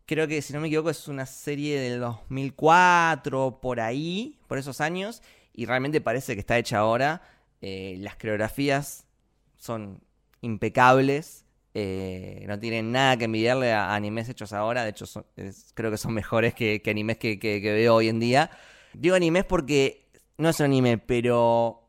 creo 0.06 0.28
que 0.28 0.42
si 0.42 0.52
no 0.52 0.60
me 0.60 0.68
equivoco 0.68 0.90
es 0.90 1.08
una 1.08 1.26
serie 1.26 1.80
del 1.80 2.00
2004, 2.00 3.60
por 3.60 3.80
ahí, 3.80 4.38
por 4.46 4.58
esos 4.58 4.80
años, 4.80 5.22
y 5.52 5.66
realmente 5.66 6.00
parece 6.00 6.34
que 6.34 6.40
está 6.40 6.58
hecha 6.58 6.78
ahora. 6.78 7.22
Eh, 7.62 7.96
las 8.00 8.16
coreografías 8.16 9.06
son 9.56 10.00
impecables, 10.40 11.44
eh, 11.74 12.44
no 12.48 12.58
tienen 12.58 12.92
nada 12.92 13.16
que 13.16 13.24
envidiarle 13.26 13.72
a, 13.72 13.94
animes 13.94 14.28
hechos 14.28 14.52
ahora, 14.52 14.84
de 14.84 14.90
hecho 14.90 15.06
creo 15.74 15.90
que 15.90 15.98
son 15.98 16.14
mejores 16.14 16.54
que, 16.54 16.82
animes 16.86 17.18
que, 17.18 17.38
que- 17.38 17.60
que 17.60 17.72
veo 17.72 17.96
hoy 17.96 18.08
en 18.08 18.20
día. 18.20 18.50
Digo 18.94 19.14
animes 19.14 19.44
porque 19.44 20.08
no 20.38 20.48
es 20.48 20.58
un 20.60 20.66
anime, 20.66 20.98
pero 20.98 21.79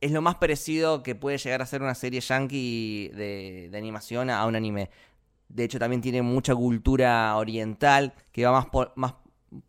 es 0.00 0.12
lo 0.12 0.22
más 0.22 0.36
parecido 0.36 1.02
que 1.02 1.14
puede 1.14 1.38
llegar 1.38 1.62
a 1.62 1.66
ser 1.66 1.82
una 1.82 1.94
serie 1.94 2.20
yankee 2.20 3.08
de, 3.14 3.70
animación 3.74 4.30
a 4.30 4.46
un 4.46 4.56
anime. 4.56 4.90
De 5.48 5.64
hecho, 5.64 5.78
también 5.78 6.02
tiene 6.02 6.22
mucha 6.22 6.54
cultura 6.54 7.34
oriental 7.36 8.14
que 8.32 8.44
va 8.44 8.52
más 8.52 8.66
por, 8.66 8.92
más 8.96 9.14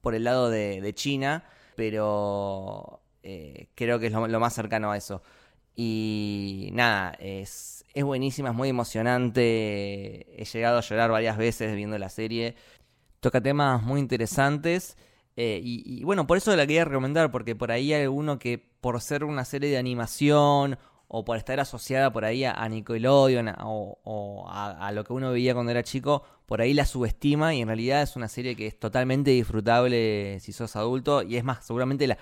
por 0.01 0.13
el 0.13 0.25
lado 0.25 0.49
de, 0.49 0.93
China, 0.93 1.45
pero 1.75 3.01
eh, 3.23 3.69
creo 3.75 3.99
que 3.99 4.07
es 4.07 4.13
lo, 4.13 4.27
lo 4.27 4.39
más 4.39 4.53
cercano 4.53 4.91
a 4.91 4.97
eso. 4.97 5.21
Y 5.75 6.69
nada, 6.73 7.13
es, 7.19 7.85
es 7.93 8.03
buenísima, 8.03 8.49
es 8.49 8.55
muy 8.55 8.69
emocionante. 8.69 10.41
He 10.41 10.45
llegado 10.45 10.77
a 10.77 10.81
llorar 10.81 11.09
varias 11.09 11.37
veces 11.37 11.75
viendo 11.75 11.97
la 11.97 12.09
serie. 12.09 12.55
Toca 13.21 13.41
temas 13.41 13.81
muy 13.81 14.01
interesantes. 14.01 14.97
Eh, 15.37 15.61
y, 15.63 15.83
y, 15.85 16.03
bueno, 16.03 16.27
por 16.27 16.37
eso 16.37 16.53
la 16.55 16.67
quería 16.67 16.83
recomendar, 16.83 17.31
porque 17.31 17.55
por 17.55 17.71
ahí 17.71 17.93
hay 17.93 18.03
alguno 18.03 18.39
que 18.39 18.68
por 18.81 19.01
ser 19.01 19.23
una 19.23 19.45
serie 19.45 19.69
de 19.69 19.77
animación 19.77 20.77
o 21.07 21.25
por 21.25 21.37
estar 21.37 21.59
asociada 21.59 22.11
por 22.13 22.23
ahí 22.23 22.43
a, 22.45 22.67
Nickelodeon 22.69 23.55
o, 23.63 24.45
a, 24.49 24.91
lo 24.91 25.03
que 25.03 25.13
uno 25.13 25.31
veía 25.31 25.53
cuando 25.53 25.71
era 25.71 25.83
chico, 25.83 26.23
por 26.45 26.61
ahí 26.61 26.73
la 26.73 26.85
subestima 26.85 27.55
y 27.55 27.61
en 27.61 27.67
realidad 27.67 28.03
es 28.03 28.15
una 28.15 28.27
serie 28.27 28.55
que 28.55 28.67
es 28.67 28.79
totalmente 28.79 29.31
disfrutable 29.31 30.39
si 30.39 30.51
sos 30.51 30.75
adulto 30.75 31.23
y 31.23 31.37
es 31.37 31.43
más, 31.43 31.65
seguramente 31.65 32.05
la, 32.05 32.17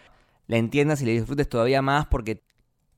la 0.47 0.57
entiendas 0.57 1.01
y 1.01 1.05
la 1.05 1.11
disfrutes 1.11 1.49
todavía 1.49 1.81
más 1.81 2.07
porque 2.07 2.43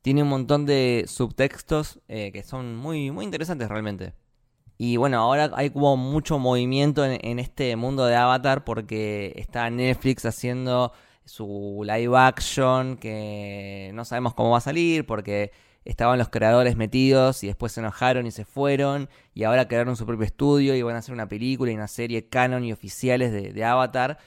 tiene 0.02 0.24
un 0.24 0.30
montón 0.30 0.66
de 0.66 1.06
subtextos 1.08 2.00
eh, 2.08 2.32
que 2.32 2.44
son 2.44 2.76
muy, 2.76 3.12
muy 3.12 3.26
interesantes 3.26 3.68
realmente. 3.68 4.14
Y 4.78 4.96
bueno, 4.96 5.18
ahora 5.18 5.52
hay 5.56 5.72
como 5.72 5.98
mucho 5.98 6.40
movimiento 6.40 7.04
en, 7.04 7.40
este 7.40 7.76
mundo 7.76 8.06
de 8.06 8.16
Avatar 8.16 8.64
porque 8.64 9.34
está 9.36 9.70
Netflix 9.70 10.26
haciendo 10.26 10.94
su 11.30 11.84
live 11.86 12.18
action 12.18 12.98
que 12.98 13.92
no 13.94 14.04
sabemos 14.04 14.34
cómo 14.34 14.52
va 14.52 14.58
a 14.58 14.62
salir 14.62 15.06
porque 15.06 15.52
estaban 15.86 16.18
los 16.18 16.30
creadores 16.30 16.76
metidos 16.76 17.44
y 17.44 17.48
después 17.48 17.72
se 17.72 17.82
enojaron 17.82 18.26
y 18.26 18.32
se 18.32 18.46
fueron 18.46 19.10
y 19.34 19.44
ahora 19.44 19.68
crearon 19.68 19.96
su 19.96 20.06
propio 20.06 20.26
estudio 20.26 20.76
y 20.76 20.82
van 20.82 20.96
a 20.96 21.00
hacer 21.00 21.14
una 21.14 21.30
película 21.30 21.72
y 21.72 21.76
una 21.76 21.88
serie 21.88 22.28
canon 22.28 22.64
y 22.64 22.74
oficiales 22.74 23.32
de, 23.32 23.64
Avatar. 23.64 24.18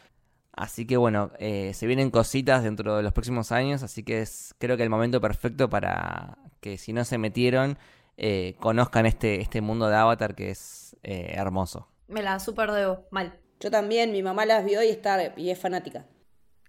Así 0.52 0.86
que 0.86 0.96
bueno, 0.96 1.32
eh, 1.38 1.72
se 1.74 1.86
vienen 1.86 2.10
cositas 2.10 2.62
dentro 2.62 2.96
de 2.96 3.02
los 3.02 3.12
próximos 3.12 3.52
años, 3.52 3.82
así 3.82 4.04
que 4.04 4.20
es 4.20 4.54
creo 4.58 4.76
que 4.76 4.82
el 4.82 4.90
momento 4.90 5.20
perfecto 5.20 5.68
para 5.68 6.38
que 6.60 6.78
si 6.78 6.92
no 6.92 7.04
se 7.04 7.18
metieron 7.18 7.78
eh, 8.16 8.54
conozcan 8.60 9.06
este, 9.06 9.40
este 9.40 9.60
mundo 9.60 9.88
de 9.88 9.96
Avatar 9.96 10.34
que 10.34 10.50
es 10.50 10.96
eh, 11.02 11.32
hermoso. 11.34 11.88
Me 12.06 12.22
la 12.22 12.38
super 12.38 12.70
debo, 12.70 13.06
mal. 13.10 13.38
Yo 13.58 13.70
también, 13.70 14.12
mi 14.12 14.22
mamá 14.22 14.44
las 14.46 14.64
vio 14.64 14.82
y, 14.82 14.88
está, 14.88 15.32
y 15.36 15.50
es 15.50 15.58
fanática. 15.58 16.06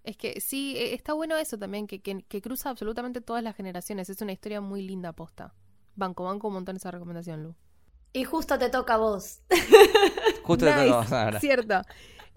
Es 0.04 0.18
que 0.18 0.42
sí, 0.42 0.76
e, 0.78 0.94
está 0.94 1.14
bueno 1.14 1.38
eso 1.38 1.58
también, 1.58 1.88
que, 1.88 2.02
que, 2.02 2.42
cruza 2.42 2.70
absolutamente 2.70 3.22
todas 3.22 3.44
las 3.44 3.56
generaciones. 3.56 4.10
Es 4.10 4.22
una 4.22 4.34
historia 4.34 4.62
muy 4.62 4.82
linda 4.82 5.14
posta. 5.14 5.54
Banco, 5.96 6.24
banco 6.24 6.48
un 6.48 6.56
montón 6.56 6.76
esa 6.76 6.92
recomendación, 6.92 7.44
Lu. 7.44 7.56
Y 8.12 8.26
justo 8.26 8.60
te 8.60 8.70
toca 8.70 8.96
a 8.96 8.98
vos. 8.98 9.42
justo 10.44 10.66
te 10.66 10.72
toca 10.72 10.82
a 10.82 10.98
vos 10.98 11.12
ahora. 11.12 11.40
Cierto. 11.40 11.82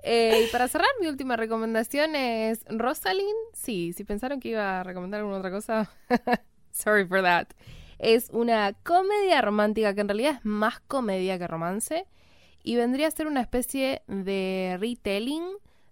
Eh, 0.03 0.47
y 0.47 0.53
para 0.53 0.69
cerrar, 0.69 0.89
mi 1.01 1.09
última 1.09 1.37
recomendación 1.37 2.15
es 2.15 2.65
Rosalind. 2.69 3.35
Sí, 3.53 3.93
si 3.93 4.05
pensaron 4.05 4.39
que 4.39 4.51
iba 4.51 4.81
a 4.81 4.83
recomendar 4.85 5.21
alguna 5.21 5.39
otra 5.39 5.51
cosa, 5.51 5.91
sorry 6.71 7.05
for 7.07 7.23
that. 7.23 7.49
Es 7.99 8.31
una 8.31 8.75
comedia 8.85 9.43
romántica 9.43 9.95
que 9.95 10.03
en 10.03 10.09
realidad 10.09 10.35
es 10.35 10.45
más 10.45 10.81
comedia 10.81 11.39
que 11.39 11.47
romance 11.47 12.07
y 12.63 12.77
vendría 12.77 13.09
a 13.09 13.11
ser 13.11 13.27
una 13.27 13.41
especie 13.41 14.03
de 14.07 14.77
retelling 14.79 15.45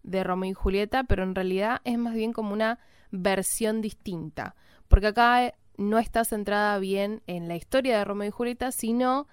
de 0.04 0.22
Romeo 0.22 0.50
y 0.50 0.54
Julieta, 0.54 1.02
pero 1.04 1.24
en 1.24 1.34
realidad 1.34 1.80
es 1.84 1.98
más 1.98 2.14
bien 2.14 2.32
como 2.32 2.52
una 2.52 2.78
versión 3.10 3.80
distinta, 3.80 4.54
porque 4.88 5.08
acá 5.08 5.54
no 5.76 5.98
está 5.98 6.24
centrada 6.24 6.78
bien 6.78 7.22
en 7.26 7.48
la 7.48 7.56
historia 7.56 7.98
de 7.98 8.04
Romeo 8.04 8.28
y 8.28 8.30
Julieta, 8.32 8.70
sino 8.70 9.26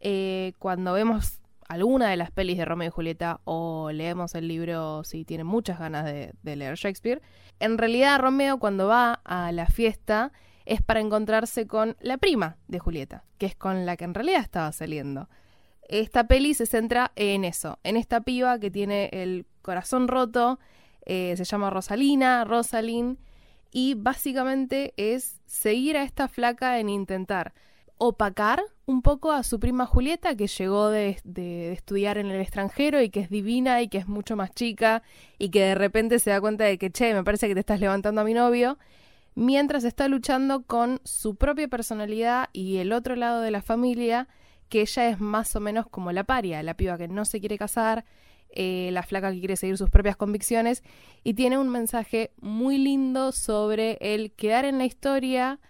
eh, 0.00 0.52
cuando 0.58 0.92
vemos 0.92 1.40
alguna 1.68 2.10
de 2.10 2.16
las 2.16 2.30
pelis 2.30 2.58
de 2.58 2.64
Romeo 2.64 2.88
y 2.88 2.92
Julieta 2.92 3.40
o 3.44 3.90
leemos 3.90 4.34
el 4.34 4.46
libro 4.46 5.02
si 5.04 5.24
tienen 5.24 5.46
muchas 5.46 5.78
ganas 5.78 6.04
de, 6.04 6.32
de 6.42 6.56
leer 6.56 6.76
Shakespeare, 6.76 7.22
en 7.58 7.78
realidad 7.78 8.20
Romeo 8.20 8.58
cuando 8.58 8.86
va 8.86 9.20
a 9.24 9.50
la 9.52 9.66
fiesta 9.66 10.32
es 10.66 10.82
para 10.82 11.00
encontrarse 11.00 11.66
con 11.66 11.96
la 12.00 12.18
prima 12.18 12.56
de 12.68 12.78
Julieta, 12.78 13.24
que 13.38 13.46
es 13.46 13.54
con 13.54 13.86
la 13.86 13.96
que 13.96 14.04
en 14.04 14.14
realidad 14.14 14.40
estaba 14.40 14.70
saliendo. 14.72 15.28
Esta 15.88 16.26
peli 16.26 16.54
se 16.54 16.66
centra 16.66 17.12
en 17.16 17.44
eso, 17.44 17.78
en 17.84 17.96
esta 17.96 18.20
piba 18.20 18.58
que 18.58 18.70
tiene 18.70 19.08
el 19.12 19.46
corazón 19.62 20.08
roto, 20.08 20.58
eh, 21.04 21.34
se 21.36 21.44
llama 21.44 21.70
Rosalina, 21.70 22.44
Rosalind, 22.44 23.18
y 23.72 23.94
básicamente 23.94 24.94
es 24.96 25.40
seguir 25.46 25.96
a 25.96 26.02
esta 26.02 26.28
flaca 26.28 26.78
en 26.80 26.88
intentar 26.88 27.52
opacar 27.98 28.62
un 28.84 29.02
poco 29.02 29.32
a 29.32 29.42
su 29.42 29.58
prima 29.58 29.86
Julieta, 29.86 30.36
que 30.36 30.46
llegó 30.46 30.90
de, 30.90 31.18
estudiar 31.72 32.18
en 32.18 32.26
el 32.26 32.40
extranjero 32.40 33.00
y 33.00 33.10
que 33.10 33.20
es 33.20 33.30
divina 33.30 33.82
y 33.82 33.88
que 33.88 33.98
es 33.98 34.06
mucho 34.06 34.36
más 34.36 34.52
chica 34.52 35.02
y 35.38 35.50
que 35.50 35.62
de 35.62 35.74
repente 35.74 36.18
se 36.18 36.30
da 36.30 36.40
cuenta 36.40 36.64
de 36.64 36.78
que, 36.78 36.90
che, 36.90 37.14
me 37.14 37.24
parece 37.24 37.48
que 37.48 37.54
te 37.54 37.60
estás 37.60 37.80
levantando 37.80 38.20
a 38.20 38.24
mi 38.24 38.34
novio 38.34 38.78
mientras 39.34 39.84
está 39.84 40.08
luchando 40.08 40.62
con 40.62 41.00
su 41.04 41.36
propia 41.36 41.68
personalidad 41.68 42.48
y 42.52 42.78
el 42.78 42.92
otro 42.92 43.16
lado 43.16 43.40
de 43.40 43.50
la 43.50 43.62
familia, 43.62 44.28
que 44.68 44.82
ella 44.82 45.08
es 45.08 45.20
más 45.20 45.54
o 45.56 45.60
menos 45.60 45.86
como 45.86 46.12
la 46.12 46.24
paria, 46.24 46.62
la 46.62 46.74
piba 46.74 46.98
que 46.98 47.08
no 47.08 47.24
se 47.24 47.40
quiere 47.40 47.58
casar, 47.58 48.04
eh, 48.50 48.90
la 48.92 49.02
flaca 49.02 49.32
que 49.32 49.38
quiere 49.38 49.56
seguir 49.56 49.76
sus 49.76 49.90
propias 49.90 50.16
convicciones, 50.16 50.82
y 51.24 51.34
tiene 51.34 51.58
un 51.58 51.68
mensaje 51.68 52.32
muy 52.40 52.78
lindo 52.78 53.32
sobre 53.32 53.98
el 54.00 54.32
quedar 54.32 54.64
en 54.64 54.78
la 54.78 54.84
historia 54.84 55.60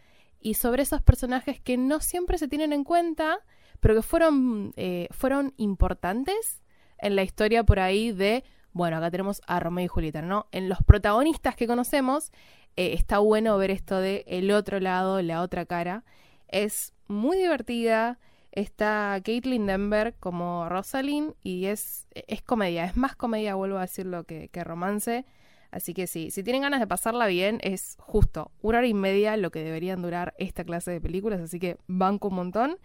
y 0.40 0.54
sobre 0.54 0.82
esos 0.82 1.02
personajes 1.02 1.60
que 1.60 1.76
no 1.76 2.00
siempre 2.00 2.38
se 2.38 2.48
tienen 2.48 2.72
en 2.72 2.84
cuenta, 2.84 3.38
pero 3.80 3.94
que 3.94 4.02
fueron, 4.02 4.72
eh, 4.76 5.08
fueron 5.10 5.54
importantes 5.56 6.62
en 6.98 7.16
la 7.16 7.22
historia 7.22 7.64
por 7.64 7.80
ahí 7.80 8.12
de, 8.12 8.44
bueno, 8.72 8.98
acá 8.98 9.10
tenemos 9.10 9.42
a 9.46 9.58
Romeo 9.60 9.84
y 9.84 9.88
Julieta, 9.88 10.22
¿no? 10.22 10.46
En 10.52 10.68
los 10.68 10.78
protagonistas 10.84 11.56
que 11.56 11.66
conocemos, 11.66 12.30
eh, 12.76 12.92
está 12.92 13.18
bueno 13.18 13.56
ver 13.58 13.70
esto 13.70 13.98
de 13.98 14.24
el 14.26 14.50
otro 14.50 14.80
lado, 14.80 15.20
la 15.22 15.42
otra 15.42 15.66
cara. 15.66 16.04
Es 16.48 16.94
muy 17.08 17.38
divertida. 17.38 18.18
Está 18.56 19.20
Caitlin 19.22 19.66
Denver 19.66 20.14
como 20.18 20.68
Rosalind 20.68 21.34
y 21.42 21.66
es, 21.66 22.08
es 22.10 22.42
comedia, 22.42 22.86
es 22.86 22.96
más 22.96 23.14
comedia, 23.14 23.54
vuelvo 23.54 23.78
a 23.78 23.82
decirlo, 23.82 24.24
que, 24.24 24.48
que 24.48 24.64
romance. 24.64 25.26
Así 25.70 25.92
que 25.92 26.06
sí, 26.06 26.30
si 26.30 26.42
tienen 26.42 26.62
ganas 26.62 26.80
de 26.80 26.86
pasarla 26.86 27.26
bien, 27.26 27.58
es 27.62 27.96
justo 28.00 28.50
una 28.62 28.78
hora 28.78 28.86
y 28.86 28.94
media 28.94 29.36
lo 29.36 29.50
que 29.50 29.62
deberían 29.62 30.00
durar 30.00 30.34
esta 30.38 30.64
clase 30.64 30.90
de 30.90 31.00
películas, 31.02 31.40
así 31.40 31.58
que 31.58 31.76
banco 31.86 32.28
un 32.28 32.34
montón. 32.34 32.78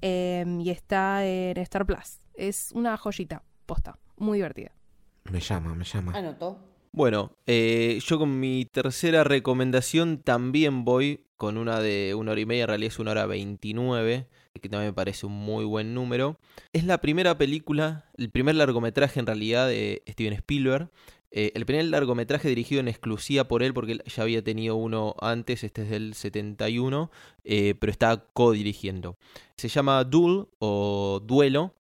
Em, 0.00 0.60
y 0.60 0.70
está 0.70 1.26
en 1.26 1.58
Star 1.58 1.84
Plus. 1.84 2.20
Es 2.34 2.70
una 2.72 2.96
joyita, 2.96 3.42
posta, 3.66 3.98
muy 4.16 4.38
divertida. 4.38 4.70
Me 5.24 5.40
llama, 5.40 5.74
me 5.74 5.84
llama. 5.84 6.12
Anotó. 6.16 6.58
Bueno, 6.92 7.32
eh, 7.46 7.98
yo 8.04 8.18
con 8.18 8.40
mi 8.40 8.64
tercera 8.64 9.24
recomendación 9.24 10.18
también 10.18 10.84
voy 10.84 11.26
con 11.36 11.56
una 11.56 11.80
de 11.80 12.14
una 12.14 12.32
hora 12.32 12.40
y 12.40 12.46
media, 12.46 12.62
en 12.62 12.68
realidad 12.68 12.92
es 12.92 12.98
una 12.98 13.12
hora 13.12 13.26
veintinueve, 13.26 14.28
que 14.60 14.68
también 14.68 14.90
me 14.90 14.94
parece 14.94 15.26
un 15.26 15.32
muy 15.32 15.64
buen 15.64 15.94
número. 15.94 16.38
Es 16.72 16.84
la 16.84 16.98
primera 16.98 17.38
película, 17.38 18.10
el 18.16 18.30
primer 18.30 18.54
largometraje 18.54 19.20
en 19.20 19.26
realidad 19.26 19.68
de 19.68 20.02
Steven 20.08 20.32
Spielberg. 20.34 20.90
Eh, 21.32 21.52
el 21.54 21.64
primer 21.64 21.84
largometraje 21.84 22.48
dirigido 22.48 22.80
en 22.80 22.88
exclusiva 22.88 23.44
por 23.44 23.62
él, 23.62 23.72
porque 23.72 24.00
ya 24.04 24.22
había 24.22 24.42
tenido 24.42 24.74
uno 24.74 25.14
antes, 25.20 25.62
este 25.62 25.82
es 25.82 25.90
del 25.90 26.14
71, 26.14 27.10
eh, 27.44 27.74
pero 27.78 27.92
está 27.92 28.24
co-dirigiendo. 28.32 29.16
Se 29.56 29.68
llama 29.68 30.02
Duel 30.02 30.46
o 30.58 31.22
Duelo, 31.24 31.74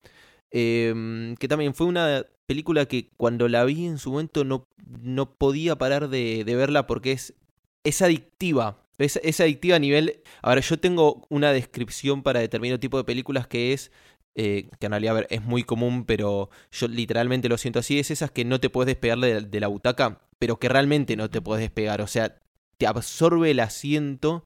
que 0.51 1.47
también 1.47 1.73
fue 1.73 1.87
una 1.87 2.25
película 2.47 2.87
que 2.87 3.09
cuando 3.17 3.47
la 3.47 3.63
vi 3.65 3.85
en 3.85 3.99
su 3.99 4.11
momento 4.11 4.43
no, 4.43 4.67
no 5.01 5.37
podía 5.37 5.77
parar 5.77 6.09
de, 6.09 6.43
verla 6.45 6.87
porque 6.87 7.11
es, 7.11 7.35
es 7.83 8.01
adictiva. 8.01 8.86
Es, 8.97 9.39
adictiva 9.39 9.75
a 9.75 9.79
nivel... 9.79 10.21
Ahora, 10.41 10.61
yo 10.61 10.79
tengo 10.79 11.25
una 11.29 11.51
descripción 11.51 12.23
para 12.23 12.39
determinado 12.39 12.79
tipo 12.79 12.97
de 12.97 13.03
películas 13.03 13.47
que 13.47 13.73
es... 13.73 13.91
Eh, 14.39 14.69
que 14.79 14.85
en 14.85 14.91
realidad 14.91 15.15
ver, 15.15 15.27
es 15.31 15.41
muy 15.41 15.63
común, 15.63 16.05
pero 16.05 16.51
yo 16.71 16.87
literalmente 16.87 17.49
lo 17.49 17.57
siento 17.57 17.79
así, 17.79 17.97
es 17.97 18.11
esas 18.11 18.29
que 18.29 18.45
no 18.45 18.59
te 18.59 18.69
puedes 18.69 18.85
despegar 18.85 19.17
de, 19.17 19.41
de 19.41 19.59
la 19.59 19.65
butaca, 19.65 20.21
pero 20.37 20.59
que 20.59 20.69
realmente 20.69 21.15
no 21.15 21.27
te 21.27 21.41
puedes 21.41 21.63
despegar, 21.63 22.01
o 22.01 22.07
sea, 22.07 22.37
te 22.77 22.85
absorbe 22.85 23.49
el 23.49 23.59
asiento 23.59 24.45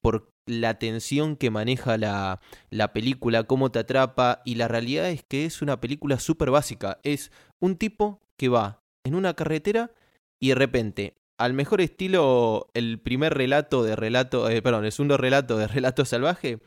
por 0.00 0.32
la 0.46 0.78
tensión 0.78 1.36
que 1.36 1.50
maneja 1.50 1.98
la, 1.98 2.40
la, 2.70 2.92
película, 2.92 3.44
cómo 3.44 3.70
te 3.70 3.80
atrapa, 3.80 4.42
y 4.44 4.54
la 4.54 4.68
realidad 4.68 5.10
es 5.10 5.22
que 5.24 5.44
es 5.44 5.60
una 5.60 5.80
película 5.80 6.18
súper 6.18 6.50
básica. 6.50 7.00
Es 7.02 7.32
un 7.60 7.76
tipo 7.76 8.20
que 8.36 8.48
va 8.48 8.82
en 9.04 9.14
una 9.14 9.34
carretera 9.34 9.90
y 10.40 10.50
de 10.50 10.54
repente, 10.54 11.16
al 11.38 11.52
mejor 11.52 11.80
estilo, 11.80 12.70
el 12.74 12.98
primer 12.98 13.34
relato 13.34 13.82
de 13.82 13.96
relato, 13.96 14.48
eh, 14.48 14.62
perdón, 14.62 14.84
el 14.84 14.92
segundo 14.92 15.16
relato 15.16 15.58
de 15.58 15.68
relato 15.68 16.04
salvaje, 16.04 16.58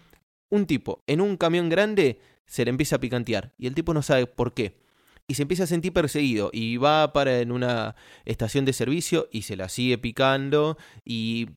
un 0.49 0.65
tipo 0.65 1.03
en 1.07 1.21
un 1.21 1.37
camión 1.37 1.69
grande 1.69 2.19
se 2.45 2.65
le 2.65 2.69
empieza 2.69 2.97
a 2.97 2.99
picantear 2.99 3.53
y 3.57 3.67
el 3.67 3.75
tipo 3.75 3.93
no 3.93 4.01
sabe 4.01 4.25
por 4.27 4.53
qué. 4.53 4.79
Y 5.27 5.35
se 5.35 5.43
empieza 5.43 5.65
a 5.65 5.67
sentir 5.67 5.93
perseguido 5.93 6.49
y 6.51 6.77
va 6.77 7.13
para 7.13 7.39
en 7.39 7.51
una 7.51 7.95
estación 8.25 8.65
de 8.65 8.73
servicio 8.73 9.29
y 9.31 9.43
se 9.43 9.55
la 9.55 9.69
sigue 9.69 9.99
picando 9.99 10.77
y 11.05 11.49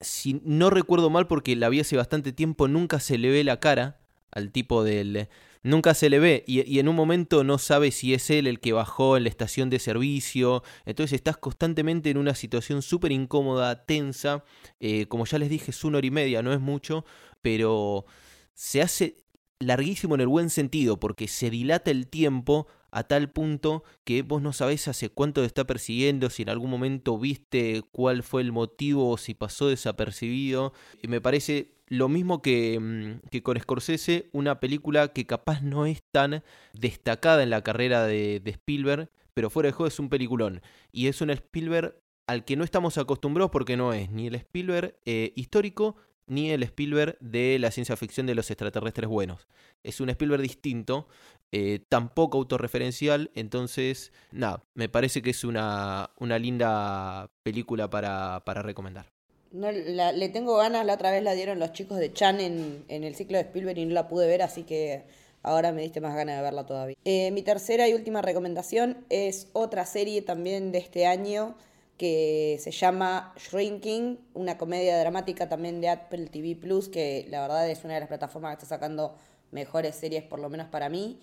si 0.00 0.40
no 0.44 0.70
recuerdo 0.70 1.10
mal 1.10 1.26
porque 1.26 1.54
la 1.56 1.68
vi 1.68 1.80
hace 1.80 1.96
bastante 1.96 2.32
tiempo, 2.32 2.68
nunca 2.68 2.98
se 2.98 3.18
le 3.18 3.30
ve 3.30 3.44
la 3.44 3.60
cara 3.60 4.00
al 4.30 4.50
tipo 4.50 4.84
del... 4.84 5.28
Nunca 5.62 5.92
se 5.92 6.08
le 6.08 6.18
ve 6.18 6.42
y, 6.46 6.78
en 6.78 6.88
un 6.88 6.96
momento 6.96 7.44
no 7.44 7.58
sabe 7.58 7.90
si 7.90 8.14
es 8.14 8.30
él 8.30 8.46
el 8.46 8.60
que 8.60 8.72
bajó 8.72 9.16
en 9.16 9.24
la 9.24 9.28
estación 9.28 9.68
de 9.68 9.78
servicio. 9.78 10.62
Entonces 10.86 11.16
estás 11.16 11.36
constantemente 11.36 12.10
en 12.10 12.16
una 12.16 12.34
situación 12.34 12.80
súper 12.80 13.12
incómoda, 13.12 13.84
tensa. 13.84 14.42
Eh, 14.80 15.06
como 15.06 15.26
ya 15.26 15.38
les 15.38 15.50
dije, 15.50 15.70
es 15.70 15.84
una 15.84 15.98
hora 15.98 16.06
y 16.06 16.10
media, 16.10 16.42
no 16.42 16.52
es 16.52 16.60
mucho, 16.60 17.04
pero 17.42 18.06
se 18.54 18.80
hace 18.80 19.16
larguísimo 19.58 20.14
en 20.14 20.22
el 20.22 20.28
buen 20.28 20.48
sentido 20.48 20.98
porque 20.98 21.28
se 21.28 21.50
dilata 21.50 21.90
el 21.90 22.08
tiempo 22.08 22.66
a 22.90 23.04
tal 23.04 23.30
punto 23.30 23.84
que 24.04 24.22
vos 24.22 24.42
no 24.42 24.52
sabés 24.52 24.88
hace 24.88 25.10
cuánto 25.10 25.42
te 25.42 25.46
está 25.46 25.66
persiguiendo, 25.66 26.30
si 26.30 26.42
en 26.42 26.48
algún 26.48 26.70
momento 26.70 27.18
viste 27.18 27.82
cuál 27.92 28.22
fue 28.22 28.42
el 28.42 28.52
motivo 28.52 29.10
o 29.10 29.18
si 29.18 29.34
pasó 29.34 29.68
desapercibido. 29.68 30.72
Y 31.02 31.08
me 31.08 31.20
parece 31.20 31.79
lo 31.90 32.08
mismo 32.08 32.40
que, 32.40 32.78
mm, 32.80 33.28
que, 33.30 33.42
con 33.42 33.58
Scorsese, 33.58 34.30
una 34.32 34.60
película 34.60 35.08
que 35.08 35.26
capaz 35.26 35.60
no 35.60 35.84
es 35.86 36.02
tan 36.10 36.42
destacada 36.72 37.42
en 37.42 37.50
la 37.50 37.62
carrera 37.62 38.06
de, 38.06 38.40
Spielberg, 38.46 39.10
pero 39.34 39.50
fuera 39.50 39.66
de 39.66 39.72
juego 39.72 39.88
es 39.88 39.98
un 39.98 40.08
peliculón. 40.08 40.62
Y 40.92 41.08
es 41.08 41.20
un 41.20 41.30
Spielberg 41.30 42.00
al 42.26 42.44
que 42.44 42.56
no 42.56 42.64
estamos 42.64 42.96
acostumbrados 42.96 43.50
porque 43.50 43.76
no 43.76 43.92
es 43.92 44.08
ni 44.10 44.28
el 44.28 44.36
Spielberg 44.36 44.96
eh, 45.04 45.32
histórico 45.34 45.96
ni 46.28 46.52
el 46.52 46.62
Spielberg 46.62 47.18
de 47.18 47.58
la 47.58 47.72
ciencia 47.72 47.96
ficción 47.96 48.24
de 48.26 48.36
los 48.36 48.48
extraterrestres 48.52 49.08
buenos. 49.08 49.48
Es 49.82 50.00
un 50.00 50.10
Spielberg 50.10 50.42
distinto, 50.42 51.08
eh, 51.50 51.80
tampoco 51.88 52.38
autorreferencial, 52.38 53.32
entonces, 53.34 54.12
nada, 54.30 54.62
me 54.74 54.88
parece 54.88 55.22
que 55.22 55.30
es 55.30 55.42
una, 55.42 56.10
una 56.18 56.38
linda 56.38 57.32
película 57.42 57.90
para, 57.90 58.44
para 58.44 58.62
recomendar. 58.62 59.10
No, 59.52 59.72
le 59.72 60.28
tengo 60.28 60.56
ganas, 60.56 60.86
la 60.86 60.94
otra 60.94 61.10
vez 61.10 61.22
la 61.24 61.32
dieron 61.32 61.58
los 61.58 61.72
chicos 61.72 61.98
de 61.98 62.12
Chan 62.12 62.40
en, 62.40 62.84
en, 62.88 63.02
el 63.02 63.16
ciclo 63.16 63.36
de 63.36 63.42
Spielberg 63.44 63.78
y 63.78 63.84
no 63.84 63.94
la 63.94 64.06
pude 64.06 64.28
ver, 64.28 64.42
así 64.42 64.62
que 64.62 65.02
ahora 65.42 65.72
me 65.72 65.82
diste 65.82 66.00
más 66.00 66.14
ganas 66.14 66.36
de 66.36 66.42
verla 66.42 66.66
todavía. 66.66 66.96
Eh, 67.04 67.30
mi 67.32 67.42
tercera 67.42 67.88
y 67.88 67.94
última 67.94 68.22
recomendación 68.22 69.04
es 69.08 69.48
otra 69.52 69.86
serie 69.86 70.22
también 70.22 70.70
de 70.70 70.78
este 70.78 71.06
año 71.06 71.56
que 71.96 72.58
se 72.60 72.70
llama 72.70 73.34
Shrinking, 73.36 74.20
una 74.34 74.56
comedia 74.56 74.98
dramática 74.98 75.48
también 75.48 75.80
de 75.80 75.88
Apple 75.90 76.26
TV 76.26 76.56
Plus, 76.56 76.88
que 76.88 77.26
la 77.28 77.42
verdad 77.42 77.68
es 77.68 77.84
una 77.84 77.94
de 77.94 78.00
las 78.00 78.08
plataformas 78.08 78.56
que 78.56 78.62
está 78.64 78.76
sacando 78.76 79.16
mejores 79.50 79.96
series, 79.96 80.22
por 80.22 80.38
lo 80.38 80.48
menos 80.48 80.68
para 80.68 80.88
mí, 80.88 81.20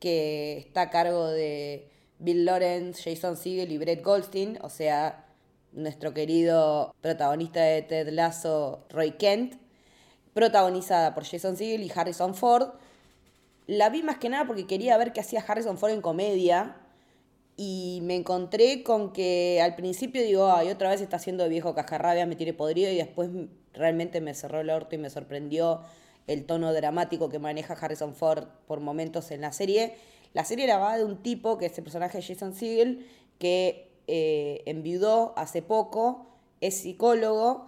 que 0.00 0.58
está 0.58 0.82
a 0.82 0.90
cargo 0.90 1.28
de 1.28 1.88
Bill 2.18 2.44
Lawrence, 2.44 3.02
Jason 3.02 3.36
Segel 3.36 3.70
y 3.70 3.78
Brett 3.78 4.02
Goldstein, 4.02 4.58
o 4.62 4.68
sea, 4.68 5.25
nuestro 5.76 6.12
querido 6.12 6.94
protagonista 7.00 7.60
de 7.60 7.82
Ted 7.82 8.08
Lasso, 8.08 8.84
Roy 8.90 9.12
Kent, 9.12 9.54
protagonizada 10.34 11.14
por 11.14 11.24
Jason 11.24 11.56
Segel 11.56 11.82
y 11.82 11.92
Harrison 11.94 12.34
Ford. 12.34 12.70
La 13.66 13.90
vi 13.90 14.02
más 14.02 14.18
que 14.18 14.28
nada 14.28 14.46
porque 14.46 14.66
quería 14.66 14.96
ver 14.96 15.12
qué 15.12 15.20
hacía 15.20 15.44
Harrison 15.46 15.78
Ford 15.78 15.92
en 15.92 16.00
comedia 16.00 16.76
y 17.56 18.00
me 18.02 18.16
encontré 18.16 18.82
con 18.82 19.12
que 19.12 19.60
al 19.62 19.76
principio 19.76 20.22
digo, 20.22 20.50
ay, 20.50 20.70
otra 20.70 20.90
vez 20.90 21.00
está 21.00 21.16
haciendo 21.16 21.48
viejo 21.48 21.74
cajarrabia, 21.74 22.26
me 22.26 22.36
tiré 22.36 22.52
podrido 22.52 22.90
y 22.90 22.96
después 22.96 23.30
realmente 23.72 24.20
me 24.20 24.34
cerró 24.34 24.60
el 24.60 24.70
orto 24.70 24.94
y 24.94 24.98
me 24.98 25.10
sorprendió 25.10 25.80
el 26.26 26.44
tono 26.44 26.72
dramático 26.72 27.28
que 27.28 27.38
maneja 27.38 27.74
Harrison 27.74 28.14
Ford 28.14 28.44
por 28.66 28.80
momentos 28.80 29.30
en 29.30 29.42
la 29.42 29.52
serie. 29.52 29.94
La 30.32 30.44
serie 30.44 30.66
la 30.66 30.78
va 30.78 30.96
de 30.96 31.04
un 31.04 31.22
tipo 31.22 31.58
que 31.58 31.66
es 31.66 31.78
el 31.78 31.84
personaje 31.84 32.18
de 32.18 32.24
Jason 32.24 32.54
Segel 32.54 33.06
que 33.38 33.85
eh, 34.06 34.62
enviudó 34.66 35.34
hace 35.36 35.62
poco, 35.62 36.26
es 36.60 36.78
psicólogo 36.78 37.66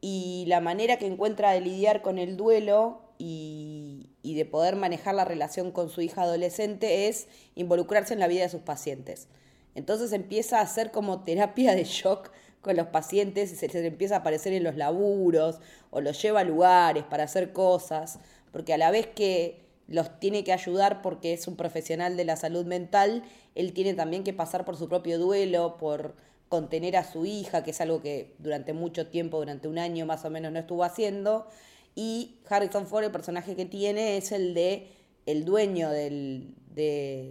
y 0.00 0.44
la 0.48 0.60
manera 0.60 0.98
que 0.98 1.06
encuentra 1.06 1.52
de 1.52 1.60
lidiar 1.60 2.02
con 2.02 2.18
el 2.18 2.36
duelo 2.36 3.02
y, 3.18 4.06
de 4.22 4.44
poder 4.46 4.76
manejar 4.76 5.14
la 5.14 5.24
relación 5.24 5.70
con 5.70 5.90
su 5.90 6.00
hija 6.00 6.22
adolescente 6.22 7.08
es 7.08 7.26
involucrarse 7.54 8.14
en 8.14 8.20
la 8.20 8.28
vida 8.28 8.42
de 8.42 8.48
sus 8.48 8.62
pacientes. 8.62 9.28
Entonces 9.74 10.12
empieza 10.12 10.58
a 10.58 10.62
hacer 10.62 10.90
como 10.90 11.24
terapia 11.24 11.74
de 11.74 11.84
shock 11.84 12.30
con 12.62 12.76
los 12.76 12.86
pacientes 12.86 13.52
y 13.52 13.56
se 13.56 13.66
les 13.68 13.84
empieza 13.84 14.16
a 14.16 14.18
aparecer 14.18 14.52
en 14.52 14.64
los 14.64 14.76
laburos 14.76 15.60
o 15.90 16.00
los 16.00 16.20
lleva 16.22 16.40
a 16.40 16.44
lugares 16.44 17.04
para 17.04 17.24
hacer 17.24 17.52
cosas, 17.52 18.18
porque 18.52 18.72
a 18.72 18.78
la 18.78 18.90
vez 18.90 19.08
que 19.08 19.69
los 19.90 20.20
tiene 20.20 20.44
que 20.44 20.52
ayudar 20.52 21.02
porque 21.02 21.32
es 21.32 21.46
un 21.48 21.56
profesional 21.56 22.16
de 22.16 22.24
la 22.24 22.36
salud 22.36 22.64
mental, 22.64 23.24
él 23.56 23.72
tiene 23.72 23.92
también 23.92 24.22
que 24.22 24.32
pasar 24.32 24.64
por 24.64 24.76
su 24.76 24.88
propio 24.88 25.18
duelo, 25.18 25.76
por 25.76 26.14
contener 26.48 26.96
a 26.96 27.04
su 27.04 27.26
hija, 27.26 27.64
que 27.64 27.72
es 27.72 27.80
algo 27.80 28.00
que 28.00 28.34
durante 28.38 28.72
mucho 28.72 29.08
tiempo, 29.08 29.38
durante 29.38 29.68
un 29.68 29.78
año 29.78 30.06
más 30.06 30.24
o 30.24 30.30
menos 30.30 30.52
no 30.52 30.60
estuvo 30.60 30.84
haciendo. 30.84 31.48
Y 31.96 32.38
Harrison 32.48 32.86
Ford, 32.86 33.04
el 33.04 33.10
personaje 33.10 33.56
que 33.56 33.66
tiene, 33.66 34.16
es 34.16 34.30
el 34.32 34.54
de 34.54 34.88
el 35.26 35.44
dueño 35.44 35.90
de, 35.90 36.54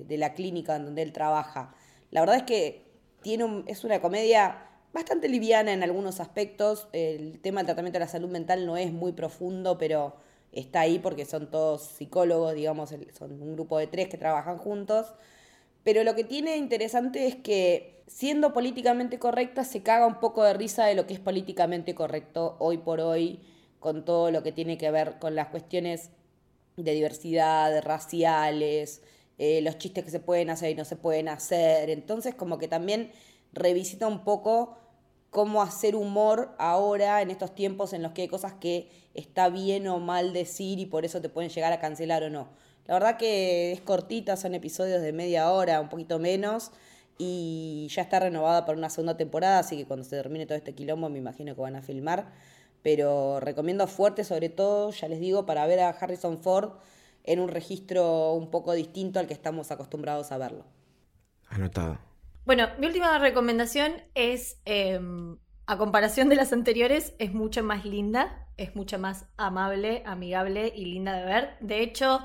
la 0.09 0.33
clínica 0.33 0.75
en 0.75 0.85
donde 0.85 1.01
él 1.01 1.13
trabaja. 1.13 1.73
La 2.11 2.19
verdad 2.19 2.37
es 2.37 2.43
que 2.43 2.85
tiene 3.21 3.63
es 3.67 3.83
una 3.83 4.01
comedia 4.01 4.65
bastante 4.93 5.29
liviana 5.29 5.71
en 5.71 5.83
algunos 5.83 6.19
aspectos. 6.19 6.87
El 6.91 7.39
tema 7.39 7.61
del 7.61 7.67
tratamiento 7.67 7.99
de 7.99 8.05
la 8.05 8.11
salud 8.11 8.29
mental 8.29 8.65
no 8.65 8.75
es 8.77 8.91
muy 8.91 9.13
profundo, 9.13 9.77
pero 9.77 10.15
está 10.51 10.81
ahí 10.81 10.99
porque 10.99 11.25
son 11.25 11.49
todos 11.49 11.83
psicólogos, 11.83 12.53
digamos, 12.53 12.89
son 13.17 13.41
un 13.41 13.53
grupo 13.53 13.77
de 13.77 13.87
tres 13.87 14.07
que 14.09 14.17
trabajan 14.17 14.57
juntos. 14.57 15.13
Pero 15.83 16.03
lo 16.03 16.15
que 16.15 16.23
tiene 16.23 16.57
interesante 16.57 17.27
es 17.27 17.35
que 17.35 18.03
siendo 18.07 18.53
políticamente 18.53 19.19
correcta 19.19 19.63
se 19.63 19.83
caga 19.83 20.05
un 20.07 20.19
poco 20.19 20.43
de 20.43 20.53
risa 20.53 20.85
de 20.85 20.95
lo 20.95 21.05
que 21.07 21.13
es 21.13 21.19
políticamente 21.19 21.95
correcto 21.95 22.57
hoy 22.59 22.77
por 22.79 22.99
hoy 22.99 23.39
con 23.79 24.03
todo 24.03 24.31
lo 24.31 24.43
que 24.43 24.51
tiene 24.51 24.77
que 24.77 24.91
ver 24.91 25.19
con 25.19 25.35
las 25.35 25.47
cuestiones 25.47 26.09
de 26.75 26.93
diversidad, 26.93 27.81
raciales, 27.83 29.01
eh, 29.37 29.61
los 29.61 29.77
chistes 29.77 30.03
que 30.03 30.11
se 30.11 30.19
pueden 30.19 30.49
hacer 30.49 30.71
y 30.71 30.75
no 30.75 30.85
se 30.85 30.95
pueden 30.95 31.29
hacer. 31.29 31.89
Entonces 31.89 32.35
como 32.35 32.57
que 32.57 32.67
también 32.67 33.11
revisita 33.53 34.07
un 34.07 34.23
poco 34.23 34.77
cómo 35.29 35.61
hacer 35.61 35.95
humor 35.95 36.55
ahora 36.57 37.21
en 37.21 37.29
estos 37.29 37.53
tiempos 37.53 37.93
en 37.93 38.01
los 38.03 38.13
que 38.13 38.23
hay 38.23 38.27
cosas 38.27 38.53
que 38.53 38.89
está 39.13 39.49
bien 39.49 39.87
o 39.87 39.99
mal 39.99 40.33
decir 40.33 40.79
y 40.79 40.85
por 40.85 41.05
eso 41.05 41.21
te 41.21 41.29
pueden 41.29 41.49
llegar 41.51 41.71
a 41.73 41.79
cancelar 41.79 42.23
o 42.23 42.29
no. 42.29 42.49
La 42.87 42.95
verdad 42.95 43.17
que 43.17 43.71
es 43.71 43.81
cortita, 43.81 44.35
son 44.35 44.55
episodios 44.55 45.01
de 45.01 45.13
media 45.13 45.51
hora, 45.51 45.79
un 45.79 45.89
poquito 45.89 46.17
menos, 46.17 46.71
y 47.19 47.87
ya 47.91 48.01
está 48.01 48.19
renovada 48.19 48.65
para 48.65 48.77
una 48.77 48.89
segunda 48.89 49.15
temporada, 49.15 49.59
así 49.59 49.77
que 49.77 49.85
cuando 49.85 50.03
se 50.03 50.15
termine 50.15 50.47
todo 50.47 50.57
este 50.57 50.73
quilombo 50.73 51.09
me 51.09 51.19
imagino 51.19 51.53
que 51.53 51.61
van 51.61 51.75
a 51.75 51.81
filmar. 51.81 52.31
Pero 52.81 53.39
recomiendo 53.41 53.85
fuerte, 53.87 54.23
sobre 54.23 54.49
todo, 54.49 54.91
ya 54.91 55.07
les 55.07 55.19
digo, 55.19 55.45
para 55.45 55.67
ver 55.67 55.81
a 55.81 55.89
Harrison 55.89 56.39
Ford 56.39 56.71
en 57.25 57.39
un 57.39 57.49
registro 57.49 58.33
un 58.33 58.49
poco 58.49 58.73
distinto 58.73 59.19
al 59.19 59.27
que 59.27 59.33
estamos 59.33 59.69
acostumbrados 59.69 60.31
a 60.31 60.37
verlo. 60.37 60.63
Anotado. 61.49 62.08
Bueno, 62.49 62.67
mi 62.79 62.87
última 62.87 63.19
recomendación 63.19 64.01
es, 64.15 64.59
em, 64.65 65.37
a 65.67 65.77
comparación 65.77 66.29
de 66.29 66.35
las 66.35 66.51
anteriores, 66.51 67.13
es 67.19 67.31
mucho 67.31 67.61
más 67.61 67.85
linda, 67.85 68.47
es 68.57 68.75
mucho 68.75 68.97
más 68.97 69.27
amable, 69.37 70.01
amigable 70.07 70.73
y 70.75 70.85
linda 70.85 71.13
de 71.13 71.25
ver. 71.25 71.57
De 71.59 71.83
hecho, 71.83 72.21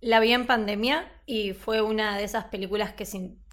la 0.00 0.20
vi 0.20 0.32
en 0.32 0.46
pandemia 0.46 1.10
y 1.26 1.54
fue 1.54 1.82
una 1.82 2.16
de 2.16 2.22
esas 2.22 2.44
películas 2.44 2.92
que, 2.92 3.04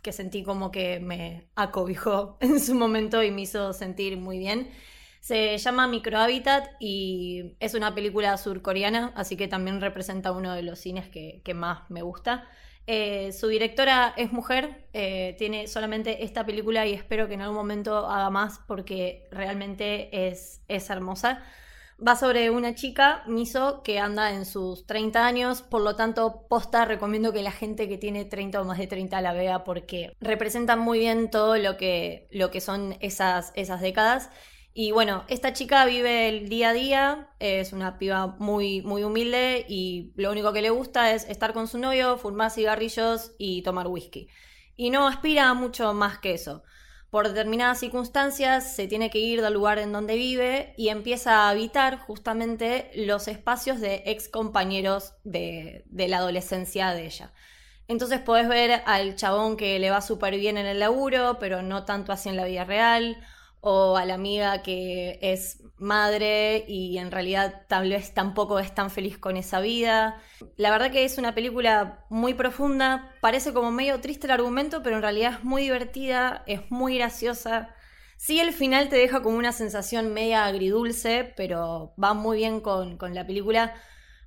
que 0.03 0.11
sentí 0.11 0.43
como 0.43 0.69
que 0.69 0.99
me 0.99 1.49
acobijó 1.55 2.37
en 2.41 2.59
su 2.59 2.75
momento 2.75 3.23
y 3.23 3.31
me 3.31 3.41
hizo 3.41 3.73
sentir 3.73 4.15
muy 4.17 4.37
bien. 4.37 4.69
Se 5.21 5.57
llama 5.57 5.87
Microhabitat 5.87 6.69
y 6.79 7.55
es 7.59 7.73
una 7.73 7.95
película 7.95 8.37
surcoreana, 8.37 9.11
así 9.15 9.37
que 9.37 9.47
también 9.47 9.81
representa 9.81 10.31
uno 10.33 10.53
de 10.53 10.61
los 10.61 10.77
cines 10.77 11.09
que 11.09 11.53
más 11.55 11.89
me 11.89 12.03
gusta. 12.03 12.47
Eh, 12.87 13.31
su 13.31 13.47
directora 13.47 14.13
es 14.17 14.31
mujer, 14.31 14.85
eh, 14.93 15.35
tiene 15.37 15.67
solamente 15.67 16.23
esta 16.23 16.45
película 16.45 16.85
y 16.85 16.93
espero 16.93 17.27
que 17.27 17.35
en 17.35 17.41
algún 17.41 17.57
momento 17.57 18.09
haga 18.09 18.29
más 18.29 18.59
porque 18.67 19.27
realmente 19.31 20.27
es, 20.27 20.61
es 20.67 20.89
hermosa. 20.89 21.43
Va 22.05 22.15
sobre 22.15 22.49
una 22.49 22.73
chica, 22.73 23.23
Miso, 23.27 23.83
que 23.83 23.99
anda 23.99 24.31
en 24.31 24.45
sus 24.45 24.87
30 24.87 25.23
años, 25.23 25.61
por 25.61 25.83
lo 25.83 25.95
tanto, 25.95 26.47
posta, 26.49 26.83
recomiendo 26.83 27.31
que 27.31 27.43
la 27.43 27.51
gente 27.51 27.87
que 27.87 27.99
tiene 27.99 28.25
30 28.25 28.59
o 28.59 28.65
más 28.65 28.79
de 28.79 28.87
30 28.87 29.21
la 29.21 29.33
vea 29.33 29.63
porque 29.63 30.11
representa 30.19 30.75
muy 30.75 30.97
bien 30.97 31.29
todo 31.29 31.57
lo 31.57 31.77
que, 31.77 32.27
lo 32.31 32.49
que 32.49 32.59
son 32.59 32.97
esas, 33.01 33.51
esas 33.55 33.81
décadas 33.81 34.31
y 34.73 34.91
bueno, 34.91 35.25
esta 35.27 35.51
chica 35.51 35.83
vive 35.85 36.29
el 36.29 36.47
día 36.47 36.69
a 36.69 36.73
día, 36.73 37.29
es 37.39 37.73
una 37.73 37.97
piba 37.97 38.27
muy, 38.39 38.81
muy 38.81 39.03
humilde 39.03 39.65
y 39.67 40.13
lo 40.15 40.31
único 40.31 40.53
que 40.53 40.61
le 40.61 40.69
gusta 40.69 41.13
es 41.13 41.25
estar 41.27 41.51
con 41.53 41.67
su 41.67 41.77
novio, 41.77 42.17
fumar 42.17 42.51
cigarrillos 42.51 43.33
y 43.37 43.63
tomar 43.63 43.87
whisky. 43.87 44.29
Y 44.77 44.89
no 44.89 45.07
aspira 45.07 45.53
mucho 45.53 45.93
más 45.93 46.19
que 46.19 46.33
eso. 46.33 46.63
Por 47.09 47.27
determinadas 47.27 47.81
circunstancias 47.81 48.73
se 48.73 48.87
tiene 48.87 49.09
que 49.09 49.19
ir 49.19 49.41
del 49.41 49.53
lugar 49.53 49.77
en 49.77 49.91
donde 49.91 50.15
vive 50.15 50.73
y 50.77 50.87
empieza 50.87 51.39
a 51.39 51.49
habitar 51.49 51.99
justamente 51.99 52.91
los 52.95 53.27
espacios 53.27 53.81
de 53.81 54.03
ex 54.05 54.29
compañeros 54.29 55.15
de, 55.25 55.83
de 55.87 56.07
la 56.07 56.19
adolescencia 56.19 56.93
de 56.93 57.07
ella. 57.07 57.33
Entonces 57.89 58.21
podés 58.21 58.47
ver 58.47 58.83
al 58.85 59.17
chabón 59.17 59.57
que 59.57 59.77
le 59.79 59.89
va 59.89 59.99
súper 59.99 60.37
bien 60.37 60.57
en 60.57 60.65
el 60.65 60.79
laburo, 60.79 61.37
pero 61.41 61.61
no 61.61 61.83
tanto 61.83 62.13
así 62.13 62.29
en 62.29 62.37
la 62.37 62.45
vida 62.45 62.63
real 62.63 63.17
o 63.61 63.95
a 63.97 64.05
la 64.05 64.15
amiga 64.15 64.63
que 64.63 65.19
es 65.21 65.61
madre 65.77 66.65
y 66.67 66.97
en 66.97 67.11
realidad 67.11 67.65
tal 67.67 67.89
vez 67.89 68.13
tampoco 68.13 68.59
es 68.59 68.73
tan 68.73 68.89
feliz 68.89 69.17
con 69.17 69.37
esa 69.37 69.59
vida. 69.61 70.21
La 70.57 70.71
verdad 70.71 70.91
que 70.91 71.05
es 71.05 71.17
una 71.17 71.35
película 71.35 72.05
muy 72.09 72.33
profunda, 72.33 73.15
parece 73.21 73.53
como 73.53 73.71
medio 73.71 74.01
triste 74.01 74.27
el 74.27 74.31
argumento, 74.31 74.83
pero 74.83 74.95
en 74.97 75.01
realidad 75.03 75.33
es 75.39 75.43
muy 75.43 75.63
divertida, 75.63 76.43
es 76.47 76.61
muy 76.71 76.97
graciosa. 76.97 77.75
Sí, 78.17 78.39
el 78.39 78.53
final 78.53 78.89
te 78.89 78.97
deja 78.97 79.21
como 79.21 79.37
una 79.37 79.51
sensación 79.51 80.13
media 80.13 80.45
agridulce, 80.45 81.33
pero 81.35 81.93
va 82.01 82.13
muy 82.13 82.37
bien 82.37 82.61
con, 82.61 82.97
con 82.97 83.15
la 83.15 83.25
película. 83.25 83.73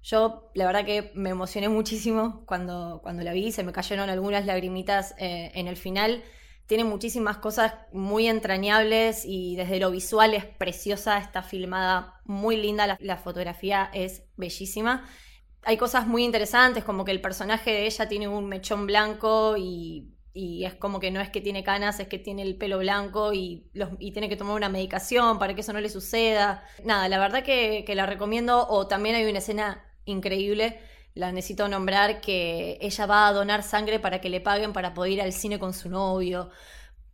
Yo 0.02 0.50
la 0.54 0.66
verdad 0.66 0.84
que 0.84 1.12
me 1.14 1.30
emocioné 1.30 1.68
muchísimo 1.68 2.44
cuando, 2.46 3.00
cuando 3.02 3.22
la 3.22 3.32
vi, 3.32 3.52
se 3.52 3.62
me 3.64 3.72
cayeron 3.72 4.10
algunas 4.10 4.44
lagrimitas 4.46 5.14
eh, 5.18 5.50
en 5.54 5.66
el 5.68 5.76
final. 5.76 6.22
Tiene 6.66 6.84
muchísimas 6.84 7.38
cosas 7.38 7.74
muy 7.92 8.26
entrañables 8.26 9.24
y 9.26 9.56
desde 9.56 9.80
lo 9.80 9.90
visual 9.90 10.34
es 10.34 10.44
preciosa, 10.44 11.18
está 11.18 11.42
filmada 11.42 12.20
muy 12.24 12.56
linda, 12.56 12.86
la, 12.86 12.96
la 13.00 13.16
fotografía 13.18 13.90
es 13.92 14.24
bellísima. 14.36 15.08
Hay 15.62 15.76
cosas 15.76 16.06
muy 16.06 16.24
interesantes 16.24 16.84
como 16.84 17.04
que 17.04 17.12
el 17.12 17.20
personaje 17.20 17.70
de 17.70 17.86
ella 17.86 18.08
tiene 18.08 18.28
un 18.28 18.46
mechón 18.48 18.86
blanco 18.86 19.56
y 19.56 20.14
y 20.36 20.64
es 20.64 20.74
como 20.74 20.98
que 20.98 21.12
no 21.12 21.20
es 21.20 21.30
que 21.30 21.40
tiene 21.40 21.62
canas, 21.62 22.00
es 22.00 22.08
que 22.08 22.18
tiene 22.18 22.42
el 22.42 22.56
pelo 22.56 22.78
blanco 22.78 23.32
y, 23.32 23.70
los, 23.72 23.90
y 24.00 24.10
tiene 24.10 24.28
que 24.28 24.36
tomar 24.36 24.56
una 24.56 24.68
medicación 24.68 25.38
para 25.38 25.54
que 25.54 25.60
eso 25.60 25.72
no 25.72 25.80
le 25.80 25.88
suceda. 25.88 26.64
Nada, 26.82 27.08
la 27.08 27.20
verdad 27.20 27.44
que, 27.44 27.84
que 27.86 27.94
la 27.94 28.04
recomiendo. 28.04 28.66
O 28.68 28.88
también 28.88 29.14
hay 29.14 29.24
una 29.26 29.38
escena 29.38 29.84
increíble, 30.04 30.80
la 31.14 31.32
necesito 31.32 31.68
nombrar, 31.68 32.20
que 32.20 32.78
ella 32.80 33.06
va 33.06 33.28
a 33.28 33.32
donar 33.32 33.62
sangre 33.62 34.00
para 34.00 34.20
que 34.20 34.28
le 34.28 34.40
paguen 34.40 34.72
para 34.72 34.94
poder 34.94 35.12
ir 35.12 35.22
al 35.22 35.32
cine 35.32 35.58
con 35.58 35.72
su 35.72 35.88
novio. 35.88 36.50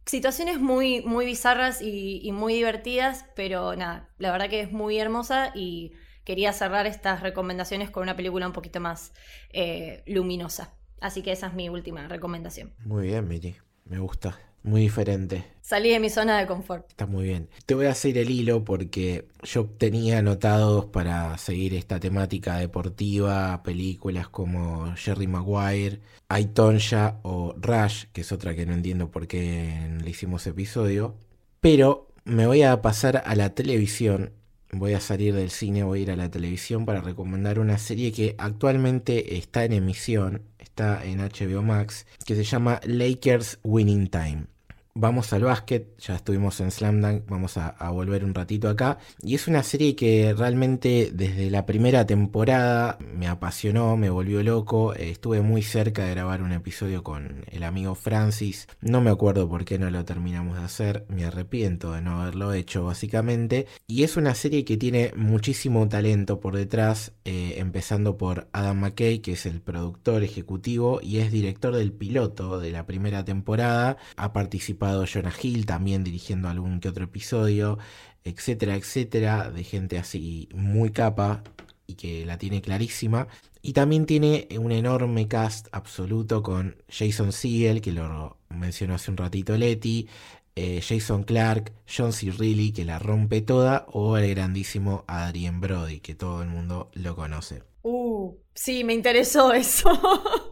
Situaciones 0.07 0.59
muy, 0.59 1.03
muy 1.03 1.27
bizarras 1.27 1.83
y, 1.83 2.31
muy 2.33 2.55
divertidas, 2.55 3.27
pero 3.37 3.77
nada, 3.77 4.09
la 4.19 4.33
verdad 4.33 4.49
que 4.49 4.61
es 4.61 4.73
muy 4.73 4.99
hermosa 4.99 5.53
y 5.55 5.93
quería 6.25 6.53
cerrar 6.53 6.87
estas 6.87 7.21
recomendaciones 7.21 7.91
con 7.91 8.03
una 8.03 8.17
película 8.17 8.47
un 8.47 8.53
poquito 8.53 8.81
más 8.81 9.13
eh, 9.51 10.03
luminosa. 10.07 10.75
Así 11.01 11.23
que 11.23 11.33
esa 11.33 11.49
es 11.49 11.55
mi 11.55 11.69
última 11.69 12.09
recomendación. 12.09 12.75
Muy 12.85 13.09
bien, 13.09 13.29
Miri. 13.29 13.57
Me 13.85 13.99
gusta. 13.99 14.39
Muy 14.63 14.83
diferente. 14.83 15.45
Salí 15.71 15.91
de 15.91 16.01
mi 16.01 16.11
zona 16.11 16.41
de 16.41 16.49
confort. 16.49 16.91
Está 16.91 17.07
muy 17.07 17.27
bien. 17.27 17.49
Te 17.65 17.77
voy 17.77 17.87
a 17.87 17.93
hacer 17.93 18.19
el 18.19 18.29
hilo 18.29 18.65
porque 18.65 19.29
yo 19.45 19.67
tenía 19.67 20.19
anotados 20.19 20.87
para 20.87 21.39
seguir 21.39 21.75
esta 21.75 22.01
temática 22.01 22.57
deportiva, 22.57 23.63
películas 23.63 24.29
como 24.29 24.93
Jerry 24.97 25.29
Maguire, 25.29 26.01
Aitonja 26.29 27.21
o 27.23 27.55
Rush, 27.57 28.07
que 28.13 28.23
es 28.23 28.33
otra 28.33 28.57
que 28.57 28.67
no 28.67 28.73
entiendo 28.73 29.13
por 29.13 29.29
qué 29.29 29.97
le 30.03 30.11
hicimos 30.11 30.45
episodio. 30.49 31.15
Pero 31.61 32.09
me 32.25 32.49
voy 32.49 32.63
a 32.63 32.83
pasar 32.83 33.23
a 33.25 33.37
la 33.37 33.55
televisión 33.55 34.33
voy 34.73 34.95
a 34.95 35.01
salir 35.01 35.37
del 35.37 35.51
cine, 35.51 35.85
voy 35.85 36.01
a 36.01 36.03
ir 36.03 36.11
a 36.11 36.17
la 36.17 36.33
televisión 36.33 36.85
para 36.85 37.01
recomendar 37.01 37.61
una 37.61 37.79
serie 37.79 38.11
que 38.11 38.35
actualmente 38.39 39.37
está 39.37 39.65
en 39.65 39.75
emisión, 39.75 40.43
está 40.59 41.05
en 41.05 41.21
HBO 41.21 41.63
Max, 41.63 42.07
que 42.27 42.35
se 42.35 42.43
llama 42.43 42.81
Lakers 42.85 43.61
Winning 43.63 44.09
Time 44.09 44.47
vamos 44.95 45.33
al 45.33 45.45
básquet, 45.45 45.97
ya 45.99 46.17
estuvimos 46.17 46.61
en 46.61 46.71
Slam 46.71 47.01
Dunk, 47.01 47.29
vamos 47.29 47.57
a, 47.57 47.91
volver 47.91 48.25
un 48.25 48.35
ratito 48.35 48.69
acá. 48.69 48.99
Y 49.23 49.35
es 49.35 49.49
una 49.49 49.63
serie 49.63 49.97
que 49.97 50.35
realmente 50.37 51.11
desde 51.13 51.51
la 51.51 51.67
primera 51.67 52.07
temporada 52.07 52.99
me 53.01 53.27
apasionó, 53.27 53.97
me 53.97 54.11
volvió 54.11 54.43
loco. 54.43 54.95
estuve 54.95 55.41
muy 55.41 55.63
cerca 55.63 56.05
de 56.05 56.13
grabar 56.13 56.43
un 56.43 56.53
episodio 56.53 57.03
con 57.03 57.45
el 57.51 57.63
amigo 57.63 57.95
Francis. 57.95 58.69
No 58.81 59.01
me 59.01 59.11
acuerdo 59.11 59.49
por 59.49 59.65
qué 59.65 59.79
no 59.79 59.91
lo 59.91 60.05
terminamos 60.05 60.57
de 60.59 60.65
hacer, 60.65 61.05
me 61.09 61.25
arrepiento 61.25 61.93
de 61.93 62.03
no 62.03 62.21
haberlo 62.21 62.53
hecho 62.53 62.85
básicamente. 62.85 63.67
Y 63.87 64.05
es 64.05 64.17
una 64.17 64.35
serie 64.35 64.65
que 64.65 64.77
tiene 64.77 65.13
muchísimo 65.17 65.89
talento 65.89 66.41
por 66.41 66.57
detrás, 66.57 67.13
eh, 67.25 67.55
empezando 67.59 68.17
por 68.17 68.49
Adam 68.53 68.79
McKay, 68.81 69.21
que 69.21 69.33
es 69.33 69.47
el 69.47 69.61
productor 69.61 70.23
ejecutivo 70.23 71.01
y 71.03 71.19
es 71.19 71.33
director 71.33 71.75
del 71.75 71.93
piloto 71.93 72.61
de 72.61 72.71
la 72.71 72.87
primera 72.87 73.25
temporada. 73.25 73.97
Ha 74.17 74.33
participado 74.33 74.80
Jonah 74.81 75.35
Hill 75.41 75.67
también 75.67 76.05
dirigiendo 76.05 76.49
algún 76.49 76.81
que 76.81 76.89
otro 76.89 77.05
episodio, 77.05 77.79
etcétera, 78.25 78.77
etcétera, 78.77 79.51
de 79.51 79.65
gente 79.65 79.99
así 79.99 80.49
muy 80.55 80.91
capa 80.91 81.43
y 81.87 81.95
que 81.95 82.25
la 82.27 82.39
tiene 82.39 82.61
clarísima. 82.63 83.29
Y 83.63 83.73
también 83.75 84.07
tiene 84.07 84.49
un 84.59 84.73
enorme 84.73 85.29
cast 85.29 85.69
absoluto 85.73 86.43
con 86.43 86.77
Jason 86.89 87.33
Segel, 87.33 87.83
que 87.83 87.93
lo 87.93 88.39
mencionó 88.49 88.95
hace 88.95 89.11
un 89.11 89.19
ratito 89.19 89.57
Letty, 89.57 90.09
eh, 90.57 90.81
Jason 90.87 91.25
Clark, 91.25 91.73
John 91.87 92.13
C. 92.13 92.31
Reilly, 92.31 92.73
que 92.73 92.85
la 92.85 92.99
rompe 92.99 93.43
toda, 93.43 93.87
o 93.93 94.17
el 94.17 94.31
grandísimo 94.31 95.05
Adrien 95.07 95.61
Brody, 95.61 96.01
que 96.01 96.15
todo 96.15 96.43
el 96.43 96.49
mundo 96.49 96.91
lo 96.95 97.15
conoce. 97.15 97.63
Uh, 97.83 98.35
sí, 98.55 98.85
me 98.85 98.95
interesó 98.95 99.53
eso. 99.53 99.91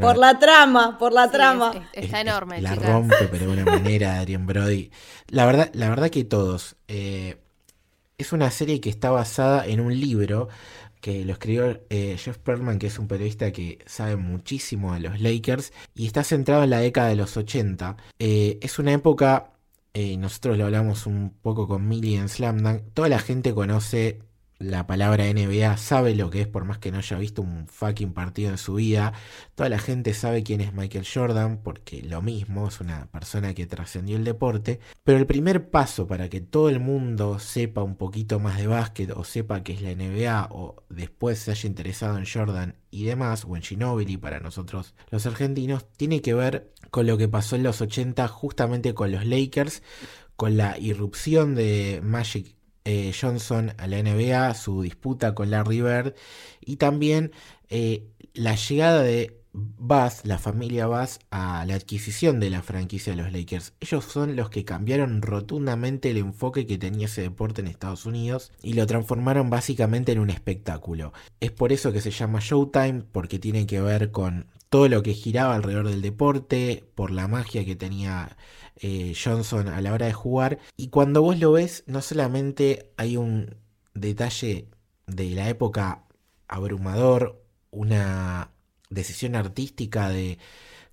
Por 0.00 0.18
la 0.18 0.38
trama, 0.38 0.98
por 0.98 1.12
la 1.12 1.30
trama. 1.30 1.88
está 1.92 2.20
enorme. 2.20 2.60
la 2.60 2.74
rompe, 2.74 3.28
pero 3.30 3.46
de 3.46 3.52
una 3.52 3.64
manera, 3.64 4.18
Adrian 4.18 4.46
Brody. 4.46 4.90
La 5.28 5.46
verdad, 5.46 5.70
la 5.72 5.88
verdad 5.88 6.10
que 6.10 6.24
todos. 6.24 6.76
Eh, 6.88 7.38
es 8.18 8.32
una 8.32 8.50
serie 8.50 8.80
que 8.80 8.90
está 8.90 9.10
basada 9.10 9.66
en 9.66 9.80
un 9.80 9.98
libro 9.98 10.48
que 11.00 11.24
lo 11.24 11.32
escribió 11.32 11.80
eh, 11.88 12.16
Jeff 12.18 12.36
Perlman, 12.38 12.78
que 12.78 12.88
es 12.88 12.98
un 12.98 13.08
periodista 13.08 13.50
que 13.52 13.78
sabe 13.86 14.16
muchísimo 14.16 14.92
de 14.92 15.00
los 15.00 15.20
Lakers, 15.20 15.72
y 15.94 16.06
está 16.06 16.22
centrado 16.22 16.62
en 16.64 16.70
la 16.70 16.80
década 16.80 17.08
de 17.08 17.16
los 17.16 17.36
80. 17.38 17.96
Eh, 18.18 18.58
es 18.60 18.78
una 18.78 18.92
época, 18.92 19.52
nosotros 20.18 20.58
lo 20.58 20.66
hablamos 20.66 21.06
un 21.06 21.30
poco 21.42 21.66
con 21.66 21.88
Millie 21.88 22.18
en 22.18 22.28
Slam 22.28 22.82
toda 22.92 23.08
la 23.08 23.18
gente 23.18 23.54
conoce 23.54 24.20
la 24.60 24.86
palabra 24.86 25.24
NBA, 25.24 25.78
sabe 25.78 26.14
lo 26.14 26.28
que 26.28 26.42
es 26.42 26.46
por 26.46 26.66
más 26.66 26.78
que 26.78 26.92
no 26.92 26.98
haya 26.98 27.16
visto 27.16 27.40
un 27.40 27.66
fucking 27.66 28.12
partido 28.12 28.50
en 28.50 28.58
su 28.58 28.74
vida. 28.74 29.14
Toda 29.54 29.70
la 29.70 29.78
gente 29.78 30.12
sabe 30.12 30.42
quién 30.42 30.60
es 30.60 30.74
Michael 30.74 31.06
Jordan 31.12 31.62
porque 31.62 32.02
lo 32.02 32.20
mismo, 32.20 32.68
es 32.68 32.78
una 32.80 33.06
persona 33.06 33.54
que 33.54 33.66
trascendió 33.66 34.16
el 34.16 34.24
deporte. 34.24 34.78
Pero 35.02 35.16
el 35.16 35.26
primer 35.26 35.70
paso 35.70 36.06
para 36.06 36.28
que 36.28 36.42
todo 36.42 36.68
el 36.68 36.78
mundo 36.78 37.38
sepa 37.38 37.82
un 37.82 37.96
poquito 37.96 38.38
más 38.38 38.58
de 38.58 38.66
básquet 38.66 39.10
o 39.16 39.24
sepa 39.24 39.62
que 39.62 39.72
es 39.72 39.80
la 39.80 39.94
NBA 39.94 40.48
o 40.50 40.84
después 40.90 41.38
se 41.38 41.52
haya 41.52 41.66
interesado 41.66 42.18
en 42.18 42.26
Jordan 42.30 42.76
y 42.90 43.04
demás, 43.04 43.46
o 43.48 43.56
en 43.56 43.62
Ginobili 43.62 44.18
para 44.18 44.40
nosotros 44.40 44.94
los 45.10 45.24
argentinos, 45.24 45.86
tiene 45.96 46.20
que 46.20 46.34
ver 46.34 46.70
con 46.90 47.06
lo 47.06 47.16
que 47.16 47.28
pasó 47.28 47.56
en 47.56 47.62
los 47.62 47.80
80 47.80 48.28
justamente 48.28 48.92
con 48.92 49.10
los 49.10 49.24
Lakers, 49.24 49.82
con 50.36 50.58
la 50.58 50.78
irrupción 50.78 51.54
de 51.54 52.00
Magic 52.02 52.59
eh, 52.84 53.12
Johnson 53.18 53.72
a 53.78 53.86
la 53.86 54.02
NBA, 54.02 54.54
su 54.54 54.82
disputa 54.82 55.34
con 55.34 55.50
Larry 55.50 55.82
Bird 55.82 56.14
y 56.60 56.76
también 56.76 57.32
eh, 57.68 58.06
la 58.34 58.54
llegada 58.54 59.02
de 59.02 59.40
Bass, 59.52 60.24
la 60.24 60.38
familia 60.38 60.86
Bass, 60.86 61.18
a 61.30 61.64
la 61.66 61.74
adquisición 61.74 62.38
de 62.38 62.50
la 62.50 62.62
franquicia 62.62 63.14
de 63.14 63.22
los 63.22 63.32
Lakers. 63.32 63.72
Ellos 63.80 64.04
son 64.04 64.36
los 64.36 64.48
que 64.48 64.64
cambiaron 64.64 65.22
rotundamente 65.22 66.10
el 66.10 66.18
enfoque 66.18 66.66
que 66.66 66.78
tenía 66.78 67.06
ese 67.06 67.22
deporte 67.22 67.60
en 67.60 67.66
Estados 67.66 68.06
Unidos 68.06 68.52
y 68.62 68.74
lo 68.74 68.86
transformaron 68.86 69.50
básicamente 69.50 70.12
en 70.12 70.20
un 70.20 70.30
espectáculo. 70.30 71.12
Es 71.40 71.50
por 71.50 71.72
eso 71.72 71.92
que 71.92 72.00
se 72.00 72.12
llama 72.12 72.38
Showtime, 72.40 73.02
porque 73.10 73.40
tiene 73.40 73.66
que 73.66 73.80
ver 73.80 74.12
con 74.12 74.46
todo 74.68 74.88
lo 74.88 75.02
que 75.02 75.14
giraba 75.14 75.56
alrededor 75.56 75.88
del 75.88 76.00
deporte, 76.00 76.84
por 76.94 77.10
la 77.10 77.26
magia 77.26 77.64
que 77.64 77.74
tenía 77.74 78.36
eh, 78.80 79.14
Johnson 79.14 79.68
a 79.68 79.80
la 79.80 79.92
hora 79.92 80.06
de 80.06 80.12
jugar. 80.12 80.58
Y 80.76 80.88
cuando 80.88 81.22
vos 81.22 81.38
lo 81.38 81.52
ves, 81.52 81.84
no 81.86 82.00
solamente 82.02 82.90
hay 82.96 83.16
un 83.16 83.56
detalle 83.94 84.68
de 85.06 85.30
la 85.30 85.48
época 85.48 86.04
abrumador, 86.48 87.44
una 87.70 88.50
decisión 88.90 89.36
artística 89.36 90.08
de 90.08 90.38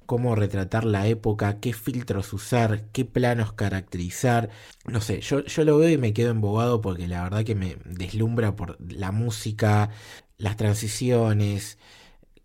cómo 0.05 0.35
retratar 0.35 0.85
la 0.85 1.07
época, 1.07 1.59
qué 1.59 1.73
filtros 1.73 2.33
usar, 2.33 2.85
qué 2.91 3.05
planos 3.05 3.53
caracterizar. 3.53 4.49
No 4.85 5.01
sé, 5.01 5.21
yo, 5.21 5.43
yo 5.43 5.63
lo 5.65 5.77
veo 5.77 5.89
y 5.89 5.97
me 5.97 6.13
quedo 6.13 6.31
embobado 6.31 6.81
porque 6.81 7.07
la 7.07 7.23
verdad 7.23 7.43
que 7.43 7.55
me 7.55 7.77
deslumbra 7.85 8.55
por 8.55 8.77
la 8.91 9.11
música, 9.11 9.91
las 10.37 10.57
transiciones, 10.57 11.77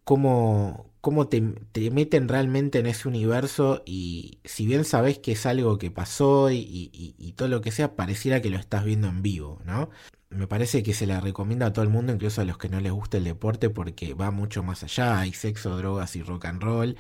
cómo, 0.05 0.92
cómo 1.03 1.29
te, 1.29 1.43
meten 1.91 2.29
realmente 2.29 2.79
en 2.79 2.87
ese 2.87 3.09
universo 3.09 3.83
y 3.85 4.39
si 4.45 4.67
bien 4.67 4.85
sabes 4.85 5.19
que 5.19 5.33
es 5.33 5.47
algo 5.47 5.77
que 5.77 5.91
pasó 5.91 6.51
y, 6.53 7.35
todo 7.37 7.49
lo 7.49 7.61
que 7.61 7.73
sea, 7.73 7.97
pareciera 7.97 8.41
que 8.41 8.51
lo 8.51 8.59
estás 8.59 8.85
viendo 8.85 9.09
en 9.09 9.21
vivo, 9.21 9.61
¿no? 9.67 9.91
Me 10.31 10.47
parece 10.47 10.83
que 10.83 10.95
se 10.95 11.07
la 11.07 11.21
recomienda 11.21 11.67
a 11.67 11.73
todo 11.73 11.85
el 11.85 11.91
mundo, 11.91 12.13
incluso 12.13 12.41
a 12.41 12.45
los 12.45 12.57
que 12.57 12.69
no 12.69 12.81
les 12.81 12.93
gusta 12.93 13.19
el 13.19 13.25
deporte, 13.25 13.69
porque 13.69 14.15
va 14.15 14.31
mucho 14.31 14.63
más 14.63 14.83
allá. 14.83 15.19
Hay 15.21 15.33
sexo, 15.33 15.77
drogas 15.77 16.17
y 16.17 16.23
rock 16.23 16.47
and 16.47 16.63
roll. 16.63 16.97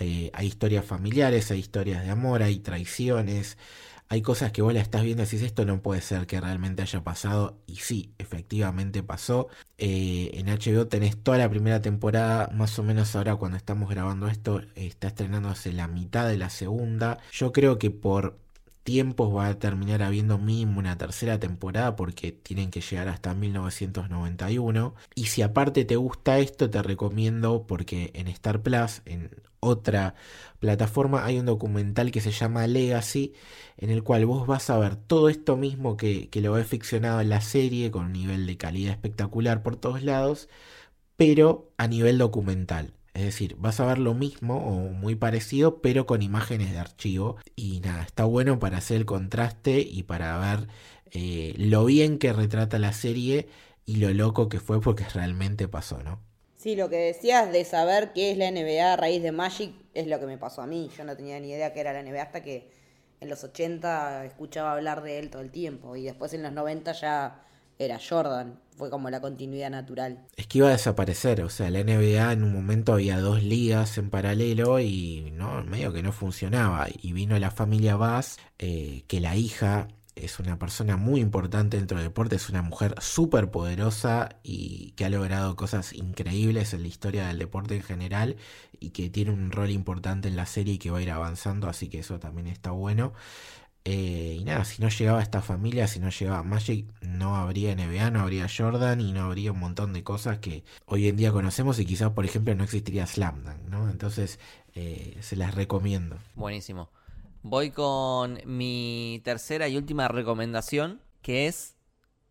Eh, 0.00 0.30
hay 0.34 0.46
historias 0.48 0.84
familiares, 0.84 1.50
hay 1.50 1.60
historias 1.60 2.04
de 2.04 2.10
amor, 2.10 2.42
hay 2.42 2.58
traiciones 2.58 3.56
hay 4.08 4.22
cosas 4.22 4.52
que 4.52 4.62
vos 4.62 4.72
la 4.74 4.80
estás 4.80 5.02
viendo 5.02 5.22
y 5.22 5.26
decís 5.26 5.42
esto 5.42 5.64
no 5.64 5.82
puede 5.82 6.00
ser 6.00 6.26
que 6.26 6.40
realmente 6.40 6.82
haya 6.82 7.02
pasado 7.02 7.58
y 7.66 7.76
sí, 7.76 8.12
efectivamente 8.18 9.02
pasó. 9.02 9.48
Eh, 9.78 10.30
en 10.34 10.46
HBO 10.46 10.86
tenés 10.88 11.22
toda 11.22 11.38
la 11.38 11.50
primera 11.50 11.80
temporada, 11.80 12.48
más 12.54 12.78
o 12.78 12.82
menos 12.82 13.16
ahora 13.16 13.36
cuando 13.36 13.56
estamos 13.56 13.88
grabando 13.88 14.28
esto, 14.28 14.60
está 14.74 15.08
estrenándose 15.08 15.72
la 15.72 15.88
mitad 15.88 16.28
de 16.28 16.36
la 16.38 16.50
segunda. 16.50 17.18
Yo 17.32 17.52
creo 17.52 17.78
que 17.78 17.90
por 17.90 18.38
tiempos 18.84 19.34
va 19.34 19.48
a 19.48 19.58
terminar 19.58 20.02
habiendo 20.02 20.38
mínimo 20.38 20.78
una 20.78 20.96
tercera 20.98 21.40
temporada 21.40 21.96
porque 21.96 22.32
tienen 22.32 22.70
que 22.70 22.80
llegar 22.80 23.08
hasta 23.08 23.34
1991. 23.34 24.94
Y 25.14 25.26
si 25.26 25.42
aparte 25.42 25.84
te 25.84 25.96
gusta 25.96 26.38
esto, 26.38 26.70
te 26.70 26.82
recomiendo 26.82 27.66
porque 27.66 28.12
en 28.14 28.28
Star 28.28 28.62
Plus, 28.62 29.02
en 29.06 29.30
otra 29.60 30.14
plataforma, 30.60 31.24
hay 31.24 31.38
un 31.38 31.46
documental 31.46 32.12
que 32.12 32.20
se 32.20 32.30
llama 32.30 32.66
Legacy, 32.66 33.34
en 33.78 33.90
el 33.90 34.02
cual 34.04 34.26
vos 34.26 34.46
vas 34.46 34.70
a 34.70 34.78
ver 34.78 34.96
todo 34.96 35.28
esto 35.30 35.56
mismo 35.56 35.96
que, 35.96 36.28
que 36.30 36.40
lo 36.40 36.58
he 36.58 36.64
ficcionado 36.64 37.20
en 37.20 37.30
la 37.30 37.40
serie, 37.40 37.90
con 37.90 38.06
un 38.06 38.12
nivel 38.12 38.46
de 38.46 38.56
calidad 38.58 38.92
espectacular 38.92 39.62
por 39.62 39.76
todos 39.76 40.02
lados, 40.02 40.48
pero 41.16 41.72
a 41.78 41.88
nivel 41.88 42.18
documental. 42.18 42.94
Es 43.14 43.22
decir, 43.22 43.54
vas 43.58 43.78
a 43.78 43.86
ver 43.86 43.98
lo 43.98 44.12
mismo 44.12 44.56
o 44.56 44.90
muy 44.92 45.14
parecido, 45.14 45.80
pero 45.80 46.04
con 46.04 46.20
imágenes 46.20 46.72
de 46.72 46.78
archivo. 46.78 47.36
Y 47.54 47.80
nada, 47.80 48.02
está 48.02 48.24
bueno 48.24 48.58
para 48.58 48.78
hacer 48.78 48.96
el 48.96 49.06
contraste 49.06 49.78
y 49.80 50.02
para 50.02 50.36
ver 50.38 50.68
eh, 51.12 51.54
lo 51.56 51.84
bien 51.84 52.18
que 52.18 52.32
retrata 52.32 52.78
la 52.80 52.92
serie 52.92 53.48
y 53.86 53.96
lo 53.96 54.12
loco 54.12 54.48
que 54.48 54.58
fue 54.58 54.80
porque 54.80 55.04
realmente 55.04 55.68
pasó, 55.68 56.02
¿no? 56.02 56.20
Sí, 56.56 56.74
lo 56.74 56.88
que 56.88 56.96
decías 56.96 57.52
de 57.52 57.64
saber 57.64 58.12
qué 58.14 58.32
es 58.32 58.38
la 58.38 58.50
NBA 58.50 58.92
a 58.92 58.96
raíz 58.96 59.22
de 59.22 59.30
Magic 59.30 59.72
es 59.92 60.06
lo 60.08 60.18
que 60.18 60.26
me 60.26 60.38
pasó 60.38 60.62
a 60.62 60.66
mí. 60.66 60.90
Yo 60.96 61.04
no 61.04 61.16
tenía 61.16 61.38
ni 61.38 61.50
idea 61.50 61.72
qué 61.72 61.80
era 61.80 61.92
la 61.92 62.02
NBA 62.02 62.22
hasta 62.22 62.42
que 62.42 62.70
en 63.20 63.28
los 63.28 63.44
80 63.44 64.24
escuchaba 64.24 64.72
hablar 64.72 65.02
de 65.02 65.18
él 65.18 65.30
todo 65.30 65.42
el 65.42 65.50
tiempo. 65.50 65.94
Y 65.94 66.04
después 66.04 66.32
en 66.34 66.42
los 66.42 66.52
90 66.52 66.92
ya 66.92 67.44
era 67.78 67.98
Jordan. 67.98 68.58
Fue 68.76 68.90
como 68.90 69.08
la 69.08 69.20
continuidad 69.20 69.70
natural. 69.70 70.26
Es 70.36 70.48
que 70.48 70.58
iba 70.58 70.68
a 70.68 70.72
desaparecer, 70.72 71.42
o 71.42 71.48
sea, 71.48 71.70
la 71.70 71.84
NBA 71.84 72.32
en 72.32 72.42
un 72.42 72.52
momento 72.52 72.92
había 72.92 73.20
dos 73.20 73.42
ligas 73.42 73.98
en 73.98 74.10
paralelo 74.10 74.80
y 74.80 75.32
no, 75.32 75.62
medio 75.62 75.92
que 75.92 76.02
no 76.02 76.10
funcionaba. 76.10 76.88
Y 77.00 77.12
vino 77.12 77.38
la 77.38 77.52
familia 77.52 77.94
Bass, 77.96 78.38
eh, 78.58 79.04
que 79.06 79.20
la 79.20 79.36
hija 79.36 79.88
es 80.16 80.38
una 80.38 80.58
persona 80.58 80.96
muy 80.96 81.20
importante 81.20 81.76
dentro 81.76 81.98
del 81.98 82.06
deporte, 82.06 82.36
es 82.36 82.48
una 82.48 82.62
mujer 82.62 82.94
súper 83.00 83.50
poderosa 83.50 84.36
y 84.42 84.92
que 84.92 85.04
ha 85.04 85.10
logrado 85.10 85.56
cosas 85.56 85.92
increíbles 85.92 86.72
en 86.72 86.82
la 86.82 86.88
historia 86.88 87.26
del 87.26 87.38
deporte 87.38 87.74
en 87.76 87.82
general 87.82 88.36
y 88.78 88.90
que 88.90 89.10
tiene 89.10 89.32
un 89.32 89.50
rol 89.50 89.70
importante 89.70 90.28
en 90.28 90.36
la 90.36 90.46
serie 90.46 90.74
y 90.74 90.78
que 90.78 90.90
va 90.90 90.98
a 90.98 91.02
ir 91.02 91.10
avanzando, 91.10 91.68
así 91.68 91.88
que 91.88 92.00
eso 92.00 92.18
también 92.20 92.46
está 92.46 92.70
bueno. 92.70 93.12
Eh, 93.86 94.38
y 94.40 94.44
nada, 94.44 94.64
si 94.64 94.80
no 94.80 94.88
llegaba 94.88 95.20
esta 95.22 95.42
familia, 95.42 95.86
si 95.86 96.00
no 96.00 96.08
llegaba 96.08 96.42
Magic, 96.42 96.86
no 97.02 97.36
habría 97.36 97.74
NBA, 97.74 98.10
no 98.10 98.20
habría 98.22 98.46
Jordan 98.48 99.00
y 99.02 99.12
no 99.12 99.24
habría 99.24 99.52
un 99.52 99.58
montón 99.60 99.92
de 99.92 100.02
cosas 100.02 100.38
que 100.38 100.64
hoy 100.86 101.06
en 101.08 101.16
día 101.16 101.32
conocemos 101.32 101.78
y 101.78 101.84
quizás, 101.84 102.10
por 102.12 102.24
ejemplo, 102.24 102.54
no 102.54 102.64
existiría 102.64 103.06
Slam 103.06 103.44
Dunk, 103.44 103.60
¿no? 103.68 103.90
Entonces, 103.90 104.38
eh, 104.74 105.18
se 105.20 105.36
las 105.36 105.54
recomiendo. 105.54 106.16
Buenísimo. 106.34 106.88
Voy 107.42 107.70
con 107.72 108.40
mi 108.46 109.20
tercera 109.22 109.68
y 109.68 109.76
última 109.76 110.08
recomendación, 110.08 111.02
que 111.20 111.46
es 111.46 111.76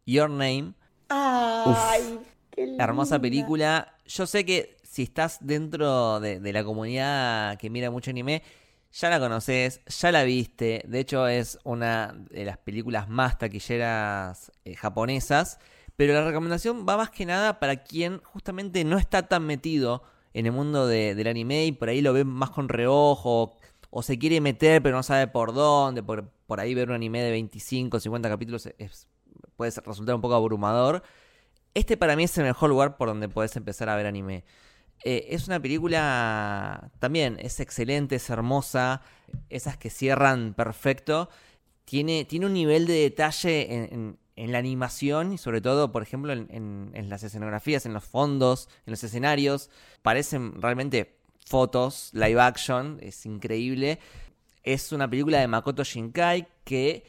Your 0.08 0.32
Name. 0.32 0.74
¡Ay! 1.10 2.20
Qué 2.50 2.76
Hermosa 2.80 3.16
linda. 3.16 3.22
película. 3.22 3.98
Yo 4.08 4.26
sé 4.26 4.44
que 4.44 4.78
si 4.84 5.04
estás 5.04 5.38
dentro 5.42 6.20
de, 6.20 6.40
de 6.40 6.54
la 6.54 6.64
comunidad 6.64 7.58
que 7.60 7.70
mira 7.70 7.92
mucho 7.92 8.10
anime, 8.10 8.42
ya 8.94 9.10
la 9.10 9.20
conoces, 9.20 9.82
ya 9.86 10.12
la 10.12 10.24
viste. 10.24 10.84
De 10.88 11.00
hecho, 11.00 11.28
es 11.28 11.58
una 11.64 12.14
de 12.30 12.46
las 12.46 12.58
películas 12.60 13.10
más 13.10 13.38
taquilleras 13.38 14.52
eh, 14.66 14.76
japonesas. 14.76 15.60
Pero 15.96 16.14
la 16.14 16.26
recomendación 16.26 16.86
va 16.88 16.98
más 16.98 17.10
que 17.12 17.26
nada 17.26 17.60
para 17.60 17.84
quien 17.84 18.20
justamente 18.24 18.84
no 18.84 18.98
está 18.98 19.28
tan 19.28 19.46
metido 19.46 20.04
en 20.34 20.46
el 20.48 20.52
mundo 20.52 20.88
de- 20.88 21.14
del 21.16 21.28
anime 21.28 21.66
y 21.66 21.72
por 21.72 21.90
ahí 21.90 22.02
lo 22.02 22.14
ve 22.14 22.24
más 22.24 22.50
con 22.50 22.68
reojo 22.70 23.58
o 23.92 24.02
se 24.02 24.18
quiere 24.18 24.42
meter 24.42 24.82
pero 24.82 24.96
no 24.98 25.04
sabe 25.04 25.28
por 25.28 25.54
dónde. 25.54 26.02
Por, 26.02 26.32
ahí 26.60 26.74
ver 26.74 26.90
un 26.90 26.96
anime 26.96 27.22
de 27.22 27.32
25, 27.32 28.00
50 28.00 28.30
capítulos 28.30 28.68
es- 28.80 29.08
puede 29.56 29.72
resultar 29.86 30.16
un 30.16 30.22
poco 30.22 30.34
abrumador. 30.36 31.04
Este 31.76 31.98
para 31.98 32.16
mí 32.16 32.24
es 32.24 32.38
el 32.38 32.44
mejor 32.46 32.70
lugar 32.70 32.98
por 32.98 33.08
donde 33.10 33.30
puedes 33.30 33.56
empezar 33.56 33.90
a 33.90 33.96
ver 33.96 34.06
anime. 34.08 34.44
Eh, 35.04 35.28
es 35.30 35.48
una 35.48 35.60
película 35.60 36.90
también, 37.00 37.38
es 37.40 37.60
excelente, 37.60 38.16
es 38.16 38.30
hermosa, 38.30 39.02
esas 39.50 39.78
que 39.78 39.90
cierran 39.90 40.54
perfecto. 40.54 41.30
Tiene, 41.86 42.26
tiene 42.26 42.46
un 42.46 42.54
nivel 42.54 42.88
de 42.88 42.94
detalle 42.94 43.90
en, 43.92 44.18
la 44.36 44.58
animación 44.58 45.34
y 45.34 45.38
sobre 45.38 45.62
todo, 45.62 45.92
por 45.92 46.02
ejemplo, 46.02 46.34
en 46.34 47.10
las 47.10 47.24
escenografías, 47.24 47.86
en 47.86 47.94
los 47.94 48.04
fondos, 48.04 48.68
en 48.86 48.92
los 48.92 49.04
escenarios. 49.04 49.70
Parecen 50.02 50.62
realmente 50.62 51.18
fotos, 51.46 52.10
live 52.14 52.42
action, 52.42 52.98
es 53.02 53.26
increíble. 53.26 54.00
Es 54.64 54.92
una 54.92 55.10
película 55.10 55.40
de 55.40 55.48
Makoto 55.48 55.84
Shinkai 55.84 56.48
que 56.64 57.06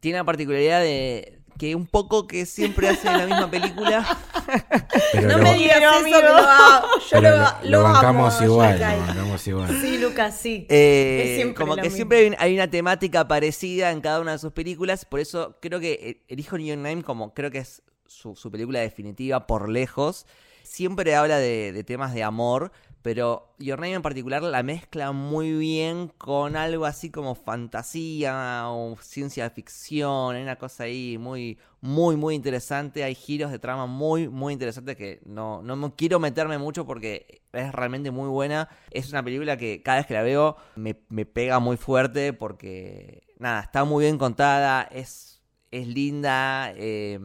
tiene 0.00 0.18
la 0.18 0.24
particularidad 0.24 0.80
de 0.80 1.41
que 1.58 1.74
un 1.74 1.86
poco 1.86 2.26
que 2.26 2.46
siempre 2.46 2.88
hace 2.88 3.06
la 3.06 3.26
misma 3.26 3.50
película. 3.50 4.04
Pero 5.12 5.28
No 5.28 5.38
lo, 5.38 5.44
me 5.44 5.54
digas 5.54 5.76
Pero, 5.78 5.90
eso 5.90 5.98
amigo. 6.00 6.16
que 6.18 6.24
lo 6.24 6.36
amo. 6.38 6.86
Yo 6.98 7.02
pero 7.10 7.30
lo, 7.30 7.36
lo- 7.36 7.44
lo 7.62 7.70
lo 7.70 7.78
amo, 7.86 7.92
bancamos 7.94 8.42
igual, 8.42 8.78
lo 8.78 9.06
bancamos 9.06 9.46
igual. 9.46 9.80
Sí, 9.80 9.98
Lucas, 9.98 10.36
sí. 10.40 10.66
Eh, 10.68 11.42
Es 11.48 11.54
como 11.54 11.74
que 11.76 11.82
misma. 11.82 11.96
siempre 11.96 12.18
hay, 12.18 12.26
un- 12.28 12.36
hay 12.38 12.54
una 12.54 12.68
temática 12.68 13.28
parecida 13.28 13.90
en 13.90 14.00
cada 14.00 14.20
una 14.20 14.32
de 14.32 14.38
sus 14.38 14.52
películas, 14.52 15.04
por 15.04 15.20
eso 15.20 15.56
creo 15.60 15.80
que 15.80 15.92
eh, 15.92 16.22
elijo 16.28 16.56
New 16.58 16.76
Name 16.76 17.02
como 17.02 17.32
creo 17.34 17.50
que 17.50 17.58
es 17.58 17.82
su, 18.12 18.50
película 18.50 18.80
definitiva 18.80 19.46
por 19.46 19.68
lejos. 19.68 20.26
Siempre 20.62 21.14
habla 21.14 21.38
de, 21.38 21.84
temas 21.84 22.14
de 22.14 22.22
amor, 22.22 22.72
pero 23.02 23.54
Your 23.58 23.80
Name 23.80 23.94
en 23.94 24.02
particular 24.02 24.42
la 24.42 24.62
mezcla 24.62 25.12
muy 25.12 25.52
bien 25.52 26.08
con 26.18 26.56
algo 26.56 26.86
así 26.86 27.10
como 27.10 27.34
fantasía 27.34 28.64
o 28.66 28.96
ciencia 29.00 29.50
ficción, 29.50 30.36
hay 30.36 30.42
una 30.42 30.56
cosa 30.56 30.84
ahí 30.84 31.18
muy, 31.18 31.58
muy, 31.80 32.16
muy 32.16 32.36
interesante, 32.36 33.02
hay 33.02 33.16
giros 33.16 33.50
de 33.50 33.58
trama 33.58 33.86
muy, 33.86 34.28
muy 34.28 34.52
interesantes 34.52 34.96
que 34.96 35.20
no, 35.24 35.62
no 35.62 35.96
quiero 35.96 36.20
meterme 36.20 36.58
mucho 36.58 36.86
porque 36.86 37.42
es 37.52 37.72
realmente 37.72 38.12
muy 38.12 38.28
buena, 38.28 38.68
es 38.92 39.10
una 39.10 39.22
película 39.24 39.56
que 39.56 39.82
cada 39.82 39.98
vez 39.98 40.06
que 40.06 40.14
la 40.14 40.22
veo 40.22 40.56
me, 40.76 40.96
me 41.08 41.26
pega 41.26 41.58
muy 41.58 41.76
fuerte 41.76 42.32
porque, 42.32 43.24
nada, 43.38 43.62
está 43.62 43.84
muy 43.84 44.04
bien 44.04 44.16
contada, 44.16 44.82
es, 44.82 45.42
es 45.72 45.88
linda, 45.88 46.72
eh, 46.76 47.18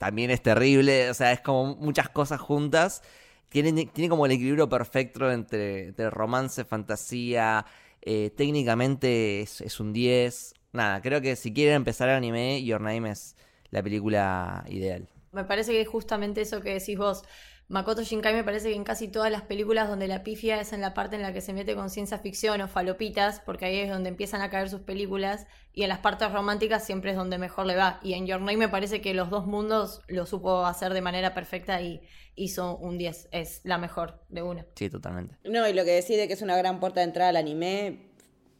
también 0.00 0.30
es 0.30 0.42
terrible, 0.42 1.10
o 1.10 1.14
sea, 1.14 1.30
es 1.32 1.42
como 1.42 1.76
muchas 1.76 2.08
cosas 2.08 2.40
juntas. 2.40 3.02
Tiene, 3.50 3.84
tiene 3.86 4.08
como 4.08 4.24
el 4.24 4.32
equilibrio 4.32 4.66
perfecto 4.68 5.30
entre, 5.30 5.92
romance, 6.10 6.64
fantasía. 6.64 7.66
eh, 8.00 8.30
técnicamente 8.34 9.42
es, 9.42 9.60
es 9.60 9.78
un 9.78 9.92
10. 9.92 10.54
Nada, 10.72 11.02
creo 11.02 11.20
que 11.20 11.36
si 11.36 11.52
quieren 11.52 11.74
empezar 11.74 12.08
el 12.08 12.16
anime, 12.16 12.64
Your 12.64 12.80
Name 12.80 13.10
es 13.10 13.36
la 13.70 13.82
película 13.82 14.64
ideal. 14.70 15.06
Me 15.32 15.44
parece 15.44 15.72
que 15.72 15.82
es 15.82 15.88
justamente 15.88 16.40
eso 16.40 16.62
que 16.62 16.72
decís 16.72 16.96
vos. 16.96 17.22
Makoto 17.70 18.02
Shinkai 18.02 18.34
me 18.34 18.42
parece 18.42 18.70
que 18.70 18.74
en 18.74 18.82
casi 18.82 19.06
todas 19.06 19.30
las 19.30 19.42
películas 19.42 19.88
donde 19.88 20.08
la 20.08 20.24
pifia 20.24 20.60
es 20.60 20.72
en 20.72 20.80
la 20.80 20.92
parte 20.92 21.14
en 21.14 21.22
la 21.22 21.32
que 21.32 21.40
se 21.40 21.52
mete 21.52 21.76
con 21.76 21.88
ciencia 21.88 22.18
ficción 22.18 22.60
o 22.62 22.66
falopitas, 22.66 23.38
porque 23.38 23.66
ahí 23.66 23.78
es 23.78 23.88
donde 23.88 24.08
empiezan 24.08 24.42
a 24.42 24.50
caer 24.50 24.68
sus 24.68 24.80
películas, 24.80 25.46
y 25.72 25.84
en 25.84 25.88
las 25.88 26.00
partes 26.00 26.32
románticas 26.32 26.84
siempre 26.84 27.12
es 27.12 27.16
donde 27.16 27.38
mejor 27.38 27.66
le 27.66 27.76
va. 27.76 28.00
Y 28.02 28.14
en 28.14 28.26
Your 28.26 28.40
Name 28.40 28.56
me 28.56 28.68
parece 28.68 29.00
que 29.00 29.14
los 29.14 29.30
dos 29.30 29.46
mundos 29.46 30.02
lo 30.08 30.26
supo 30.26 30.66
hacer 30.66 30.92
de 30.94 31.00
manera 31.00 31.32
perfecta 31.32 31.80
y 31.80 32.00
hizo 32.34 32.76
un 32.76 32.98
10. 32.98 33.28
Es 33.30 33.60
la 33.62 33.78
mejor 33.78 34.20
de 34.28 34.42
una. 34.42 34.66
Sí, 34.74 34.90
totalmente. 34.90 35.36
No, 35.44 35.68
y 35.68 35.72
lo 35.72 35.84
que 35.84 35.92
decide 35.92 36.26
que 36.26 36.32
es 36.32 36.42
una 36.42 36.56
gran 36.56 36.80
puerta 36.80 36.98
de 36.98 37.06
entrada 37.06 37.30
al 37.30 37.36
anime, 37.36 38.10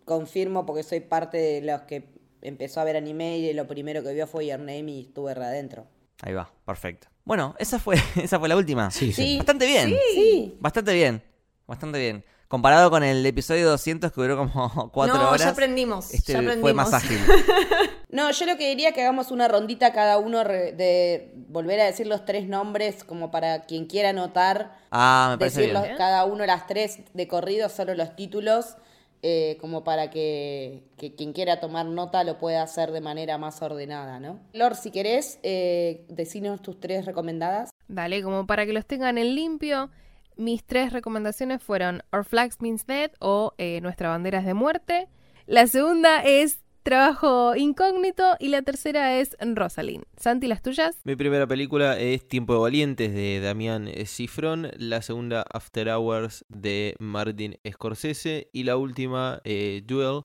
confirmo 0.05 0.67
porque 0.67 0.85
soy 0.85 1.01
parte 1.01 1.37
de 1.37 1.63
los 1.63 1.81
que 1.81 2.15
empezó 2.43 2.81
a 2.81 2.85
ver 2.85 2.97
anime 2.97 3.39
y 3.39 3.47
de 3.49 3.55
lo 3.55 3.67
primero 3.67 4.05
que 4.05 4.13
vio 4.13 4.29
fue 4.29 4.47
Your 4.47 4.61
Name 4.61 4.89
y 4.93 5.01
estuve 5.01 5.35
re 5.35 5.47
adentro. 5.47 5.89
Ahí 6.23 6.33
va, 6.33 6.49
perfecto. 6.65 7.09
Bueno, 7.25 7.55
esa 7.59 7.79
fue, 7.79 7.97
esa 8.17 8.39
fue 8.39 8.49
la 8.49 8.57
última. 8.57 8.91
Sí, 8.91 9.13
sí. 9.13 9.37
Bastante 9.39 9.67
bien. 9.67 9.95
Sí. 10.15 10.57
Bastante 10.61 10.93
bien. 10.95 11.23
Bastante 11.67 11.99
bien. 11.99 12.25
Comparado 12.49 12.91
con 12.91 13.05
el 13.05 13.25
episodio 13.25 13.69
200 13.71 14.11
que 14.11 14.21
duró 14.21 14.37
como 14.37 14.91
4 14.93 15.15
no, 15.17 15.29
horas. 15.29 15.41
ya 15.43 15.51
aprendimos. 15.51 16.13
Este 16.13 16.33
ya 16.33 16.39
aprendimos. 16.41 16.63
fue 16.63 16.75
más 16.75 16.93
ágil. 16.95 17.19
No, 18.13 18.29
yo 18.33 18.45
lo 18.45 18.57
que 18.57 18.69
diría 18.69 18.89
es 18.89 18.95
que 18.97 19.03
hagamos 19.03 19.31
una 19.31 19.47
rondita 19.47 19.93
cada 19.93 20.19
uno 20.19 20.43
de 20.43 21.33
volver 21.47 21.79
a 21.79 21.85
decir 21.85 22.09
los 22.09 22.25
tres 22.25 22.49
nombres 22.49 23.05
como 23.05 23.31
para 23.31 23.67
quien 23.67 23.87
quiera 23.87 24.09
anotar, 24.09 24.77
Ah, 24.91 25.29
me 25.31 25.39
parece 25.39 25.61
decir 25.61 25.77
bien. 25.77 25.89
los- 25.91 25.97
cada 25.97 26.25
uno 26.25 26.45
las 26.45 26.67
tres 26.67 26.99
de 27.15 27.29
corrido, 27.29 27.69
solo 27.69 27.95
los 27.95 28.17
títulos, 28.17 28.75
eh, 29.23 29.59
como 29.61 29.85
para 29.85 30.11
que, 30.11 30.85
quien 31.17 31.33
quiera 31.33 31.61
tomar 31.61 31.87
nota 31.87 32.25
lo 32.25 32.39
pueda 32.39 32.63
hacer 32.63 32.91
de 32.91 33.01
manera 33.01 33.37
más 33.37 33.61
ordenada, 33.61 34.19
¿no? 34.19 34.41
Lord, 34.53 34.77
si 34.77 34.91
querés, 34.91 35.39
eh, 35.43 36.07
decinos 36.09 36.63
tus 36.63 36.81
tres 36.81 37.05
recomendadas. 37.05 37.71
Dale, 37.89 38.23
como 38.23 38.47
para 38.47 38.65
que 38.65 38.73
los 38.73 38.87
tengan 38.87 39.19
en 39.19 39.35
limpio, 39.35 39.91
mis 40.37 40.65
tres 40.65 40.93
recomendaciones 40.93 41.63
fueron 41.63 42.03
Our 42.13 42.25
Flags 42.25 42.61
Means 42.61 42.87
Dead 42.87 43.11
o 43.19 43.53
eh, 43.59 43.81
Nuestra 43.83 44.09
Bandera 44.09 44.39
es 44.39 44.47
de 44.47 44.55
Muerte. 44.55 45.09
La 45.47 45.67
segunda 45.67 46.23
es 46.23 46.61
Trabajo 46.83 47.55
Incógnito 47.57 48.37
y 48.39 48.49
la 48.49 48.63
tercera 48.63 49.19
es 49.19 49.37
Rosalind. 49.39 50.05
Santi, 50.17 50.47
¿las 50.47 50.63
tuyas? 50.63 50.97
Mi 51.05 51.15
primera 51.15 51.47
película 51.47 51.99
es 51.99 52.27
Tiempo 52.27 52.55
de 52.55 52.61
Valientes 52.61 53.13
de 53.13 53.41
Damián 53.41 53.87
Cifrón, 54.07 54.71
la 54.79 55.03
segunda 55.03 55.45
After 55.53 55.91
Hours 55.91 56.47
de 56.49 56.95
Martin 56.99 57.59
Scorsese 57.71 58.49
y 58.55 58.65
la 58.65 58.79
última 58.79 59.43
eh, 59.45 59.83
Duel 59.85 60.23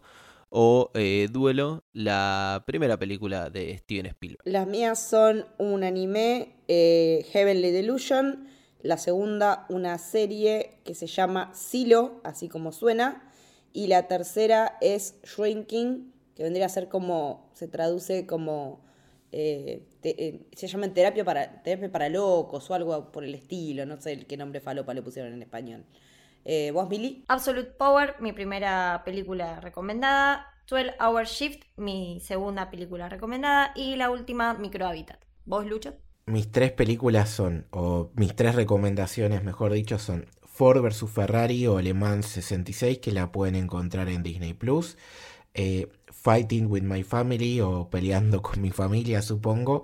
o 0.49 0.91
eh, 0.93 1.28
Duelo, 1.30 1.84
la 1.91 2.64
primera 2.66 2.97
película 2.97 3.49
de 3.49 3.78
Steven 3.80 4.06
Spielberg. 4.06 4.41
Las 4.45 4.66
mías 4.66 5.06
son 5.10 5.45
un 5.58 5.84
anime, 5.84 6.56
eh, 6.70 7.26
Heavenly 7.34 7.72
Delusion, 7.72 8.47
la 8.82 8.97
segunda 8.97 9.66
una 9.68 9.97
serie 9.97 10.80
que 10.86 10.95
se 10.95 11.08
llama 11.08 11.51
Silo, 11.53 12.22
así 12.24 12.47
como 12.47 12.72
suena, 12.72 13.30
y 13.74 13.88
la 13.88 14.08
tercera 14.08 14.78
es 14.80 15.16
Shrinking, 15.26 16.14
que 16.36 16.43
vendría 16.43 16.65
a 16.67 16.69
ser 16.69 16.89
como, 16.89 17.49
se 17.53 17.67
traduce 17.67 18.25
como, 18.27 18.81
eh, 19.31 19.88
te- 20.01 20.27
eh, 20.27 20.47
se 20.55 20.67
llama 20.67 20.93
terapia 20.93 21.25
para, 21.25 21.63
terapia 21.63 21.91
para 21.91 22.09
locos 22.09 22.69
o 22.69 22.73
algo 22.73 23.11
por 23.11 23.23
el 23.23 23.36
estilo, 23.36 23.86
no 23.86 23.99
sé 24.01 24.25
qué 24.27 24.38
nombre 24.38 24.61
falopa 24.61 24.93
le 24.93 25.01
pusieron 25.01 25.33
en 25.33 25.41
español. 25.43 25.86
Eh, 26.45 26.71
¿Vos, 26.71 26.89
Mili? 26.89 27.25
Absolute 27.27 27.71
Power, 27.71 28.15
mi 28.19 28.33
primera 28.33 29.01
película 29.05 29.59
recomendada. 29.61 30.47
12 30.67 30.93
Hour 30.99 31.25
Shift, 31.25 31.63
mi 31.77 32.19
segunda 32.21 32.69
película 32.71 33.09
recomendada. 33.09 33.71
Y 33.75 33.95
la 33.95 34.09
última, 34.09 34.53
Microhabitat. 34.55 35.23
¿Vos, 35.45 35.65
Lucho? 35.65 35.93
Mis 36.27 36.51
tres 36.51 36.71
películas 36.71 37.29
son, 37.29 37.67
o 37.71 38.11
mis 38.15 38.36
tres 38.36 38.55
recomendaciones, 38.55 39.43
mejor 39.43 39.71
dicho, 39.73 39.99
son 39.99 40.25
Ford 40.43 40.81
vs 40.81 41.05
Ferrari 41.11 41.67
o 41.67 41.79
Le 41.81 41.93
Mans 41.93 42.25
66, 42.27 42.97
que 42.99 43.11
la 43.11 43.31
pueden 43.31 43.55
encontrar 43.55 44.09
en 44.09 44.23
Disney 44.23 44.53
Plus. 44.53 44.97
eh, 45.55 45.89
Fighting 46.26 46.65
with 46.71 46.82
My 46.82 47.03
Family 47.03 47.61
o 47.61 47.88
Peleando 47.88 48.41
con 48.41 48.59
mi 48.59 48.71
familia, 48.71 49.21
supongo. 49.21 49.84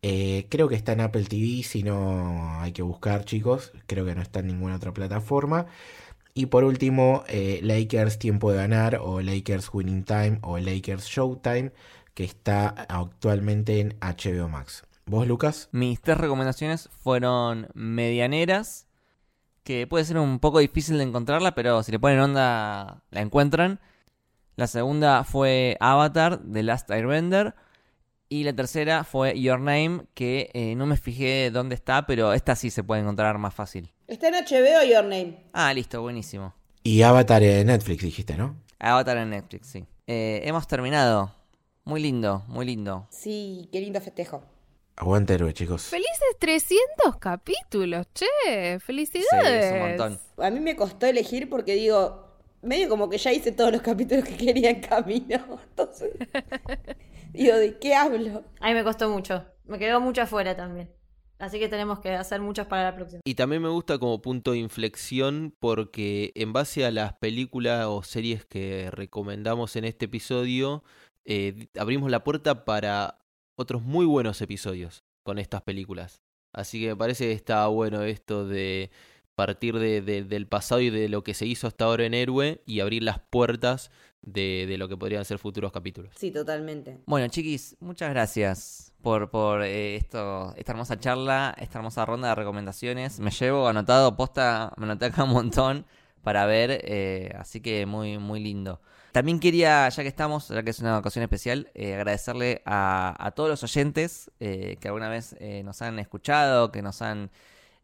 Eh, 0.00 0.46
creo 0.48 0.66
que 0.66 0.74
está 0.74 0.92
en 0.92 1.02
Apple 1.02 1.24
TV, 1.24 1.62
si 1.62 1.82
no 1.82 2.58
hay 2.60 2.72
que 2.72 2.80
buscar, 2.80 3.26
chicos. 3.26 3.72
Creo 3.86 4.06
que 4.06 4.14
no 4.14 4.22
está 4.22 4.40
en 4.40 4.46
ninguna 4.46 4.76
otra 4.76 4.94
plataforma. 4.94 5.66
Y 6.32 6.46
por 6.46 6.64
último, 6.64 7.24
eh, 7.28 7.60
Lakers 7.62 8.18
Tiempo 8.18 8.50
de 8.50 8.56
Ganar 8.56 9.00
o 9.02 9.20
Lakers 9.20 9.68
Winning 9.70 10.04
Time 10.04 10.38
o 10.40 10.56
Lakers 10.56 11.04
Showtime, 11.04 11.72
que 12.14 12.24
está 12.24 12.68
actualmente 12.68 13.80
en 13.80 13.94
HBO 14.00 14.48
Max. 14.48 14.84
¿Vos, 15.04 15.26
Lucas? 15.26 15.68
Mis 15.72 16.00
tres 16.00 16.16
recomendaciones 16.16 16.88
fueron 17.02 17.68
medianeras, 17.74 18.86
que 19.62 19.86
puede 19.86 20.06
ser 20.06 20.16
un 20.16 20.38
poco 20.38 20.60
difícil 20.60 20.96
de 20.96 21.04
encontrarla, 21.04 21.54
pero 21.54 21.82
si 21.82 21.92
le 21.92 21.98
ponen 21.98 22.18
onda 22.18 23.02
la 23.10 23.20
encuentran. 23.20 23.78
La 24.56 24.66
segunda 24.66 25.24
fue 25.24 25.76
Avatar, 25.80 26.40
The 26.50 26.62
Last 26.62 26.90
Airbender. 26.90 27.54
Y 28.28 28.44
la 28.44 28.54
tercera 28.54 29.04
fue 29.04 29.38
Your 29.38 29.58
Name, 29.60 30.06
que 30.14 30.50
eh, 30.54 30.74
no 30.74 30.86
me 30.86 30.96
fijé 30.96 31.50
dónde 31.50 31.74
está, 31.74 32.06
pero 32.06 32.32
esta 32.32 32.56
sí 32.56 32.70
se 32.70 32.82
puede 32.82 33.02
encontrar 33.02 33.36
más 33.36 33.52
fácil. 33.54 33.92
¿Está 34.06 34.28
en 34.28 34.34
HBO 34.34 34.84
Your 34.90 35.04
Name? 35.04 35.44
Ah, 35.52 35.72
listo, 35.74 36.00
buenísimo. 36.00 36.54
Y 36.82 37.02
Avatar 37.02 37.42
en 37.42 37.66
Netflix, 37.66 38.02
dijiste, 38.02 38.36
¿no? 38.36 38.56
Avatar 38.78 39.18
en 39.18 39.30
Netflix, 39.30 39.66
sí. 39.68 39.84
Eh, 40.06 40.40
hemos 40.44 40.66
terminado. 40.66 41.34
Muy 41.84 42.00
lindo, 42.00 42.44
muy 42.48 42.64
lindo. 42.64 43.06
Sí, 43.10 43.68
qué 43.70 43.80
lindo 43.80 44.00
festejo. 44.00 44.42
Aguante 44.96 45.34
héroe, 45.34 45.52
chicos. 45.52 45.82
Felices 45.84 46.36
300 46.38 47.16
capítulos, 47.18 48.06
che. 48.14 48.26
Sí, 48.74 48.80
Felicidades. 48.80 49.64
es 49.64 49.72
un 49.72 49.88
montón. 49.88 50.18
A 50.38 50.50
mí 50.50 50.60
me 50.60 50.76
costó 50.76 51.06
elegir 51.06 51.48
porque 51.50 51.74
digo, 51.74 52.21
medio 52.62 52.88
como 52.88 53.08
que 53.08 53.18
ya 53.18 53.32
hice 53.32 53.52
todos 53.52 53.72
los 53.72 53.82
capítulos 53.82 54.24
que 54.24 54.36
quería 54.36 54.70
en 54.70 54.80
camino. 54.80 55.60
Entonces, 55.70 56.12
digo, 57.32 57.56
¿de 57.56 57.78
qué 57.78 57.94
hablo? 57.94 58.44
A 58.60 58.68
mí 58.68 58.74
me 58.74 58.84
costó 58.84 59.08
mucho. 59.10 59.44
Me 59.64 59.78
quedó 59.78 60.00
mucho 60.00 60.22
afuera 60.22 60.56
también. 60.56 60.90
Así 61.38 61.58
que 61.58 61.68
tenemos 61.68 61.98
que 61.98 62.10
hacer 62.14 62.40
muchas 62.40 62.68
para 62.68 62.84
la 62.84 62.94
próxima. 62.94 63.20
Y 63.24 63.34
también 63.34 63.62
me 63.62 63.68
gusta 63.68 63.98
como 63.98 64.22
punto 64.22 64.52
de 64.52 64.58
inflexión 64.58 65.52
porque 65.58 66.30
en 66.36 66.52
base 66.52 66.86
a 66.86 66.92
las 66.92 67.14
películas 67.14 67.86
o 67.86 68.04
series 68.04 68.44
que 68.44 68.90
recomendamos 68.92 69.74
en 69.74 69.84
este 69.84 70.04
episodio, 70.04 70.84
eh, 71.24 71.66
abrimos 71.76 72.12
la 72.12 72.22
puerta 72.22 72.64
para 72.64 73.18
otros 73.56 73.82
muy 73.82 74.06
buenos 74.06 74.40
episodios 74.40 75.02
con 75.24 75.40
estas 75.40 75.62
películas. 75.62 76.22
Así 76.52 76.80
que 76.80 76.88
me 76.88 76.96
parece 76.96 77.26
que 77.26 77.32
está 77.32 77.66
bueno 77.66 78.02
esto 78.02 78.46
de 78.46 78.90
partir 79.46 79.78
de, 79.78 80.00
de- 80.02 80.22
del 80.24 80.46
pasado 80.46 80.80
y 80.80 80.90
de 80.90 81.08
lo 81.08 81.22
que 81.24 81.34
se 81.34 81.46
hizo 81.46 81.66
hasta 81.66 81.84
ahora 81.86 82.04
en 82.04 82.14
Héroe 82.14 82.60
y 82.66 82.80
abrir 82.80 83.02
las 83.02 83.18
puertas 83.18 83.90
de, 84.22 84.66
de 84.68 84.78
lo 84.78 84.88
que 84.88 84.96
podrían 84.96 85.24
ser 85.24 85.38
futuros 85.38 85.72
capítulos. 85.72 86.12
Sí, 86.16 86.30
totalmente. 86.30 86.98
Bueno, 87.06 87.26
chiquis, 87.28 87.76
muchas 87.80 88.10
gracias 88.10 88.92
por, 89.02 89.30
por 89.30 89.62
eh, 89.64 89.96
esto, 89.96 90.54
esta 90.56 90.72
hermosa 90.72 91.00
charla, 91.00 91.54
esta 91.58 91.78
hermosa 91.78 92.04
ronda 92.06 92.28
de 92.28 92.34
recomendaciones. 92.36 93.18
Me 93.18 93.30
llevo 93.32 93.66
anotado, 93.66 94.16
posta, 94.16 94.72
me 94.76 94.84
anoté 94.84 95.06
acá 95.06 95.24
un 95.24 95.30
montón 95.30 95.86
para 96.22 96.46
ver, 96.46 96.82
eh, 96.84 97.32
así 97.36 97.60
que 97.60 97.84
muy, 97.84 98.18
muy 98.18 98.38
lindo. 98.40 98.80
También 99.10 99.40
quería, 99.40 99.88
ya 99.88 100.02
que 100.02 100.08
estamos, 100.08 100.48
ya 100.48 100.62
que 100.62 100.70
es 100.70 100.78
una 100.78 100.96
ocasión 100.98 101.22
especial, 101.24 101.70
eh, 101.74 101.94
agradecerle 101.94 102.62
a, 102.64 103.14
a 103.18 103.32
todos 103.32 103.50
los 103.50 103.62
oyentes 103.64 104.30
eh, 104.40 104.76
que 104.80 104.88
alguna 104.88 105.08
vez 105.08 105.34
eh, 105.40 105.62
nos 105.64 105.82
han 105.82 105.98
escuchado, 105.98 106.70
que 106.70 106.80
nos 106.80 107.02
han 107.02 107.30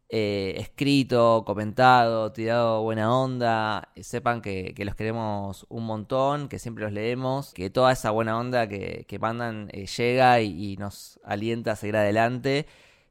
eh, 0.09 0.55
escrito, 0.57 1.43
comentado, 1.45 2.31
tirado 2.31 2.81
buena 2.83 3.13
onda. 3.15 3.89
Eh, 3.95 4.03
sepan 4.03 4.41
que, 4.41 4.73
que 4.75 4.85
los 4.85 4.95
queremos 4.95 5.65
un 5.69 5.85
montón, 5.85 6.49
que 6.49 6.59
siempre 6.59 6.83
los 6.83 6.93
leemos, 6.93 7.53
que 7.53 7.69
toda 7.69 7.91
esa 7.91 8.11
buena 8.11 8.37
onda 8.39 8.67
que, 8.67 9.05
que 9.07 9.19
mandan 9.19 9.69
eh, 9.71 9.85
llega 9.85 10.41
y, 10.41 10.77
nos 10.77 11.19
alienta 11.23 11.73
a 11.73 11.75
seguir 11.75 11.97
adelante. 11.97 12.65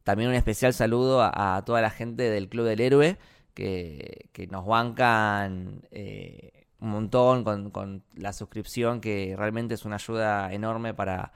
También 0.05 0.31
un 0.31 0.37
especial 0.37 0.75
saludo 0.75 1.23
a, 1.23 1.57
a 1.57 1.65
toda 1.65 1.81
la 1.83 1.91
gente 1.91 2.25
del 2.31 2.49
Club 2.49 2.67
del 2.67 2.81
Héroe 2.81 3.19
que, 3.55 4.31
que 4.33 4.47
nos 4.47 4.67
bancan 4.67 5.83
eh, 5.91 6.67
un 6.81 6.91
montón 6.91 7.45
con, 7.45 7.71
con 7.71 8.05
la 8.15 8.33
suscripción, 8.33 9.01
que 9.01 9.35
realmente 9.37 9.75
es 9.75 9.85
una 9.85 9.97
ayuda 9.97 10.53
enorme 10.53 10.95
para, 10.95 11.33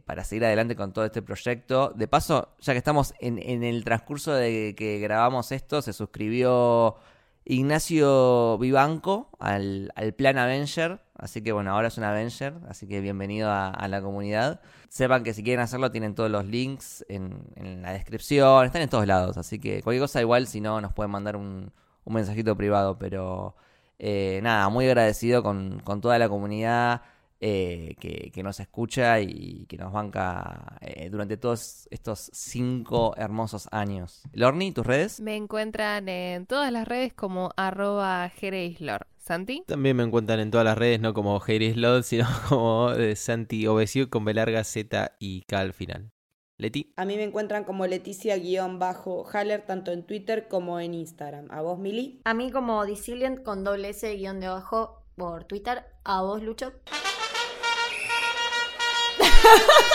para 0.00 0.24
seguir 0.24 0.44
adelante 0.44 0.76
con 0.76 0.92
todo 0.92 1.04
este 1.04 1.22
proyecto. 1.22 1.92
De 1.94 2.08
paso, 2.08 2.54
ya 2.60 2.72
que 2.72 2.78
estamos 2.78 3.14
en, 3.20 3.38
en 3.38 3.62
el 3.62 3.84
transcurso 3.84 4.32
de 4.32 4.74
que 4.76 4.98
grabamos 4.98 5.52
esto, 5.52 5.82
se 5.82 5.92
suscribió 5.92 6.96
Ignacio 7.44 8.58
Vivanco 8.58 9.30
al, 9.38 9.92
al 9.96 10.14
plan 10.14 10.38
Avenger. 10.38 11.00
Así 11.14 11.42
que 11.42 11.52
bueno, 11.52 11.72
ahora 11.72 11.88
es 11.88 11.98
un 11.98 12.04
Avenger, 12.04 12.54
así 12.68 12.88
que 12.88 13.00
bienvenido 13.00 13.50
a, 13.50 13.86
la 13.88 14.02
comunidad. 14.02 14.60
Sepan 14.88 15.22
que 15.22 15.34
si 15.34 15.42
quieren 15.44 15.62
hacerlo 15.62 15.90
tienen 15.92 16.14
todos 16.14 16.30
los 16.30 16.44
links 16.46 17.04
en, 17.08 17.44
en 17.54 17.82
la 17.82 17.92
descripción, 17.92 18.66
están 18.66 18.82
en 18.82 18.88
todos 18.88 19.06
lados, 19.06 19.36
así 19.36 19.60
que 19.60 19.82
cualquier 19.82 20.02
cosa 20.02 20.20
igual 20.20 20.48
si 20.48 20.60
no 20.60 20.80
nos 20.80 20.92
pueden 20.92 21.12
mandar 21.12 21.36
un, 21.36 21.72
un 22.04 22.14
mensajito 22.14 22.56
privado, 22.56 22.98
pero 22.98 23.54
eh, 24.00 24.40
nada, 24.42 24.68
muy 24.68 24.86
agradecido 24.86 25.44
con, 25.44 25.80
con 25.84 26.00
toda 26.00 26.18
la 26.18 26.28
comunidad 26.28 27.02
eh, 27.44 27.96
que, 27.98 28.30
que 28.32 28.42
nos 28.44 28.60
escucha 28.60 29.18
y 29.20 29.66
que 29.68 29.76
nos 29.76 29.92
banca 29.92 30.78
eh, 30.80 31.10
durante 31.10 31.36
todos 31.36 31.88
estos 31.90 32.30
cinco 32.32 33.14
hermosos 33.16 33.66
años. 33.72 34.22
Lorni, 34.32 34.70
¿tus 34.70 34.86
redes? 34.86 35.20
Me 35.20 35.34
encuentran 35.34 36.08
en 36.08 36.46
todas 36.46 36.70
las 36.70 36.86
redes 36.86 37.12
como 37.12 37.50
arroba 37.56 38.28
Jereislor. 38.28 39.08
Santi. 39.18 39.64
También 39.66 39.96
me 39.96 40.04
encuentran 40.04 40.38
en 40.38 40.52
todas 40.52 40.64
las 40.64 40.78
redes, 40.78 41.00
no 41.00 41.14
como 41.14 41.40
Lod, 41.46 42.02
sino 42.04 42.28
como 42.48 42.92
eh, 42.92 43.16
Santi 43.16 43.66
Obesio 43.66 44.08
con 44.08 44.24
B 44.24 44.34
larga 44.34 44.62
Z 44.62 45.16
y 45.18 45.42
K 45.42 45.58
al 45.58 45.72
final. 45.72 46.12
Leti. 46.58 46.92
A 46.96 47.04
mí 47.04 47.16
me 47.16 47.24
encuentran 47.24 47.64
como 47.64 47.88
Leticia-Haller 47.88 49.66
tanto 49.66 49.90
en 49.90 50.06
Twitter 50.06 50.46
como 50.46 50.78
en 50.78 50.94
Instagram. 50.94 51.48
¿A 51.50 51.60
vos, 51.60 51.76
Mili? 51.80 52.20
A 52.24 52.34
mí 52.34 52.52
como 52.52 52.84
Disilient 52.84 53.42
con 53.42 53.64
doble 53.64 53.88
S 53.88 54.14
guion 54.14 54.38
de 54.38 54.46
abajo 54.46 55.02
por 55.16 55.42
Twitter. 55.42 55.84
A 56.04 56.22
vos, 56.22 56.40
Lucho. 56.40 56.72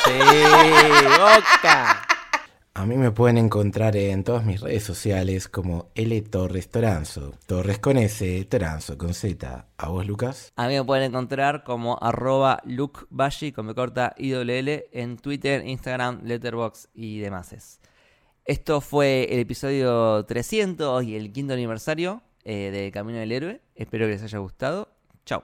Sí, 0.06 0.20
Boca. 1.20 2.08
A 2.78 2.86
mí 2.86 2.96
me 2.96 3.10
pueden 3.10 3.40
encontrar 3.40 3.98
en 3.98 4.24
todas 4.24 4.46
mis 4.46 4.62
redes 4.62 4.84
sociales 4.84 5.48
como 5.48 5.90
L 5.96 6.22
Torres 6.22 6.70
Toranzo. 6.70 7.34
Torres 7.48 7.80
con 7.80 7.98
S, 7.98 8.46
Toranzo 8.46 9.00
con 9.00 9.16
Z. 9.16 9.66
¿A 9.76 9.90
vos, 9.90 10.06
Lucas? 10.06 10.54
A 10.56 10.68
mí 10.68 10.76
me 10.76 10.84
pueden 10.84 11.06
encontrar 11.06 11.64
como 11.64 11.98
arroba 12.00 12.62
lukebashi 12.66 13.52
con 13.52 13.66
me 13.66 13.74
corta 13.74 14.14
IWL 14.16 14.84
en 14.92 15.18
Twitter, 15.18 15.66
Instagram, 15.66 16.22
Letterboxd 16.24 16.90
y 16.94 17.18
demás. 17.18 17.80
Esto 18.46 18.80
fue 18.80 19.28
el 19.32 19.40
episodio 19.40 20.24
300 20.26 21.04
y 21.04 21.16
el 21.16 21.34
quinto 21.34 21.54
aniversario 21.54 22.22
eh, 22.44 22.70
de 22.72 22.92
Camino 22.92 23.18
del 23.18 23.32
Héroe. 23.32 23.62
Espero 23.74 24.06
que 24.06 24.12
les 24.12 24.22
haya 24.22 24.38
gustado. 24.38 24.90
Chao. 25.26 25.44